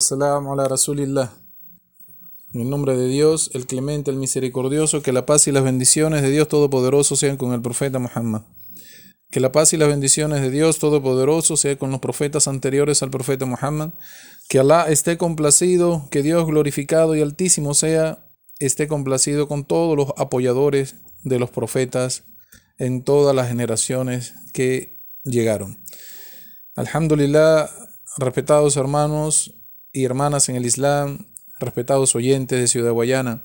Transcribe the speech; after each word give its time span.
Salam 0.00 0.46
ala 0.46 0.68
Rasulillah. 0.68 1.32
En 2.54 2.60
el 2.60 2.70
nombre 2.70 2.96
de 2.96 3.08
Dios, 3.08 3.50
el 3.52 3.66
clemente, 3.66 4.12
el 4.12 4.16
misericordioso, 4.16 5.02
que 5.02 5.12
la 5.12 5.26
paz 5.26 5.48
y 5.48 5.52
las 5.52 5.64
bendiciones 5.64 6.22
de 6.22 6.30
Dios 6.30 6.46
Todopoderoso 6.46 7.16
sean 7.16 7.36
con 7.36 7.52
el 7.52 7.60
profeta 7.60 7.98
Muhammad. 7.98 8.42
Que 9.28 9.40
la 9.40 9.50
paz 9.50 9.72
y 9.72 9.76
las 9.76 9.88
bendiciones 9.88 10.40
de 10.40 10.50
Dios 10.50 10.78
Todopoderoso 10.78 11.56
sean 11.56 11.78
con 11.78 11.90
los 11.90 11.98
profetas 11.98 12.46
anteriores 12.46 13.02
al 13.02 13.10
profeta 13.10 13.44
Muhammad. 13.44 13.90
Que 14.48 14.60
Alá 14.60 14.88
esté 14.88 15.18
complacido, 15.18 16.06
que 16.12 16.22
Dios 16.22 16.46
glorificado 16.46 17.16
y 17.16 17.20
altísimo 17.20 17.74
sea, 17.74 18.30
esté 18.60 18.86
complacido 18.86 19.48
con 19.48 19.64
todos 19.64 19.96
los 19.96 20.14
apoyadores 20.16 20.94
de 21.24 21.40
los 21.40 21.50
profetas 21.50 22.22
en 22.78 23.02
todas 23.02 23.34
las 23.34 23.48
generaciones 23.48 24.34
que 24.52 25.02
llegaron. 25.24 25.84
Alhamdulillah, 26.76 27.68
respetados 28.16 28.76
hermanos 28.76 29.57
y 29.98 30.04
hermanas 30.04 30.48
en 30.48 30.54
el 30.54 30.64
Islam, 30.64 31.26
respetados 31.58 32.14
oyentes 32.14 32.60
de 32.60 32.68
Ciudad 32.68 32.92
Guayana, 32.92 33.42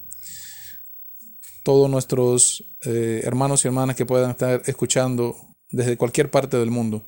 todos 1.63 1.89
nuestros 1.89 2.63
eh, 2.85 3.21
hermanos 3.23 3.65
y 3.65 3.69
hermanas 3.69 3.95
que 3.95 4.05
puedan 4.05 4.29
estar 4.29 4.61
escuchando 4.67 5.35
desde 5.71 5.97
cualquier 5.97 6.29
parte 6.29 6.57
del 6.57 6.69
mundo. 6.69 7.03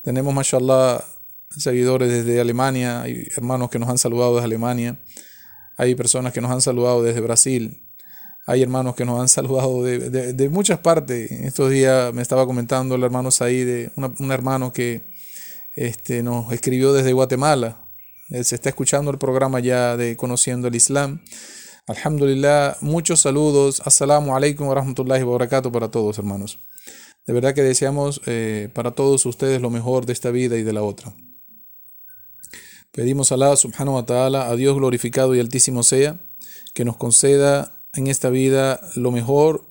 Tenemos, 0.00 0.32
mashallah, 0.32 1.04
seguidores 1.50 2.08
desde 2.08 2.40
Alemania, 2.40 3.02
hay 3.02 3.26
hermanos 3.36 3.68
que 3.68 3.78
nos 3.78 3.90
han 3.90 3.98
saludado 3.98 4.36
desde 4.36 4.46
Alemania, 4.46 4.98
hay 5.76 5.94
personas 5.94 6.32
que 6.32 6.40
nos 6.40 6.50
han 6.50 6.62
saludado 6.62 7.02
desde 7.02 7.20
Brasil, 7.20 7.86
hay 8.46 8.62
hermanos 8.62 8.94
que 8.94 9.04
nos 9.04 9.20
han 9.20 9.28
saludado 9.38 9.82
de, 9.82 10.48
muchas 10.48 10.78
partes. 10.78 11.30
Estos 11.30 11.70
días 11.70 12.14
me 12.14 12.22
estaba 12.22 12.46
comentando 12.46 12.94
el 12.94 13.02
hermano 13.02 13.30
Said, 13.30 13.90
un 13.96 14.32
hermano 14.32 14.72
que 14.72 15.12
este, 15.76 16.22
nos 16.22 16.50
escribió 16.54 16.94
desde 16.94 17.12
Guatemala. 17.12 17.87
Él 18.30 18.44
se 18.44 18.56
está 18.56 18.68
escuchando 18.68 19.10
el 19.10 19.18
programa 19.18 19.58
ya 19.60 19.96
de 19.96 20.16
Conociendo 20.16 20.68
el 20.68 20.74
Islam. 20.74 21.22
Alhamdulillah, 21.86 22.76
muchos 22.82 23.20
saludos. 23.20 23.80
Assalamu 23.84 24.36
alaikum 24.36 24.68
wa 24.68 24.74
rahmatullahi 24.74 25.22
wa 25.22 25.32
barakatuh 25.32 25.72
para 25.72 25.90
todos, 25.90 26.18
hermanos. 26.18 26.58
De 27.26 27.32
verdad 27.32 27.54
que 27.54 27.62
deseamos 27.62 28.20
eh, 28.26 28.68
para 28.74 28.90
todos 28.90 29.24
ustedes 29.24 29.62
lo 29.62 29.70
mejor 29.70 30.04
de 30.04 30.12
esta 30.12 30.30
vida 30.30 30.58
y 30.58 30.62
de 30.62 30.72
la 30.74 30.82
otra. 30.82 31.14
Pedimos 32.92 33.32
a 33.32 33.36
Allah 33.36 33.56
subhanahu 33.56 33.94
wa 33.94 34.04
ta'ala, 34.04 34.48
a 34.48 34.56
Dios 34.56 34.76
glorificado 34.76 35.34
y 35.34 35.40
altísimo 35.40 35.82
sea, 35.82 36.20
que 36.74 36.84
nos 36.84 36.98
conceda 36.98 37.80
en 37.94 38.08
esta 38.08 38.28
vida 38.28 38.80
lo 38.94 39.10
mejor 39.10 39.66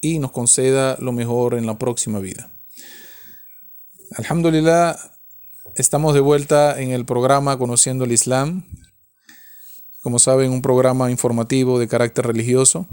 y 0.00 0.20
nos 0.20 0.30
conceda 0.30 0.96
lo 1.00 1.10
mejor 1.10 1.54
en 1.54 1.66
la 1.66 1.78
próxima 1.78 2.20
vida. 2.20 2.52
Alhamdulillah, 4.16 4.96
Estamos 5.76 6.14
de 6.14 6.20
vuelta 6.20 6.80
en 6.80 6.92
el 6.92 7.04
programa 7.04 7.58
Conociendo 7.58 8.04
el 8.04 8.12
Islam. 8.12 8.64
Como 10.02 10.20
saben, 10.20 10.52
un 10.52 10.62
programa 10.62 11.10
informativo 11.10 11.80
de 11.80 11.88
carácter 11.88 12.28
religioso, 12.28 12.86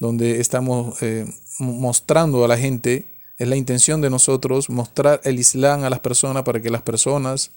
donde 0.00 0.40
estamos 0.40 1.02
eh, 1.02 1.26
mostrando 1.58 2.42
a 2.42 2.48
la 2.48 2.56
gente, 2.56 3.20
es 3.36 3.46
la 3.46 3.56
intención 3.56 4.00
de 4.00 4.08
nosotros, 4.08 4.70
mostrar 4.70 5.20
el 5.24 5.38
Islam 5.38 5.84
a 5.84 5.90
las 5.90 6.00
personas 6.00 6.42
para 6.42 6.62
que 6.62 6.70
las 6.70 6.80
personas, 6.80 7.50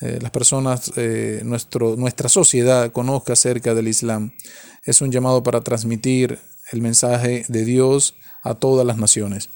eh, 0.00 0.18
las 0.20 0.32
personas, 0.32 0.90
eh, 0.96 1.42
nuestro, 1.44 1.94
nuestra 1.94 2.28
sociedad 2.28 2.90
conozca 2.90 3.34
acerca 3.34 3.74
del 3.76 3.86
Islam. 3.86 4.32
Es 4.82 5.02
un 5.02 5.12
llamado 5.12 5.44
para 5.44 5.60
transmitir 5.60 6.40
el 6.72 6.82
mensaje 6.82 7.44
de 7.46 7.64
Dios 7.64 8.16
a 8.42 8.56
todas 8.56 8.84
las 8.84 8.98
naciones. 8.98 9.50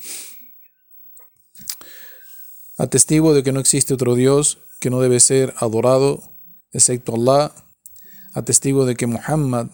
Atestigo 2.79 3.35
de 3.35 3.43
que 3.43 3.53
no 3.53 3.61
existe 3.61 3.95
otro 3.95 4.15
Dios 4.15 4.59
que 4.81 4.91
no 4.91 5.01
debe 5.01 5.21
ser 5.21 5.55
adorado 5.59 6.23
excepto 6.73 7.15
Allah. 7.15 7.53
Atestigo 8.35 8.87
de 8.87 8.97
que 8.97 9.07
Muhammad 9.07 9.69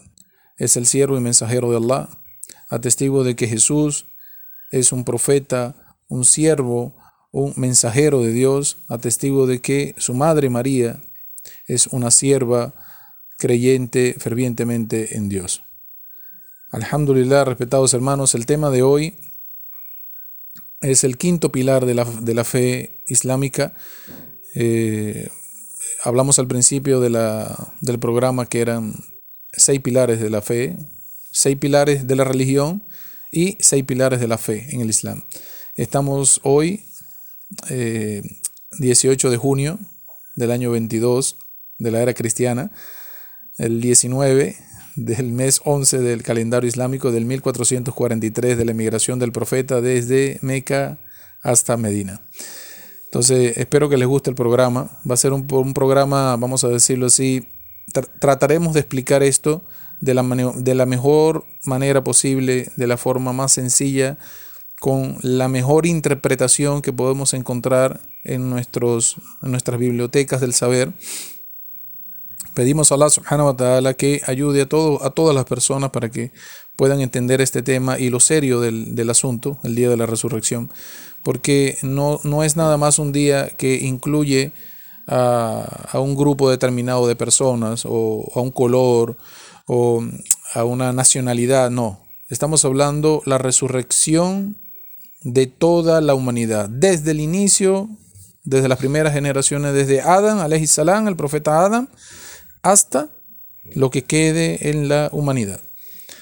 es 0.57 0.77
el 0.77 0.87
siervo 0.87 1.17
y 1.17 1.21
mensajero 1.21 1.71
de 1.71 1.77
Allah. 1.77 2.09
Atestigo 2.69 3.25
de 3.25 3.37
que 3.37 3.47
Jesús 3.47 4.07
es 4.71 4.93
un 4.93 5.05
profeta, 5.05 5.97
un 6.09 6.25
siervo, 6.25 6.97
un 7.33 7.55
mensajero 7.57 8.21
de 8.23 8.33
Dios. 8.33 8.79
Atestigo 8.89 9.47
de 9.47 9.61
que 9.61 9.95
su 9.99 10.13
madre 10.15 10.51
María 10.51 11.01
es 11.67 11.87
una 11.87 12.11
sierva 12.11 12.75
creyente 13.39 14.17
fervientemente 14.19 15.17
en 15.17 15.29
Dios. 15.29 15.63
Alhamdulillah, 16.73 17.45
respetados 17.45 17.95
hermanos, 17.95 18.35
el 18.35 18.45
tema 18.45 18.71
de 18.71 18.83
hoy 18.83 19.17
es 20.81 21.05
el 21.05 21.17
quinto 21.17 21.51
pilar 21.51 21.87
de 21.87 21.95
la, 21.95 22.45
fe 22.45 23.03
islámica. 23.07 23.75
Eh, 24.55 25.29
hablamos 26.05 26.39
al 26.39 26.49
principio 26.49 27.01
de 27.01 27.11
la, 27.11 27.75
del 27.81 27.99
programa 27.99 28.47
que 28.47 28.61
eran 28.61 28.95
seis 29.53 29.81
pilares 29.81 30.21
de 30.21 30.31
la 30.31 30.43
fe, 30.43 30.77
seis 31.33 31.57
pilares 31.57 32.07
de 32.07 32.17
la 32.17 32.25
religión 32.25 32.87
y 33.33 33.57
seis 33.61 33.85
pilares 33.85 34.21
de 34.21 34.29
la 34.29 34.39
fe 34.39 34.67
en 34.71 34.81
el 34.81 34.91
Islam. 34.91 35.25
Estamos 35.77 36.41
hoy, 36.45 36.85
18 37.69 39.29
eh, 39.29 39.31
de 39.31 39.37
junio 39.37 39.79
del 40.37 40.51
año 40.51 40.71
22 40.71 41.37
de 41.79 41.91
la 41.91 42.03
era 42.03 42.15
cristiana, 42.15 42.73
el 43.59 43.81
19 43.81 44.57
del 44.99 45.31
mes 45.31 45.61
11 45.65 45.99
del 45.99 46.25
calendario 46.25 46.67
islámico 46.67 47.13
del 47.13 47.25
1443 47.25 48.59
de 48.59 48.65
la 48.65 48.73
emigración 48.73 49.21
del 49.21 49.31
profeta 49.31 49.81
desde 49.81 50.39
Meca 50.43 50.99
hasta 51.43 51.77
Medina. 51.77 52.21
Entonces, 53.05 53.57
espero 53.57 53.89
que 53.89 53.97
les 53.97 54.09
guste 54.09 54.31
el 54.31 54.37
programa. 54.37 54.99
Va 55.09 55.15
a 55.15 55.19
ser 55.19 55.33
un, 55.33 55.47
programa, 55.73 56.37
vamos 56.37 56.65
a 56.65 56.69
decirlo 56.69 57.07
así, 57.07 57.49
trataremos 58.21 58.75
de 58.75 58.81
explicar 58.81 59.23
esto 59.23 59.65
de 60.01 60.15
la, 60.15 60.23
de 60.57 60.75
la 60.75 60.85
mejor 60.85 61.45
manera 61.65 62.03
posible, 62.03 62.73
de 62.77 62.87
la 62.89 62.97
forma 62.97 63.33
más 63.33 63.53
sencilla, 63.53 64.19
con 64.81 65.17
la 65.23 65.49
mejor 65.49 65.87
interpretación 65.87 66.83
que 66.83 66.93
podemos 66.93 67.35
encontrar 67.35 68.01
en, 68.25 68.51
nuestros, 68.51 69.17
en 69.43 69.53
nuestras 69.53 69.79
bibliotecas 69.79 70.41
del 70.41 70.55
saber 70.55 70.93
Pedimos 72.59 72.91
a 72.91 72.97
Allah 72.97 73.09
subhanahu 73.09 73.47
wa 73.47 73.57
ta'ala 73.57 73.95
que 73.95 74.21
ayude 74.27 74.63
a, 74.63 74.69
todo, 74.69 75.05
a 75.05 75.11
todas 75.11 75.33
las 75.33 75.45
personas 75.45 75.91
para 75.91 76.11
que 76.11 76.33
puedan 76.75 77.01
entender 77.01 77.41
este 77.41 77.63
tema 77.63 78.01
y 78.01 78.11
lo 78.11 78.19
serio 78.19 78.61
del, 78.61 79.11
asunto, 79.11 79.61
el 79.63 79.77
día 79.77 79.89
de 79.89 79.97
la 79.97 80.07
resurrección, 80.07 80.69
porque 81.23 81.79
no, 81.83 82.19
no 82.25 82.43
es 82.43 82.57
nada 82.57 82.77
más 82.77 82.99
un 82.99 83.13
día 83.13 83.47
que 83.47 83.77
incluye 83.77 84.51
a, 85.07 86.01
un 86.01 86.17
grupo 86.17 86.51
determinado 86.51 87.07
de 87.07 87.15
personas 87.15 87.85
o 87.89 88.29
a 88.35 88.41
un 88.41 88.51
color 88.51 89.17
o 89.69 90.03
a 90.53 90.65
una 90.65 90.93
nacionalidad, 90.93 91.71
no. 91.71 92.01
Estamos 92.29 92.65
hablando 92.65 93.23
la 93.25 93.39
resurrección 93.39 94.57
de 95.23 95.47
toda 95.47 96.01
la 96.01 96.15
humanidad, 96.15 96.69
desde 96.69 97.13
el 97.13 97.21
inicio, 97.21 97.89
desde 98.43 98.67
las 98.67 98.79
primeras 98.79 99.13
generaciones, 99.13 99.75
desde 99.75 100.01
Adán, 100.01 100.41
salam, 100.67 101.07
el 101.07 101.15
profeta 101.15 101.65
Adán, 101.65 101.89
hasta 102.63 103.11
lo 103.75 103.91
que 103.91 104.05
quede 104.05 104.71
en 104.71 104.89
la 104.89 105.09
humanidad. 105.13 105.61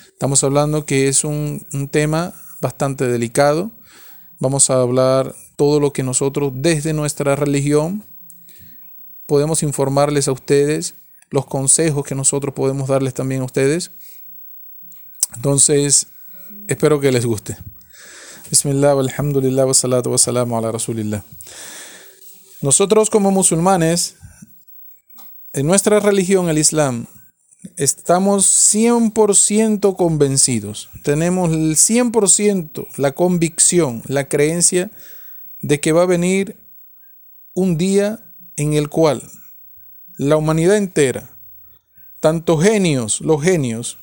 Estamos 0.08 0.42
hablando 0.44 0.86
que 0.86 1.08
es 1.08 1.24
un, 1.24 1.66
tema 1.90 2.34
bastante 2.60 3.06
delicado. 3.06 3.70
Vamos 4.40 4.70
a 4.70 4.80
hablar 4.80 5.34
todo 5.56 5.80
lo 5.80 5.92
que 5.92 6.02
nosotros 6.02 6.52
desde 6.54 6.92
nuestra 6.92 7.36
religión 7.36 8.02
podemos 9.26 9.62
informarles 9.62 10.28
a 10.28 10.32
ustedes, 10.32 10.94
los 11.30 11.46
consejos 11.46 12.04
que 12.04 12.14
nosotros 12.14 12.54
podemos 12.54 12.88
darles 12.88 13.14
también 13.14 13.42
a 13.42 13.44
ustedes. 13.44 13.90
Entonces, 15.34 16.06
espero 16.68 17.00
que 17.00 17.12
les 17.12 17.26
guste. 17.26 17.56
Bismillah, 18.48 18.94
wa 18.94 19.74
salatu 19.74 20.12
wa 20.12 20.18
salamu 20.18 20.56
ala 20.56 20.72
rasulillah. 20.72 21.24
Nosotros 22.62 23.10
como 23.10 23.30
musulmanes 23.30 24.16
en 25.56 25.66
nuestra 25.66 26.00
religión, 26.00 26.50
el 26.50 26.58
Islam, 26.58 27.06
estamos 27.78 28.44
100% 28.74 29.96
convencidos, 29.96 30.90
tenemos 31.02 31.50
el 31.50 31.76
100% 31.76 32.86
la 32.98 33.12
convicción, 33.12 34.02
la 34.06 34.28
creencia 34.28 34.90
de 35.62 35.80
que 35.80 35.92
va 35.92 36.02
a 36.02 36.06
venir 36.06 36.60
un 37.54 37.78
día 37.78 38.34
en 38.56 38.74
el 38.74 38.90
cual 38.90 39.22
la 40.18 40.36
humanidad 40.36 40.76
entera, 40.76 41.38
tanto 42.20 42.58
genios, 42.58 43.22
los 43.22 43.42
genios, 43.42 43.98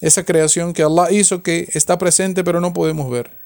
esa 0.00 0.24
creación 0.24 0.72
que 0.72 0.82
Allah 0.82 1.12
hizo 1.12 1.42
que 1.42 1.68
está 1.74 1.98
presente 1.98 2.42
pero 2.42 2.62
no 2.62 2.72
podemos 2.72 3.10
ver, 3.10 3.36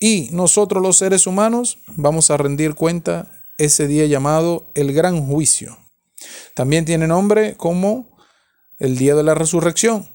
y 0.00 0.30
nosotros 0.32 0.82
los 0.82 0.96
seres 0.96 1.26
humanos 1.26 1.80
vamos 1.96 2.30
a 2.30 2.38
rendir 2.38 2.74
cuenta 2.74 3.30
ese 3.58 3.86
día 3.86 4.06
llamado 4.06 4.70
el 4.74 4.94
gran 4.94 5.20
juicio. 5.26 5.85
También 6.54 6.84
tiene 6.84 7.06
nombre 7.06 7.56
como 7.56 8.16
el 8.78 8.96
día 8.96 9.14
de 9.14 9.22
la 9.22 9.34
resurrección. 9.34 10.08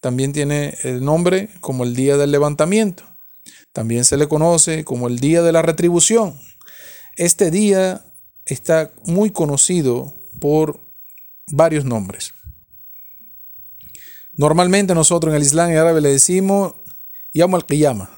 También 0.00 0.32
tiene 0.32 0.76
el 0.82 1.04
nombre 1.04 1.48
como 1.60 1.84
el 1.84 1.94
día 1.94 2.16
del 2.16 2.32
levantamiento. 2.32 3.04
También 3.72 4.04
se 4.04 4.16
le 4.16 4.28
conoce 4.28 4.84
como 4.84 5.08
el 5.08 5.18
día 5.18 5.42
de 5.42 5.52
la 5.52 5.62
retribución. 5.62 6.38
Este 7.16 7.50
día 7.50 8.04
está 8.44 8.92
muy 9.04 9.30
conocido 9.30 10.14
por 10.40 10.80
varios 11.46 11.84
nombres. 11.84 12.32
Normalmente 14.32 14.94
nosotros 14.94 15.32
en 15.32 15.36
el 15.36 15.42
Islam 15.46 15.72
y 15.72 15.76
árabe 15.76 16.00
le 16.00 16.10
decimos 16.10 16.74
Yom 17.32 17.54
al-Qiyama. 17.54 18.10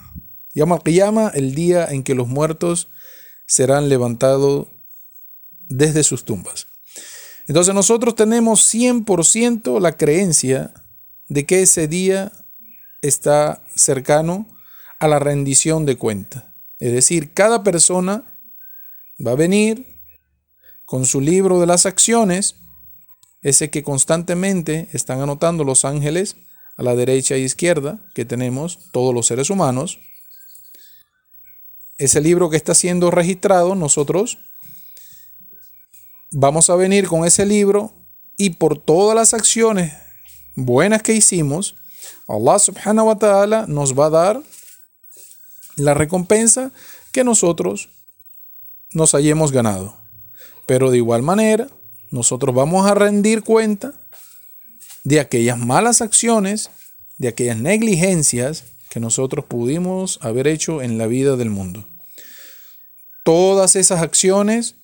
Yom 0.54 0.72
al-Qiyama, 0.72 1.32
el 1.34 1.54
día 1.54 1.86
en 1.86 2.02
que 2.02 2.14
los 2.14 2.28
muertos 2.28 2.88
serán 3.46 3.88
levantados 3.88 4.68
desde 5.68 6.04
sus 6.04 6.24
tumbas. 6.24 6.66
Entonces 7.46 7.74
nosotros 7.74 8.14
tenemos 8.14 8.72
100% 8.74 9.80
la 9.80 9.96
creencia 9.96 10.72
de 11.28 11.44
que 11.44 11.62
ese 11.62 11.88
día 11.88 12.32
está 13.02 13.64
cercano 13.74 14.46
a 14.98 15.08
la 15.08 15.18
rendición 15.18 15.84
de 15.84 15.96
cuenta. 15.96 16.54
Es 16.78 16.92
decir, 16.92 17.32
cada 17.32 17.62
persona 17.62 18.38
va 19.24 19.32
a 19.32 19.36
venir 19.36 19.94
con 20.84 21.04
su 21.04 21.20
libro 21.20 21.60
de 21.60 21.66
las 21.66 21.86
acciones, 21.86 22.56
ese 23.42 23.70
que 23.70 23.82
constantemente 23.82 24.88
están 24.92 25.20
anotando 25.20 25.64
los 25.64 25.84
ángeles 25.84 26.36
a 26.76 26.82
la 26.82 26.94
derecha 26.94 27.34
e 27.34 27.40
izquierda 27.40 28.00
que 28.14 28.24
tenemos 28.24 28.90
todos 28.90 29.14
los 29.14 29.26
seres 29.26 29.50
humanos. 29.50 30.00
Ese 31.98 32.20
libro 32.20 32.50
que 32.50 32.56
está 32.56 32.74
siendo 32.74 33.10
registrado, 33.10 33.74
nosotros 33.74 34.38
vamos 36.34 36.68
a 36.68 36.74
venir 36.74 37.06
con 37.06 37.24
ese 37.24 37.46
libro 37.46 37.92
y 38.36 38.50
por 38.50 38.76
todas 38.76 39.14
las 39.14 39.34
acciones 39.34 39.92
buenas 40.56 41.02
que 41.02 41.14
hicimos, 41.14 41.76
Allah 42.26 42.58
subhanahu 42.58 43.06
wa 43.06 43.18
ta'ala 43.18 43.66
nos 43.68 43.98
va 43.98 44.06
a 44.06 44.10
dar 44.10 44.42
la 45.76 45.94
recompensa 45.94 46.72
que 47.12 47.22
nosotros 47.22 47.88
nos 48.92 49.14
hayamos 49.14 49.52
ganado. 49.52 49.96
Pero 50.66 50.90
de 50.90 50.96
igual 50.96 51.22
manera, 51.22 51.68
nosotros 52.10 52.54
vamos 52.54 52.86
a 52.86 52.94
rendir 52.94 53.42
cuenta 53.44 53.92
de 55.04 55.20
aquellas 55.20 55.58
malas 55.58 56.00
acciones, 56.00 56.70
de 57.16 57.28
aquellas 57.28 57.58
negligencias 57.58 58.64
que 58.90 58.98
nosotros 58.98 59.44
pudimos 59.44 60.18
haber 60.20 60.48
hecho 60.48 60.82
en 60.82 60.98
la 60.98 61.06
vida 61.06 61.36
del 61.36 61.50
mundo. 61.50 61.86
Todas 63.24 63.76
esas 63.76 64.02
acciones 64.02 64.76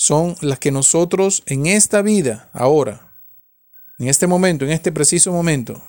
son 0.00 0.34
las 0.40 0.58
que 0.58 0.72
nosotros 0.72 1.42
en 1.44 1.66
esta 1.66 2.00
vida, 2.00 2.48
ahora, 2.54 3.12
en 3.98 4.08
este 4.08 4.26
momento, 4.26 4.64
en 4.64 4.70
este 4.70 4.92
preciso 4.92 5.30
momento, 5.30 5.82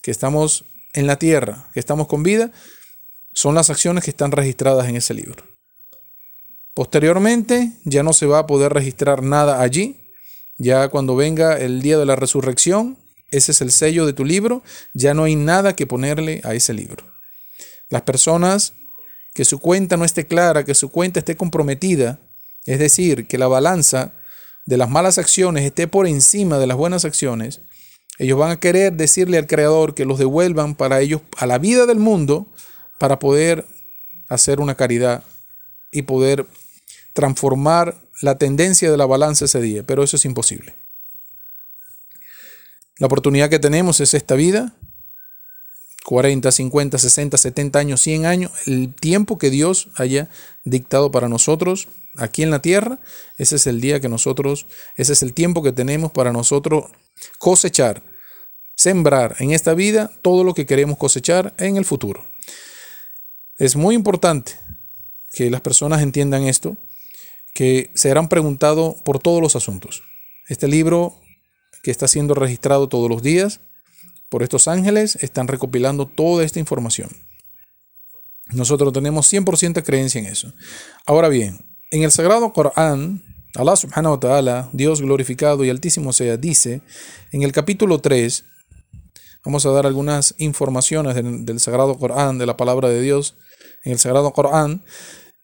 que 0.00 0.12
estamos 0.12 0.64
en 0.92 1.08
la 1.08 1.18
tierra, 1.18 1.68
que 1.74 1.80
estamos 1.80 2.06
con 2.06 2.22
vida, 2.22 2.52
son 3.32 3.56
las 3.56 3.68
acciones 3.68 4.04
que 4.04 4.10
están 4.10 4.30
registradas 4.30 4.88
en 4.88 4.94
ese 4.94 5.12
libro. 5.12 5.42
Posteriormente 6.72 7.72
ya 7.84 8.04
no 8.04 8.12
se 8.12 8.26
va 8.26 8.38
a 8.38 8.46
poder 8.46 8.72
registrar 8.72 9.24
nada 9.24 9.60
allí. 9.60 9.96
Ya 10.56 10.86
cuando 10.86 11.16
venga 11.16 11.58
el 11.58 11.82
día 11.82 11.98
de 11.98 12.06
la 12.06 12.14
resurrección, 12.14 12.96
ese 13.32 13.50
es 13.50 13.60
el 13.60 13.72
sello 13.72 14.06
de 14.06 14.12
tu 14.12 14.24
libro, 14.24 14.62
ya 14.94 15.14
no 15.14 15.24
hay 15.24 15.34
nada 15.34 15.74
que 15.74 15.88
ponerle 15.88 16.42
a 16.44 16.54
ese 16.54 16.74
libro. 16.74 17.12
Las 17.88 18.02
personas 18.02 18.74
que 19.34 19.44
su 19.44 19.58
cuenta 19.58 19.96
no 19.96 20.04
esté 20.04 20.28
clara, 20.28 20.64
que 20.64 20.76
su 20.76 20.92
cuenta 20.92 21.18
esté 21.18 21.36
comprometida, 21.36 22.20
es 22.66 22.78
decir, 22.78 23.26
que 23.26 23.38
la 23.38 23.48
balanza 23.48 24.14
de 24.66 24.76
las 24.76 24.88
malas 24.88 25.18
acciones 25.18 25.64
esté 25.64 25.88
por 25.88 26.06
encima 26.06 26.58
de 26.58 26.66
las 26.66 26.76
buenas 26.76 27.04
acciones, 27.04 27.60
ellos 28.18 28.38
van 28.38 28.50
a 28.50 28.60
querer 28.60 28.92
decirle 28.92 29.38
al 29.38 29.46
Creador 29.46 29.94
que 29.94 30.04
los 30.04 30.18
devuelvan 30.18 30.74
para 30.74 31.00
ellos 31.00 31.22
a 31.38 31.46
la 31.46 31.58
vida 31.58 31.86
del 31.86 31.98
mundo 31.98 32.46
para 32.98 33.18
poder 33.18 33.66
hacer 34.28 34.60
una 34.60 34.76
caridad 34.76 35.24
y 35.90 36.02
poder 36.02 36.46
transformar 37.14 37.96
la 38.20 38.38
tendencia 38.38 38.90
de 38.90 38.96
la 38.96 39.06
balanza 39.06 39.46
ese 39.46 39.60
día, 39.60 39.82
pero 39.82 40.02
eso 40.02 40.16
es 40.16 40.24
imposible. 40.24 40.76
La 42.98 43.06
oportunidad 43.06 43.50
que 43.50 43.58
tenemos 43.58 44.00
es 44.00 44.14
esta 44.14 44.34
vida, 44.34 44.74
40, 46.04 46.50
50, 46.50 46.98
60, 46.98 47.36
70 47.38 47.78
años, 47.78 48.00
100 48.00 48.26
años, 48.26 48.52
el 48.66 48.94
tiempo 48.94 49.38
que 49.38 49.50
Dios 49.50 49.88
haya 49.96 50.28
dictado 50.64 51.10
para 51.10 51.28
nosotros 51.28 51.88
aquí 52.16 52.42
en 52.42 52.50
la 52.50 52.60
tierra, 52.60 52.98
ese 53.38 53.56
es 53.56 53.66
el 53.66 53.80
día 53.80 54.00
que 54.00 54.08
nosotros, 54.08 54.66
ese 54.96 55.12
es 55.12 55.22
el 55.22 55.32
tiempo 55.32 55.62
que 55.62 55.72
tenemos 55.72 56.12
para 56.12 56.32
nosotros 56.32 56.90
cosechar, 57.38 58.02
sembrar 58.74 59.36
en 59.38 59.52
esta 59.52 59.74
vida 59.74 60.10
todo 60.22 60.44
lo 60.44 60.54
que 60.54 60.66
queremos 60.66 60.98
cosechar 60.98 61.54
en 61.58 61.76
el 61.76 61.84
futuro. 61.84 62.26
Es 63.58 63.76
muy 63.76 63.94
importante 63.94 64.58
que 65.32 65.50
las 65.50 65.60
personas 65.60 66.02
entiendan 66.02 66.44
esto, 66.44 66.76
que 67.54 67.90
serán 67.94 68.28
preguntados 68.28 68.96
por 69.02 69.18
todos 69.18 69.40
los 69.40 69.56
asuntos. 69.56 70.02
Este 70.48 70.68
libro 70.68 71.14
que 71.82 71.90
está 71.90 72.08
siendo 72.08 72.34
registrado 72.34 72.88
todos 72.88 73.08
los 73.08 73.22
días 73.22 73.60
por 74.32 74.42
estos 74.42 74.66
ángeles 74.66 75.16
están 75.16 75.46
recopilando 75.46 76.06
toda 76.06 76.42
esta 76.42 76.58
información. 76.58 77.10
Nosotros 78.50 78.90
tenemos 78.90 79.30
100% 79.30 79.82
creencia 79.82 80.20
en 80.20 80.26
eso. 80.26 80.54
Ahora 81.04 81.28
bien, 81.28 81.66
en 81.90 82.02
el 82.02 82.10
Sagrado 82.10 82.50
Corán, 82.54 83.22
Allah 83.54 83.76
subhanahu 83.76 84.14
wa 84.14 84.20
ta'ala, 84.20 84.70
Dios 84.72 85.02
glorificado 85.02 85.66
y 85.66 85.68
altísimo 85.68 86.14
sea, 86.14 86.38
dice 86.38 86.80
en 87.30 87.42
el 87.42 87.52
capítulo 87.52 87.98
3, 87.98 88.46
vamos 89.44 89.66
a 89.66 89.70
dar 89.70 89.84
algunas 89.84 90.34
informaciones 90.38 91.14
del, 91.14 91.60
Sagrado 91.60 91.98
Corán, 91.98 92.38
de 92.38 92.46
la 92.46 92.56
palabra 92.56 92.88
de 92.88 93.02
Dios, 93.02 93.34
en 93.84 93.92
el 93.92 93.98
Sagrado 93.98 94.32
Corán, 94.32 94.82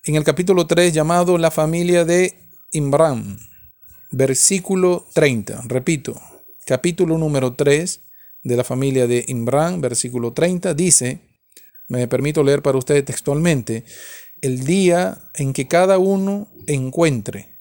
en 0.04 0.14
el 0.14 0.24
capítulo 0.24 0.66
3 0.66 0.94
llamado 0.94 1.36
La 1.36 1.50
familia 1.50 2.06
de 2.06 2.38
Imran, 2.72 3.38
versículo 4.12 5.04
30, 5.12 5.64
repito, 5.66 6.18
capítulo 6.64 7.18
número 7.18 7.52
3 7.52 8.07
de 8.42 8.56
la 8.56 8.64
familia 8.64 9.06
de 9.06 9.24
Imran, 9.28 9.80
versículo 9.80 10.32
30, 10.32 10.74
dice, 10.74 11.20
me 11.88 12.06
permito 12.06 12.42
leer 12.42 12.62
para 12.62 12.78
ustedes 12.78 13.04
textualmente, 13.04 13.84
el 14.40 14.64
día 14.64 15.30
en 15.34 15.52
que 15.52 15.66
cada 15.66 15.98
uno 15.98 16.48
encuentre 16.66 17.58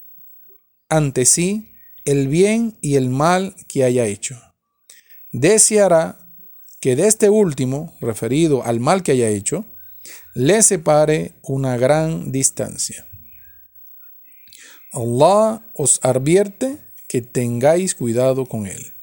ante 0.90 1.26
sí 1.26 1.74
el 2.06 2.28
bien 2.28 2.78
y 2.82 2.96
el 2.96 3.10
mal 3.10 3.56
que 3.68 3.84
haya 3.84 4.06
hecho. 4.06 4.40
Deseará 5.32 6.20
que 6.80 6.96
de 6.96 7.08
este 7.08 7.30
último, 7.30 7.98
referido 8.00 8.64
al 8.64 8.80
mal 8.80 9.04
que 9.04 9.12
haya 9.12 9.30
hecho, 9.30 9.66
le 10.34 10.62
separe 10.62 11.34
una 11.42 11.78
gran 11.78 12.32
distancia. 12.32 13.08
Allah 14.94 15.70
os 15.74 16.00
advierte 16.04 16.78
que 17.10 17.22
tengáis 17.22 17.96
cuidado 17.96 18.46
con 18.46 18.68
él. 18.68 18.97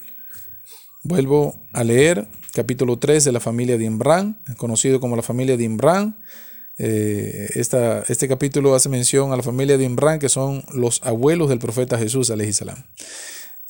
Vuelvo 1.07 1.61
a 1.75 1.85
leer 1.85 2.27
capítulo 2.55 2.99
3 2.99 3.25
de 3.25 3.33
la 3.33 3.41
familia 3.41 3.77
de 3.77 3.85
Imran, 3.85 4.41
conocido 4.57 5.01
como 5.01 5.17
la 5.17 5.23
familia 5.23 5.59
de 5.59 5.65
Imran, 5.65 6.17
eh, 6.79 7.51
este 7.55 8.27
capítulo 8.27 8.75
hace 8.75 8.89
mención 8.89 9.31
a 9.31 9.37
la 9.37 9.43
familia 9.43 9.77
de 9.77 9.85
Imran, 9.85 10.19
que 10.19 10.31
son 10.31 10.65
los 10.73 11.03
abuelos 11.05 11.51
del 11.51 11.59
profeta 11.59 11.99
Jesús, 11.99 12.33
salam. 12.53 12.87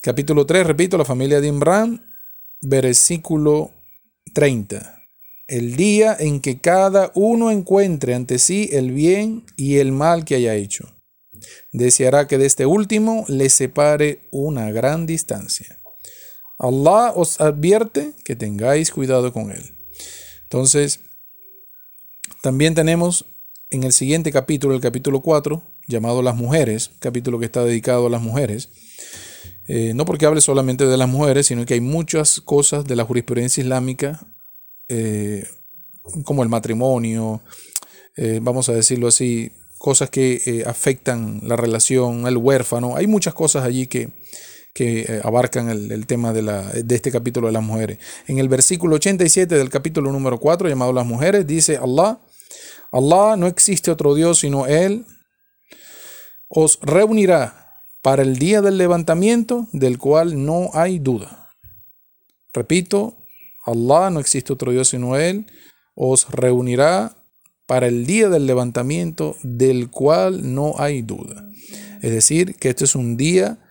Capítulo 0.01 0.47
3, 0.47 0.65
repito, 0.65 0.97
la 0.97 1.05
familia 1.05 1.41
de 1.41 1.49
Imran, 1.49 2.07
versículo 2.61 3.73
30. 4.33 5.03
El 5.49 5.75
día 5.75 6.17
en 6.17 6.41
que 6.41 6.61
cada 6.61 7.11
uno 7.17 7.51
encuentre 7.51 8.15
ante 8.15 8.39
sí 8.39 8.71
el 8.73 8.93
bien 8.93 9.45
y 9.57 9.79
el 9.79 9.91
mal 9.91 10.25
que 10.25 10.37
haya 10.37 10.55
hecho. 10.55 10.89
Deseará 11.73 12.29
que 12.29 12.39
de 12.39 12.47
este 12.47 12.65
último 12.65 13.25
le 13.27 13.51
separe 13.51 14.21
una 14.31 14.71
gran 14.71 15.05
distancia. 15.05 15.81
Allah 16.59 17.13
os 17.15 17.41
advierte 17.41 18.13
que 18.25 18.37
tengáis 18.37 18.91
cuidado 18.91 19.33
con 19.33 19.51
él. 19.51 19.75
Entonces, 20.45 21.01
también 22.43 22.75
tenemos 22.75 23.25
en 23.71 23.83
el 23.83 23.93
siguiente 23.93 24.31
capítulo, 24.31 24.75
el 24.75 24.81
capítulo 24.81 25.21
4, 25.21 25.63
llamado 25.89 26.23
Las 26.23 26.37
mujeres, 26.37 26.93
capítulo 27.01 27.39
que 27.39 27.47
está 27.47 27.65
dedicado 27.65 28.07
a 28.07 28.11
las 28.11 28.23
mujeres. 28.23 28.69
Eh, 29.67 29.95
no 29.95 30.05
porque 30.05 30.27
hable 30.27 30.41
solamente 30.41 30.87
de 30.87 30.97
las 30.97 31.09
mujeres, 31.09 31.47
sino 31.47 31.65
que 31.65 31.75
hay 31.75 31.81
muchas 31.81 32.41
cosas 32.41 32.85
de 32.85 32.97
la 32.97 33.05
jurisprudencia 33.05 33.63
islámica, 33.63 34.27
eh, 34.89 35.47
como 36.25 36.43
el 36.43 36.49
matrimonio, 36.49 37.41
eh, 38.17 38.41
vamos 38.43 38.69
a 38.69 38.75
decirlo 38.75 39.09
así, 39.09 39.53
cosas 39.79 40.11
que 40.11 40.65
afectan 40.67 41.41
la 41.43 41.57
relación, 41.57 42.27
el 42.27 42.37
huérfano. 42.37 42.97
Hay 42.97 43.07
muchas 43.07 43.35
cosas 43.35 43.65
allí 43.65 43.87
que, 43.87 44.11
que 44.75 45.21
abarcan 45.23 45.71
el, 45.71 45.93
el 45.93 46.07
tema 46.07 46.33
de, 46.33 46.43
la, 46.43 46.63
de, 46.63 46.95
este 46.95 47.13
capítulo 47.13 47.47
de 47.47 47.53
las 47.53 47.63
mujeres. 47.63 47.99
En 48.27 48.39
el 48.39 48.49
versículo 48.49 48.97
87 48.97 49.55
del 49.55 49.71
capítulo 49.71 50.11
número 50.11 50.39
4, 50.39 50.69
llamado 50.69 50.93
Las 50.93 51.07
mujeres, 51.07 51.47
dice 51.47 51.77
Allah, 51.77 52.19
Allah 52.91 53.37
no 53.37 53.47
existe 53.47 53.93
otro 53.93 54.15
Dios 54.15 54.41
sino 54.41 54.67
Él. 54.67 55.07
Os 56.49 56.81
reunirá 56.83 57.81
para 58.03 58.23
el 58.23 58.37
día 58.37 58.61
del 58.63 58.77
levantamiento 58.77 59.69
del 59.73 59.97
cual 59.97 60.45
no 60.45 60.71
hay 60.75 60.99
duda. 60.99 61.51
Repito, 62.53 63.17
Allah 63.65 64.11
no 64.11 64.21
existe 64.21 64.53
otro 64.53 64.73
Dios 64.73 64.89
sino 64.89 65.17
Él. 65.17 65.47
Os 65.95 66.29
reunirá 66.31 67.17
para 67.67 67.87
el 67.87 68.07
día 68.07 68.29
del 68.29 68.47
levantamiento 68.47 69.37
del 69.43 69.91
cual 69.91 70.55
no 70.55 70.75
hay 70.79 71.03
duda. 71.03 71.49
Es 72.03 72.11
decir, 72.11 72.57
que 72.57 72.71
este 72.71 72.85
es 72.85 72.95
un 72.95 73.17
día 73.17 73.64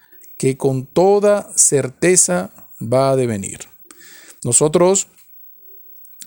que 0.43 0.57
con 0.57 0.85
toda 0.85 1.50
certeza 1.55 2.51
va 2.81 3.12
a 3.12 3.15
devenir. 3.15 3.59
Nosotros, 4.43 5.07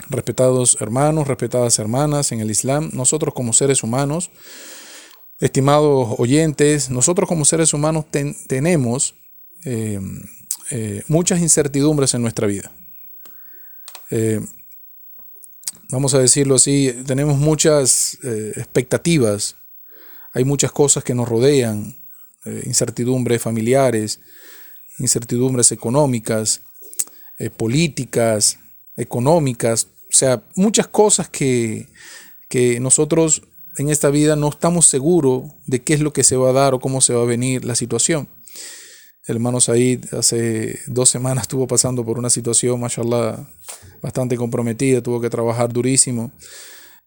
respetados 0.08 0.78
hermanos, 0.80 1.28
respetadas 1.28 1.78
hermanas 1.78 2.32
en 2.32 2.40
el 2.40 2.50
Islam, 2.50 2.88
nosotros 2.94 3.34
como 3.34 3.52
seres 3.52 3.82
humanos, 3.82 4.30
estimados 5.38 6.14
oyentes, 6.16 6.88
nosotros 6.88 7.28
como 7.28 7.44
seres 7.44 7.74
humanos 7.74 8.06
tenemos 8.46 9.16
eh, 9.66 10.00
eh, 10.70 11.02
muchas 11.08 11.40
incertidumbres 11.40 12.14
en 12.14 12.22
nuestra 12.22 12.46
vida. 12.46 12.72
Eh, 14.10 14.40
vamos 15.90 16.14
a 16.14 16.20
decirlo 16.20 16.54
así, 16.54 16.90
tenemos 17.06 17.36
muchas 17.36 18.16
expectativas, 18.56 19.56
hay 20.32 20.44
muchas 20.44 20.72
cosas 20.72 21.04
que 21.04 21.14
nos 21.14 21.28
rodean, 21.28 22.05
incertidumbres 22.64 23.42
familiares, 23.42 24.20
incertidumbres 24.98 25.72
económicas, 25.72 26.62
políticas, 27.56 28.58
económicas, 28.96 29.88
o 30.08 30.12
sea, 30.16 30.42
muchas 30.54 30.86
cosas 30.86 31.28
que, 31.28 31.88
que 32.48 32.80
nosotros 32.80 33.42
en 33.78 33.90
esta 33.90 34.10
vida 34.10 34.36
no 34.36 34.48
estamos 34.48 34.86
seguros 34.86 35.44
de 35.66 35.82
qué 35.82 35.94
es 35.94 36.00
lo 36.00 36.12
que 36.12 36.24
se 36.24 36.36
va 36.36 36.50
a 36.50 36.52
dar 36.52 36.74
o 36.74 36.80
cómo 36.80 37.00
se 37.00 37.12
va 37.12 37.22
a 37.22 37.26
venir 37.26 37.64
la 37.64 37.74
situación. 37.74 38.28
El 39.26 39.36
hermano 39.36 39.60
Said 39.60 40.14
hace 40.14 40.78
dos 40.86 41.10
semanas 41.10 41.42
estuvo 41.42 41.66
pasando 41.66 42.04
por 42.04 42.18
una 42.18 42.30
situación, 42.30 42.80
mashallah, 42.80 43.48
bastante 44.00 44.36
comprometida, 44.36 45.02
tuvo 45.02 45.20
que 45.20 45.28
trabajar 45.28 45.72
durísimo. 45.72 46.32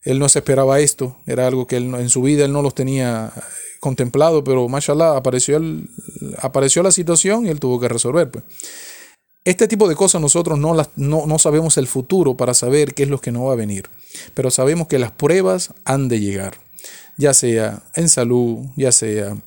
Él 0.01 0.19
no 0.19 0.27
se 0.29 0.39
esperaba 0.39 0.79
esto, 0.79 1.17
era 1.25 1.47
algo 1.47 1.65
que 1.65 1.77
él, 1.77 1.93
en 1.95 2.09
su 2.09 2.21
vida 2.21 2.45
él 2.45 2.51
no 2.51 2.61
los 2.61 2.75
tenía 2.75 3.31
contemplado, 3.79 4.43
pero 4.43 4.67
mashallah 4.67 5.15
apareció, 5.17 5.57
el, 5.57 5.89
apareció 6.39 6.83
la 6.83 6.91
situación 6.91 7.45
y 7.45 7.49
él 7.49 7.59
tuvo 7.59 7.79
que 7.79 7.87
resolver. 7.87 8.29
Pues. 8.29 8.43
Este 9.45 9.67
tipo 9.67 9.87
de 9.87 9.95
cosas 9.95 10.21
nosotros 10.21 10.59
no, 10.59 10.73
las, 10.73 10.89
no, 10.95 11.25
no 11.25 11.39
sabemos 11.39 11.77
el 11.77 11.87
futuro 11.87 12.35
para 12.35 12.53
saber 12.53 12.93
qué 12.93 13.03
es 13.03 13.09
lo 13.09 13.21
que 13.21 13.31
no 13.31 13.45
va 13.45 13.53
a 13.53 13.57
venir, 13.57 13.89
pero 14.33 14.51
sabemos 14.51 14.87
que 14.87 14.99
las 14.99 15.11
pruebas 15.11 15.73
han 15.85 16.07
de 16.07 16.19
llegar, 16.19 16.57
ya 17.17 17.33
sea 17.33 17.81
en 17.95 18.09
salud, 18.09 18.65
ya 18.75 18.91
sea, 18.91 19.37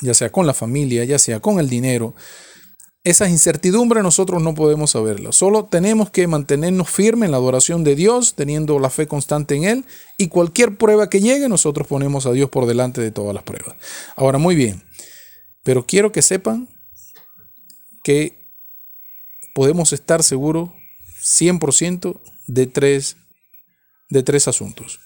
ya 0.00 0.14
sea 0.14 0.30
con 0.30 0.46
la 0.46 0.54
familia, 0.54 1.04
ya 1.04 1.18
sea 1.18 1.40
con 1.40 1.58
el 1.58 1.68
dinero. 1.68 2.14
Esas 3.04 3.30
incertidumbres 3.30 4.02
nosotros 4.02 4.42
no 4.42 4.54
podemos 4.54 4.90
saberlas, 4.90 5.36
solo 5.36 5.66
tenemos 5.66 6.10
que 6.10 6.26
mantenernos 6.26 6.90
firmes 6.90 7.28
en 7.28 7.30
la 7.30 7.36
adoración 7.36 7.84
de 7.84 7.94
Dios, 7.94 8.34
teniendo 8.34 8.78
la 8.78 8.90
fe 8.90 9.06
constante 9.06 9.54
en 9.54 9.64
Él, 9.64 9.84
y 10.16 10.28
cualquier 10.28 10.76
prueba 10.76 11.08
que 11.08 11.20
llegue 11.20 11.48
nosotros 11.48 11.86
ponemos 11.86 12.26
a 12.26 12.32
Dios 12.32 12.50
por 12.50 12.66
delante 12.66 13.00
de 13.00 13.10
todas 13.10 13.34
las 13.34 13.44
pruebas. 13.44 13.76
Ahora, 14.16 14.38
muy 14.38 14.56
bien, 14.56 14.82
pero 15.62 15.86
quiero 15.86 16.12
que 16.12 16.22
sepan 16.22 16.68
que 18.02 18.38
podemos 19.54 19.92
estar 19.92 20.22
seguros 20.22 20.70
100% 21.22 22.20
de 22.46 22.66
tres, 22.66 23.16
de 24.08 24.22
tres 24.22 24.48
asuntos. 24.48 25.00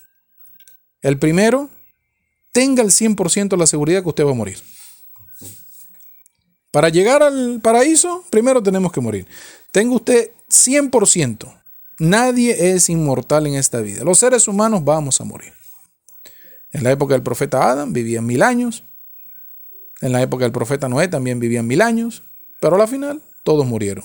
El 1.02 1.18
primero, 1.18 1.68
tenga 2.52 2.82
el 2.82 2.90
100% 2.90 3.56
la 3.56 3.66
seguridad 3.66 4.02
que 4.02 4.08
usted 4.08 4.24
va 4.24 4.30
a 4.30 4.34
morir. 4.34 4.58
Para 6.72 6.88
llegar 6.88 7.22
al 7.22 7.60
paraíso, 7.62 8.24
primero 8.30 8.62
tenemos 8.62 8.90
que 8.90 9.00
morir. 9.00 9.26
Tenga 9.70 9.94
usted 9.94 10.30
100%. 10.50 11.60
Nadie 11.98 12.74
es 12.74 12.88
inmortal 12.88 13.46
en 13.46 13.54
esta 13.54 13.80
vida. 13.80 14.02
Los 14.04 14.18
seres 14.18 14.48
humanos 14.48 14.82
vamos 14.82 15.20
a 15.20 15.24
morir. 15.24 15.52
En 16.72 16.82
la 16.82 16.90
época 16.90 17.12
del 17.12 17.22
profeta 17.22 17.70
Adán 17.70 17.92
vivían 17.92 18.24
mil 18.24 18.42
años. 18.42 18.84
En 20.00 20.12
la 20.12 20.22
época 20.22 20.44
del 20.44 20.52
profeta 20.52 20.88
Noé 20.88 21.08
también 21.08 21.38
vivían 21.38 21.66
mil 21.66 21.82
años. 21.82 22.22
Pero 22.58 22.76
a 22.76 22.78
la 22.78 22.86
final 22.86 23.22
todos 23.44 23.66
murieron. 23.66 24.04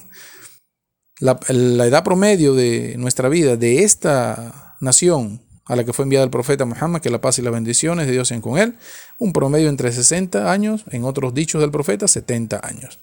La, 1.19 1.39
edad 1.49 2.03
promedio 2.03 2.53
de 2.53 2.95
nuestra 2.97 3.29
vida, 3.29 3.55
de 3.55 3.83
esta 3.83 4.75
nación 4.81 5.41
a 5.67 5.75
la 5.75 5.83
que 5.83 5.93
fue 5.93 6.03
enviada 6.03 6.23
el 6.23 6.31
profeta 6.31 6.65
Muhammad, 6.65 7.01
que 7.01 7.09
la 7.09 7.21
paz 7.21 7.39
y 7.39 7.41
las 7.41 7.53
bendiciones 7.53 8.07
de 8.07 8.13
Dios 8.13 8.29
sean 8.29 8.41
con 8.41 8.57
él, 8.57 8.77
un 9.19 9.33
promedio 9.33 9.69
entre 9.69 9.91
60 9.91 10.51
años, 10.51 10.85
en 10.91 11.03
otros 11.03 11.33
dichos 11.33 11.61
del 11.61 11.71
profeta, 11.71 12.07
70 12.07 12.61
años. 12.63 12.99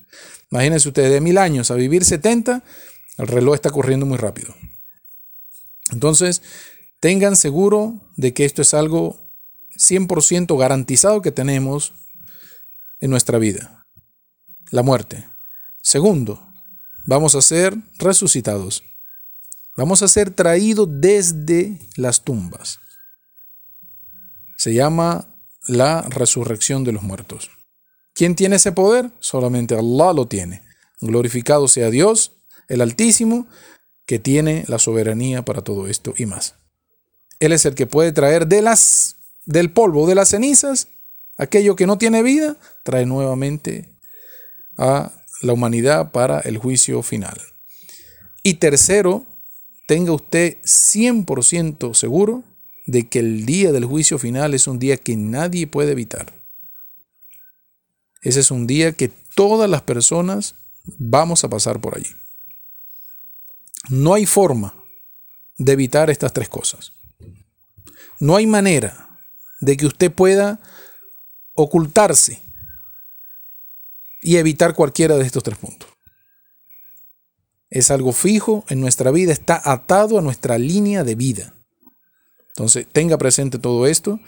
Imagínense 0.51 0.89
ustedes, 0.89 1.13
de 1.13 1.21
mil 1.21 1.39
años 1.39 1.71
a 1.71 1.75
vivir 1.75 2.05
70, 2.05 2.63
el 3.19 3.27
reloj 3.27 3.55
está 3.55 3.71
corriendo 3.71 4.07
muy 4.07 4.17
rápido. 4.17 4.55
Entonces, 5.91 6.43
tengan 7.01 7.37
seguro 7.37 8.01
de 8.17 8.33
que 8.33 8.45
esto 8.45 8.63
es 8.63 8.73
algo 8.73 9.31
100% 9.77 10.59
garantizado 10.59 11.21
que 11.23 11.33
tenemos 11.33 11.93
en 13.01 13.11
nuestra 13.11 13.39
vida. 13.39 13.87
La 14.71 14.83
muerte. 14.83 15.29
Segundo, 15.83 16.41
vamos 17.07 17.35
a 17.35 17.43
ser 17.43 17.77
resucitados. 17.99 18.83
Vamos 19.77 20.03
a 20.03 20.09
ser 20.09 20.31
traídos 20.31 20.89
desde 20.91 21.81
las 21.97 22.23
tumbas. 22.23 22.79
Se 24.57 24.73
llama 24.73 25.29
la 25.67 26.03
resurrección 26.03 26.85
de 26.85 26.93
los 26.93 27.03
muertos. 27.03 27.51
¿Quién 28.15 28.37
tiene 28.37 28.57
ese 28.57 28.73
poder? 28.73 29.11
Solamente 29.19 29.75
Allah 29.75 30.13
lo 30.13 30.29
tiene. 30.29 30.63
Glorificado 31.01 31.67
sea 31.67 31.91
Dios, 31.91 32.33
el 32.69 32.81
Altísimo, 32.81 33.49
que 34.07 34.19
tiene 34.19 34.65
la 34.69 34.79
soberanía 34.79 35.45
para 35.45 35.63
todo 35.63 35.89
esto 35.89 36.15
y 36.17 36.27
más. 36.27 36.55
Él 37.41 37.53
es 37.53 37.67
el 37.67 37.75
que 37.75 37.87
puede 37.87 38.13
traer 38.13 38.47
de 38.47 38.63
las 38.63 39.17
del 39.47 39.73
polvo, 39.73 40.07
de 40.07 40.15
las 40.15 40.31
cenizas, 40.31 40.89
aquello 41.37 41.77
que 41.77 41.87
no 41.87 41.99
tiene 41.99 42.23
vida, 42.23 42.57
trae 42.85 43.07
nuevamente 43.07 43.91
a 44.79 45.13
la 45.43 45.53
humanidad 45.53 46.13
para 46.13 46.41
el 46.41 46.59
juicio 46.59 47.03
final. 47.03 47.41
Y 48.43 48.55
tercero, 48.55 49.27
tenga 49.87 50.13
usted 50.13 50.59
100% 50.63 51.95
seguro 51.95 52.45
de 52.87 53.09
que 53.09 53.19
el 53.19 53.47
día 53.47 53.73
del 53.73 53.85
juicio 53.85 54.19
final 54.19 54.55
es 54.55 54.67
un 54.67 54.79
día 54.79 54.97
que 54.97 55.17
nadie 55.17 55.67
puede 55.67 55.93
evitar. 55.93 56.33
Ese 58.23 58.41
es 58.41 58.51
un 58.51 58.67
día 58.67 58.93
que 58.93 59.09
todas 59.35 59.69
las 59.69 59.83
personas 59.83 60.57
vamos 60.99 61.45
a 61.45 61.49
pasar 61.49 61.81
por 61.81 61.97
allí. 61.97 62.11
No 63.91 64.15
hay 64.15 64.27
forma 64.27 64.75
de 65.59 65.73
evitar 65.73 66.11
estas 66.11 66.33
tres 66.33 66.49
cosas. 66.49 66.93
No 68.21 68.37
hay 68.37 68.47
manera 68.47 69.19
de 69.61 69.77
que 69.77 69.87
usted 69.87 70.13
pueda 70.13 70.61
ocultarse 71.55 72.43
y 74.23 74.37
evitar 74.37 74.75
cualquiera 74.75 75.17
de 75.17 75.27
estos 75.27 75.43
tres 75.43 75.59
puntos. 75.59 75.94
Es 77.75 77.91
algo 77.91 78.13
fijo 78.13 78.65
en 78.69 78.81
nuestra 78.81 79.11
vida, 79.11 79.33
está 79.33 79.61
atado 79.65 80.17
a 80.17 80.23
nuestra 80.23 80.59
línea 80.59 81.03
de 81.03 81.17
vida. 81.17 81.55
Entonces, 82.51 82.87
tenga 82.93 83.19
presente 83.19 83.59
todo 83.59 83.89
esto 83.89 84.21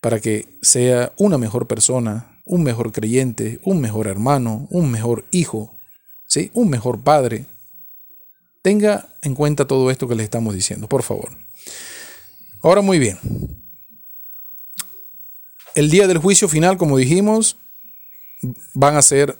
para 0.00 0.18
que 0.18 0.48
sea 0.60 1.12
una 1.18 1.38
mejor 1.38 1.68
persona, 1.68 2.42
un 2.44 2.64
mejor 2.64 2.90
creyente, 2.90 3.60
un 3.62 3.80
mejor 3.80 4.08
hermano, 4.08 4.66
un 4.70 4.90
mejor 4.90 5.24
hijo, 5.30 5.78
¿sí? 6.26 6.50
un 6.52 6.68
mejor 6.68 7.04
padre. 7.04 7.46
Tenga 8.60 9.14
en 9.22 9.36
cuenta 9.36 9.68
todo 9.68 9.88
esto 9.92 10.08
que 10.08 10.16
le 10.16 10.24
estamos 10.24 10.52
diciendo, 10.52 10.88
por 10.88 11.04
favor. 11.04 11.38
Ahora 12.60 12.82
muy 12.82 12.98
bien. 12.98 13.18
El 15.76 15.90
día 15.90 16.08
del 16.08 16.18
juicio 16.18 16.48
final, 16.48 16.76
como 16.76 16.98
dijimos, 16.98 17.56
van 18.74 18.96
a 18.96 19.02
ser 19.02 19.38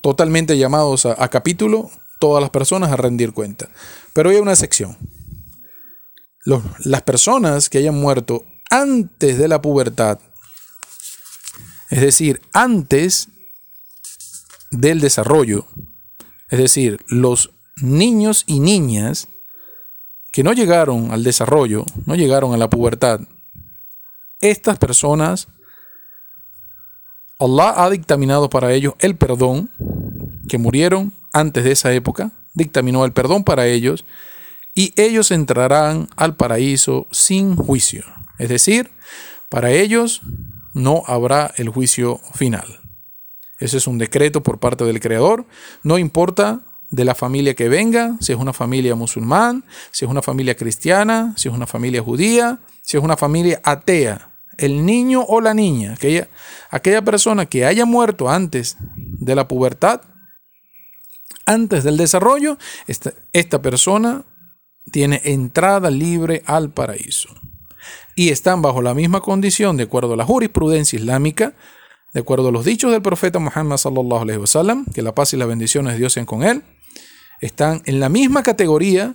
totalmente 0.00 0.58
llamados 0.58 1.06
a, 1.06 1.28
capítulo 1.28 1.88
todas 2.22 2.40
las 2.40 2.50
personas 2.50 2.92
a 2.92 2.96
rendir 2.96 3.32
cuenta. 3.32 3.68
Pero 4.12 4.30
hay 4.30 4.36
una 4.36 4.52
excepción. 4.52 4.96
las 6.84 7.02
personas 7.02 7.68
que 7.68 7.78
hayan 7.78 7.96
muerto 7.96 8.46
antes 8.70 9.38
de 9.38 9.48
la 9.48 9.60
pubertad, 9.60 10.20
es 11.90 12.00
decir, 12.00 12.40
antes 12.52 13.28
del 14.70 15.00
desarrollo, 15.00 15.66
es 16.48 16.60
decir, 16.60 17.00
los 17.08 17.50
niños 17.82 18.44
y 18.46 18.60
niñas 18.60 19.26
que 20.30 20.44
no 20.44 20.52
llegaron 20.52 21.10
al 21.10 21.24
desarrollo, 21.24 21.84
no 22.06 22.14
llegaron 22.14 22.54
a 22.54 22.56
la 22.56 22.70
pubertad, 22.70 23.18
estas 24.40 24.78
personas 24.78 25.48
Allah 27.40 27.84
ha 27.84 27.90
dictaminado 27.90 28.48
para 28.48 28.72
ellos 28.72 28.94
el 29.00 29.16
perdón, 29.16 29.70
que 30.48 30.58
murieron 30.58 31.12
antes 31.32 31.64
de 31.64 31.72
esa 31.72 31.92
época, 31.92 32.32
dictaminó 32.54 33.04
el 33.04 33.12
perdón 33.12 33.44
para 33.44 33.66
ellos, 33.66 34.04
y 34.74 34.92
ellos 34.96 35.30
entrarán 35.30 36.08
al 36.16 36.36
paraíso 36.36 37.06
sin 37.10 37.56
juicio. 37.56 38.04
Es 38.38 38.48
decir, 38.48 38.90
para 39.48 39.70
ellos 39.70 40.22
no 40.74 41.02
habrá 41.06 41.52
el 41.56 41.68
juicio 41.68 42.20
final. 42.34 42.80
Ese 43.58 43.76
es 43.76 43.86
un 43.86 43.98
decreto 43.98 44.42
por 44.42 44.58
parte 44.58 44.84
del 44.84 45.00
Creador. 45.00 45.46
No 45.82 45.98
importa 45.98 46.60
de 46.90 47.04
la 47.04 47.14
familia 47.14 47.54
que 47.54 47.68
venga, 47.68 48.16
si 48.20 48.32
es 48.32 48.38
una 48.38 48.52
familia 48.52 48.94
musulmán, 48.94 49.64
si 49.90 50.04
es 50.04 50.10
una 50.10 50.22
familia 50.22 50.56
cristiana, 50.56 51.34
si 51.36 51.48
es 51.48 51.54
una 51.54 51.66
familia 51.66 52.02
judía, 52.02 52.58
si 52.82 52.96
es 52.96 53.02
una 53.02 53.16
familia 53.16 53.60
atea. 53.62 54.28
el 54.58 54.84
niño 54.84 55.24
o 55.26 55.40
la 55.40 55.54
niña, 55.54 55.94
aquella, 55.94 56.28
aquella 56.70 57.02
persona 57.02 57.46
que 57.46 57.64
haya 57.64 57.86
muerto 57.86 58.28
antes 58.28 58.76
de 58.96 59.34
la 59.34 59.48
pubertad, 59.48 60.02
antes 61.46 61.84
del 61.84 61.96
desarrollo, 61.96 62.58
esta, 62.86 63.12
esta 63.32 63.62
persona 63.62 64.24
tiene 64.90 65.20
entrada 65.24 65.90
libre 65.90 66.42
al 66.46 66.70
paraíso. 66.70 67.28
Y 68.14 68.28
están 68.30 68.62
bajo 68.62 68.82
la 68.82 68.94
misma 68.94 69.20
condición, 69.20 69.76
de 69.76 69.84
acuerdo 69.84 70.14
a 70.14 70.16
la 70.16 70.24
jurisprudencia 70.24 70.98
islámica, 70.98 71.54
de 72.12 72.20
acuerdo 72.20 72.48
a 72.48 72.52
los 72.52 72.64
dichos 72.64 72.92
del 72.92 73.02
profeta 73.02 73.38
Muhammad 73.38 73.78
sallallahu 73.78 74.40
wasallam, 74.40 74.84
que 74.86 75.02
la 75.02 75.14
paz 75.14 75.32
y 75.32 75.36
las 75.36 75.48
bendiciones 75.48 75.94
de 75.94 75.98
Dios 75.98 76.12
sean 76.12 76.26
con 76.26 76.42
él, 76.42 76.62
están 77.40 77.82
en 77.86 78.00
la 78.00 78.08
misma 78.08 78.42
categoría 78.42 79.14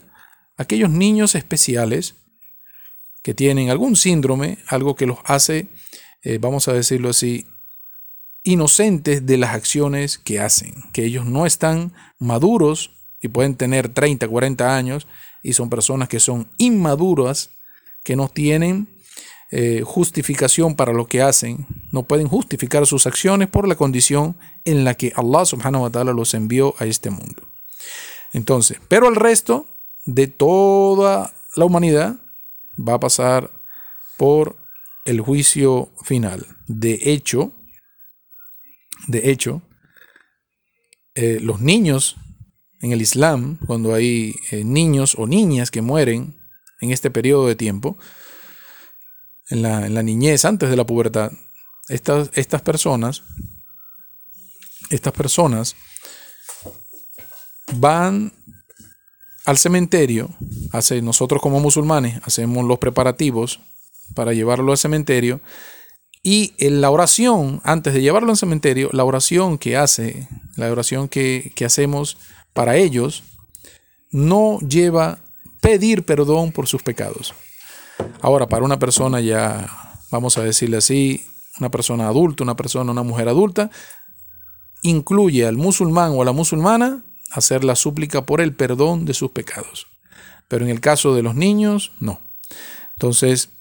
aquellos 0.57 0.89
niños 0.89 1.35
especiales 1.35 2.15
que 3.21 3.33
tienen 3.33 3.69
algún 3.69 3.95
síndrome, 3.95 4.57
algo 4.67 4.95
que 4.95 5.05
los 5.05 5.19
hace, 5.25 5.67
eh, 6.23 6.39
vamos 6.39 6.67
a 6.67 6.73
decirlo 6.73 7.09
así, 7.09 7.45
inocentes 8.47 9.25
de 9.25 9.35
las 9.35 9.53
acciones 9.53 10.17
que 10.17 10.39
hacen, 10.39 10.73
que 10.93 11.03
ellos 11.03 11.25
no 11.25 11.45
están 11.45 11.91
maduros 12.17 12.91
y 13.21 13.27
pueden 13.27 13.55
tener 13.55 13.89
30, 13.89 14.25
40 14.25 14.75
años 14.75 15.05
y 15.43 15.51
son 15.51 15.69
personas 15.69 16.07
que 16.07 16.21
son 16.21 16.47
inmaduras, 16.57 17.49
que 18.05 18.15
no 18.15 18.29
tienen 18.29 18.87
eh, 19.51 19.81
justificación 19.85 20.75
para 20.75 20.93
lo 20.93 21.07
que 21.07 21.21
hacen, 21.21 21.67
no 21.91 22.03
pueden 22.03 22.29
justificar 22.29 22.85
sus 22.85 23.05
acciones 23.05 23.49
por 23.49 23.67
la 23.67 23.75
condición 23.75 24.37
en 24.63 24.85
la 24.85 24.93
que 24.93 25.11
Allah 25.17 25.43
subhanahu 25.43 25.83
wa 25.83 25.89
ta'ala 25.89 26.13
los 26.13 26.33
envió 26.33 26.73
a 26.79 26.85
este 26.85 27.09
mundo. 27.09 27.43
Entonces, 28.31 28.79
pero 28.87 29.09
el 29.09 29.17
resto 29.17 29.67
de 30.05 30.27
toda 30.27 31.33
la 31.57 31.65
humanidad 31.65 32.15
va 32.77 32.93
a 32.93 32.99
pasar 33.01 33.51
por 34.17 34.55
el 35.03 35.19
juicio 35.19 35.89
final. 36.03 36.47
De 36.67 36.97
hecho, 37.03 37.51
de 39.07 39.31
hecho, 39.31 39.61
eh, 41.15 41.39
los 41.41 41.61
niños 41.61 42.17
en 42.81 42.91
el 42.91 43.01
Islam, 43.01 43.57
cuando 43.65 43.93
hay 43.93 44.35
eh, 44.51 44.63
niños 44.63 45.15
o 45.17 45.25
niñas 45.25 45.71
que 45.71 45.81
mueren 45.81 46.39
en 46.79 46.91
este 46.91 47.09
periodo 47.09 47.47
de 47.47 47.55
tiempo, 47.55 47.97
en 49.49 49.61
la, 49.61 50.03
niñez, 50.03 50.45
antes 50.45 50.69
de 50.69 50.75
la 50.75 50.85
pubertad, 50.85 51.31
estas, 51.87 52.29
estas 52.33 52.61
personas, 52.61 53.23
estas 54.89 55.13
personas 55.13 55.75
van 57.73 58.33
al 59.45 59.57
cementerio, 59.57 60.29
hace, 60.73 61.01
nosotros 61.01 61.41
como 61.41 61.61
musulmanes 61.61 62.19
hacemos 62.23 62.65
los 62.65 62.79
preparativos 62.79 63.61
para 64.13 64.33
llevarlo 64.33 64.73
al 64.73 64.77
cementerio 64.77 65.39
y 66.27 66.55
en 66.57 66.81
la 66.81 66.91
oración, 66.91 67.61
antes 67.63 67.93
de 67.93 68.01
llevarlo 68.01 68.31
al 68.31 68.37
cementerio, 68.37 68.89
la 68.91 69.05
oración 69.05 69.57
que 69.57 69.77
hace, 69.77 70.27
la 70.57 70.69
oración 70.69 71.07
que, 71.07 71.53
que 71.55 71.63
hacemos 71.63 72.17
para 72.51 72.75
ellos, 72.75 73.23
no 74.11 74.59
lleva 74.59 75.19
pedir 75.61 76.03
perdón 76.03 76.51
por 76.51 76.67
sus 76.67 76.83
pecados. 76.83 77.33
Ahora, 78.19 78.45
para 78.45 78.65
una 78.65 78.77
persona 78.77 79.21
ya, 79.21 79.69
vamos 80.11 80.37
a 80.37 80.43
decirle 80.43 80.75
así, 80.75 81.25
una 81.61 81.71
persona 81.71 82.09
adulta, 82.09 82.43
una 82.43 82.57
persona, 82.57 82.91
una 82.91 83.03
mujer 83.03 83.29
adulta, 83.29 83.71
incluye 84.81 85.47
al 85.47 85.55
musulmán 85.55 86.11
o 86.13 86.23
a 86.23 86.25
la 86.25 86.33
musulmana 86.33 87.05
hacer 87.31 87.63
la 87.63 87.77
súplica 87.77 88.25
por 88.25 88.41
el 88.41 88.53
perdón 88.53 89.05
de 89.05 89.13
sus 89.13 89.31
pecados. 89.31 89.87
Pero 90.49 90.65
en 90.65 90.71
el 90.71 90.81
caso 90.81 91.15
de 91.15 91.23
los 91.23 91.35
niños, 91.35 91.93
no. 92.01 92.19
Entonces, 92.95 93.51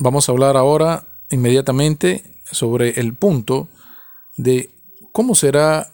vamos 0.00 0.28
a 0.28 0.32
hablar 0.32 0.56
ahora 0.56 1.06
inmediatamente 1.30 2.40
sobre 2.50 2.98
el 2.98 3.14
punto 3.14 3.68
de 4.36 4.70
cómo 5.12 5.34
será 5.34 5.92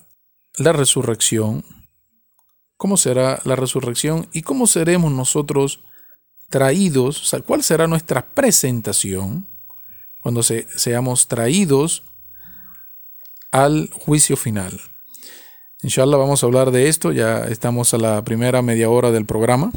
la 0.56 0.72
resurrección, 0.72 1.64
cómo 2.76 2.96
será 2.96 3.40
la 3.44 3.56
resurrección 3.56 4.28
y 4.32 4.42
cómo 4.42 4.66
seremos 4.66 5.12
nosotros 5.12 5.80
traídos, 6.48 7.20
o 7.20 7.24
sea, 7.24 7.40
cuál 7.40 7.62
será 7.62 7.88
nuestra 7.88 8.30
presentación 8.30 9.48
cuando 10.22 10.42
seamos 10.42 11.28
traídos 11.28 12.04
al 13.50 13.90
juicio 13.90 14.36
final. 14.36 14.80
Inshallah 15.82 16.16
vamos 16.16 16.42
a 16.42 16.46
hablar 16.46 16.70
de 16.70 16.88
esto, 16.88 17.12
ya 17.12 17.44
estamos 17.46 17.92
a 17.92 17.98
la 17.98 18.22
primera 18.24 18.62
media 18.62 18.88
hora 18.88 19.10
del 19.10 19.26
programa. 19.26 19.72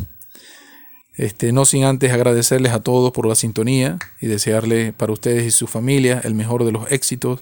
Este, 1.19 1.51
no 1.51 1.65
sin 1.65 1.83
antes 1.83 2.13
agradecerles 2.13 2.71
a 2.71 2.79
todos 2.79 3.11
por 3.11 3.27
la 3.27 3.35
sintonía 3.35 3.99
y 4.21 4.27
desearles 4.27 4.93
para 4.93 5.11
ustedes 5.11 5.45
y 5.45 5.51
su 5.51 5.67
familia 5.67 6.21
el 6.23 6.33
mejor 6.33 6.63
de 6.63 6.71
los 6.71 6.89
éxitos 6.93 7.41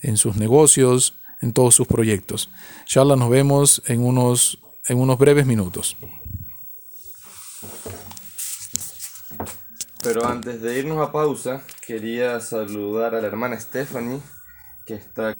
en 0.00 0.16
sus 0.16 0.36
negocios, 0.36 1.18
en 1.42 1.52
todos 1.52 1.74
sus 1.74 1.88
proyectos. 1.88 2.50
Inshallah 2.82 3.16
nos 3.16 3.28
vemos 3.28 3.82
en 3.86 4.04
unos, 4.04 4.60
en 4.86 4.98
unos 4.98 5.18
breves 5.18 5.44
minutos. 5.44 5.96
Pero 10.04 10.24
antes 10.24 10.62
de 10.62 10.78
irnos 10.78 11.04
a 11.04 11.10
pausa, 11.10 11.62
quería 11.84 12.38
saludar 12.38 13.16
a 13.16 13.20
la 13.20 13.26
hermana 13.26 13.58
Stephanie, 13.58 14.20
que 14.86 14.94
está 14.94 15.34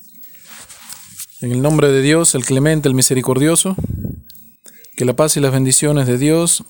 en 1.40 1.52
el 1.52 1.62
nombre 1.62 1.88
de 1.92 2.02
Dios, 2.02 2.34
el 2.34 2.44
clemente, 2.44 2.88
el 2.88 2.96
misericordioso, 2.96 3.76
que 4.96 5.04
la 5.04 5.14
paz 5.14 5.36
y 5.36 5.40
las 5.40 5.52
bendiciones 5.52 6.08
de 6.08 6.18
Dios 6.18 6.64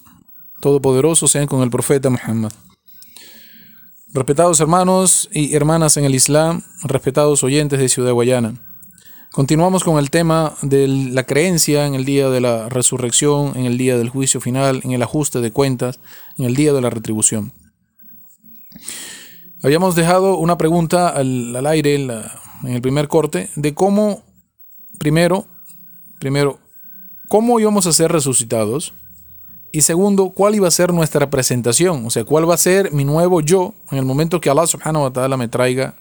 Todopoderoso 0.60 1.26
sean 1.26 1.46
con 1.46 1.62
el 1.62 1.70
profeta 1.70 2.10
Muhammad. 2.10 2.52
Respetados 4.12 4.60
hermanos 4.60 5.28
y 5.32 5.54
hermanas 5.54 5.96
en 5.96 6.04
el 6.04 6.14
Islam, 6.14 6.62
respetados 6.82 7.44
oyentes 7.44 7.78
de 7.78 7.88
Ciudad 7.88 8.12
Guayana. 8.12 8.54
Continuamos 9.30 9.84
con 9.84 9.98
el 9.98 10.10
tema 10.10 10.54
de 10.62 10.88
la 10.88 11.22
creencia 11.22 11.86
en 11.86 11.94
el 11.94 12.04
día 12.04 12.28
de 12.30 12.40
la 12.40 12.68
resurrección, 12.68 13.56
en 13.56 13.66
el 13.66 13.78
día 13.78 13.96
del 13.96 14.08
juicio 14.08 14.40
final, 14.40 14.80
en 14.82 14.90
el 14.90 15.02
ajuste 15.02 15.40
de 15.40 15.52
cuentas, 15.52 16.00
en 16.36 16.46
el 16.46 16.56
día 16.56 16.72
de 16.72 16.80
la 16.80 16.90
retribución. 16.90 17.52
Habíamos 19.62 19.94
dejado 19.94 20.36
una 20.36 20.58
pregunta 20.58 21.08
al, 21.08 21.64
aire 21.66 21.94
en 21.94 22.74
el 22.74 22.82
primer 22.82 23.06
corte 23.06 23.50
de 23.54 23.74
cómo 23.74 24.24
primero, 24.98 25.46
primero, 26.18 26.58
cómo 27.28 27.60
íbamos 27.60 27.86
a 27.86 27.92
ser 27.92 28.10
resucitados. 28.10 28.94
Y 29.72 29.82
segundo, 29.82 30.30
cuál 30.30 30.54
iba 30.54 30.66
a 30.66 30.72
ser 30.72 30.92
nuestra 30.92 31.30
presentación. 31.30 32.04
O 32.06 32.10
sea, 32.10 32.24
cuál 32.24 32.48
va 32.48 32.54
a 32.54 32.58
ser 32.58 32.92
mi 32.92 33.04
nuevo 33.04 33.40
yo 33.40 33.74
en 33.90 33.98
el 33.98 34.04
momento 34.04 34.40
que 34.40 34.50
Allah 34.50 34.66
subhanahu 34.66 35.04
wa 35.04 35.12
ta'ala 35.12 35.36
me 35.36 35.48
traiga 35.48 35.94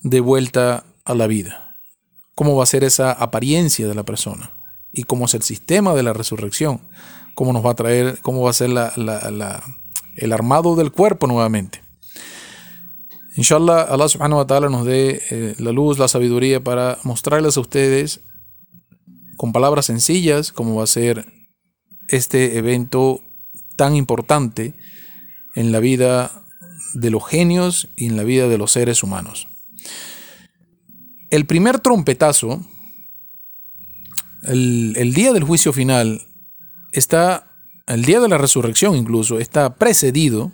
de 0.00 0.20
vuelta 0.20 0.84
a 1.04 1.14
la 1.14 1.26
vida. 1.26 1.76
Cómo 2.34 2.56
va 2.56 2.62
a 2.62 2.66
ser 2.66 2.82
esa 2.82 3.12
apariencia 3.12 3.86
de 3.86 3.94
la 3.94 4.04
persona. 4.04 4.52
Y 4.92 5.04
cómo 5.04 5.26
es 5.26 5.34
el 5.34 5.42
sistema 5.42 5.94
de 5.94 6.02
la 6.02 6.12
resurrección. 6.12 6.80
Cómo 7.34 7.52
nos 7.52 7.64
va 7.64 7.72
a 7.72 7.74
traer, 7.74 8.18
cómo 8.22 8.42
va 8.42 8.50
a 8.50 8.54
ser 8.54 8.70
el 10.16 10.32
armado 10.32 10.76
del 10.76 10.92
cuerpo 10.92 11.26
nuevamente. 11.26 11.82
Inshallah, 13.36 13.82
Allah 13.82 14.08
subhanahu 14.08 14.38
wa 14.38 14.46
ta'ala 14.46 14.68
nos 14.68 14.86
dé 14.86 15.20
eh, 15.30 15.54
la 15.58 15.72
luz, 15.72 15.98
la 15.98 16.06
sabiduría 16.06 16.62
para 16.62 16.98
mostrarles 17.02 17.56
a 17.56 17.60
ustedes 17.60 18.20
con 19.36 19.52
palabras 19.52 19.86
sencillas 19.86 20.52
cómo 20.52 20.76
va 20.76 20.84
a 20.84 20.86
ser 20.86 21.26
este 22.08 22.58
evento 22.58 23.22
tan 23.76 23.96
importante 23.96 24.74
en 25.54 25.72
la 25.72 25.80
vida 25.80 26.30
de 26.94 27.10
los 27.10 27.26
genios 27.26 27.88
y 27.96 28.06
en 28.06 28.16
la 28.16 28.24
vida 28.24 28.48
de 28.48 28.58
los 28.58 28.72
seres 28.72 29.02
humanos. 29.02 29.48
El 31.30 31.46
primer 31.46 31.80
trompetazo, 31.80 32.64
el, 34.44 34.94
el 34.96 35.14
día 35.14 35.32
del 35.32 35.44
juicio 35.44 35.72
final, 35.72 36.22
está, 36.92 37.50
el 37.86 38.04
día 38.04 38.20
de 38.20 38.28
la 38.28 38.38
resurrección 38.38 38.94
incluso, 38.96 39.38
está 39.38 39.74
precedido 39.74 40.52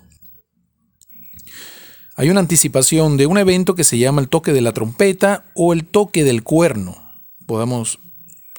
hay 2.20 2.28
una 2.28 2.40
anticipación 2.40 3.16
de 3.16 3.24
un 3.24 3.38
evento 3.38 3.74
que 3.74 3.82
se 3.82 3.96
llama 3.96 4.20
el 4.20 4.28
toque 4.28 4.52
de 4.52 4.60
la 4.60 4.74
trompeta 4.74 5.50
o 5.54 5.72
el 5.72 5.86
toque 5.86 6.22
del 6.22 6.42
cuerno. 6.42 6.94
Podemos 7.46 7.98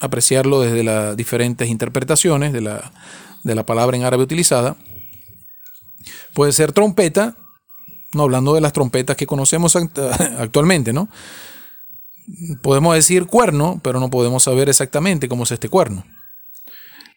apreciarlo 0.02 0.62
desde 0.62 0.84
las 0.84 1.16
diferentes 1.16 1.70
interpretaciones 1.70 2.52
de 2.52 2.62
la, 2.62 2.92
de 3.44 3.56
la 3.56 3.66
palabra 3.66 3.96
en 3.96 4.04
árabe 4.04 4.24
utilizada. 4.24 4.76
Puede 6.34 6.52
ser 6.52 6.72
trompeta, 6.74 7.38
no 8.14 8.24
hablando 8.24 8.54
de 8.54 8.62
las 8.62 8.74
trompetas 8.74 9.16
que 9.16 9.28
conocemos 9.28 9.76
actualmente, 10.38 10.92
¿no? 10.92 11.08
Podemos 12.62 12.96
decir 12.96 13.28
cuerno, 13.28 13.80
pero 13.84 14.00
no 14.00 14.10
podemos 14.10 14.44
saber 14.44 14.70
exactamente 14.70 15.30
cómo 15.30 15.44
es 15.44 15.52
este 15.52 15.70
cuerno. 15.70 16.06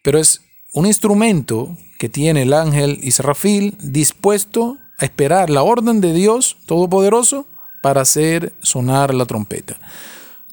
Pero 0.03 0.19
es 0.19 0.43
un 0.73 0.87
instrumento 0.87 1.77
que 1.99 2.09
tiene 2.09 2.43
el 2.43 2.53
ángel 2.53 2.99
Israfil 3.03 3.77
dispuesto 3.81 4.77
a 4.99 5.05
esperar 5.05 5.51
la 5.51 5.63
orden 5.63 6.01
de 6.01 6.13
Dios 6.13 6.57
Todopoderoso 6.67 7.47
para 7.83 8.01
hacer 8.01 8.55
sonar 8.61 9.15
la 9.15 9.27
trompeta. 9.27 9.79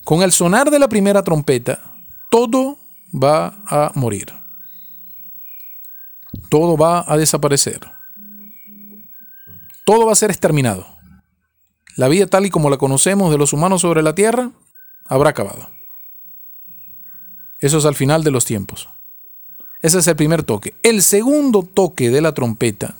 Con 0.03 0.21
el 0.21 0.31
sonar 0.31 0.69
de 0.69 0.79
la 0.79 0.89
primera 0.89 1.23
trompeta, 1.23 1.90
todo 2.31 2.79
va 3.13 3.61
a 3.67 3.91
morir. 3.93 4.33
Todo 6.49 6.77
va 6.77 7.05
a 7.05 7.17
desaparecer. 7.17 7.81
todo 9.85 10.05
va 10.05 10.13
a 10.13 10.15
ser 10.15 10.31
exterminado. 10.31 10.87
La 11.97 12.07
vida 12.07 12.25
tal 12.25 12.45
y 12.45 12.49
como 12.49 12.69
la 12.69 12.77
conocemos 12.77 13.29
de 13.31 13.37
los 13.37 13.51
humanos 13.51 13.81
sobre 13.81 14.01
la 14.01 14.15
tierra 14.15 14.51
habrá 15.05 15.31
acabado. 15.31 15.69
Eso 17.59 17.77
es 17.77 17.85
al 17.85 17.95
final 17.95 18.23
de 18.23 18.31
los 18.31 18.45
tiempos. 18.45 18.87
Ese 19.81 19.99
es 19.99 20.07
el 20.07 20.15
primer 20.15 20.43
toque. 20.43 20.73
El 20.83 21.03
segundo 21.03 21.63
toque 21.63 22.09
de 22.09 22.21
la 22.21 22.33
trompeta 22.33 22.95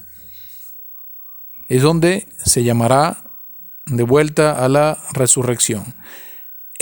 es 1.69 1.81
donde 1.81 2.27
se 2.43 2.63
llamará 2.65 3.23
de 3.85 4.03
vuelta 4.03 4.63
a 4.63 4.67
la 4.67 5.01
resurrección. 5.13 5.95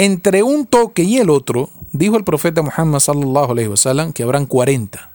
Entre 0.02 0.44
un 0.44 0.66
toque 0.66 1.04
y 1.04 1.18
el 1.18 1.30
otro, 1.30 1.70
dijo 1.92 2.16
el 2.16 2.24
profeta 2.24 2.62
Muhammad 2.62 3.00
sallallahu 3.00 3.52
alaihi 3.52 3.68
wasallam 3.68 4.14
que 4.14 4.24
habrán 4.24 4.46
40. 4.46 5.12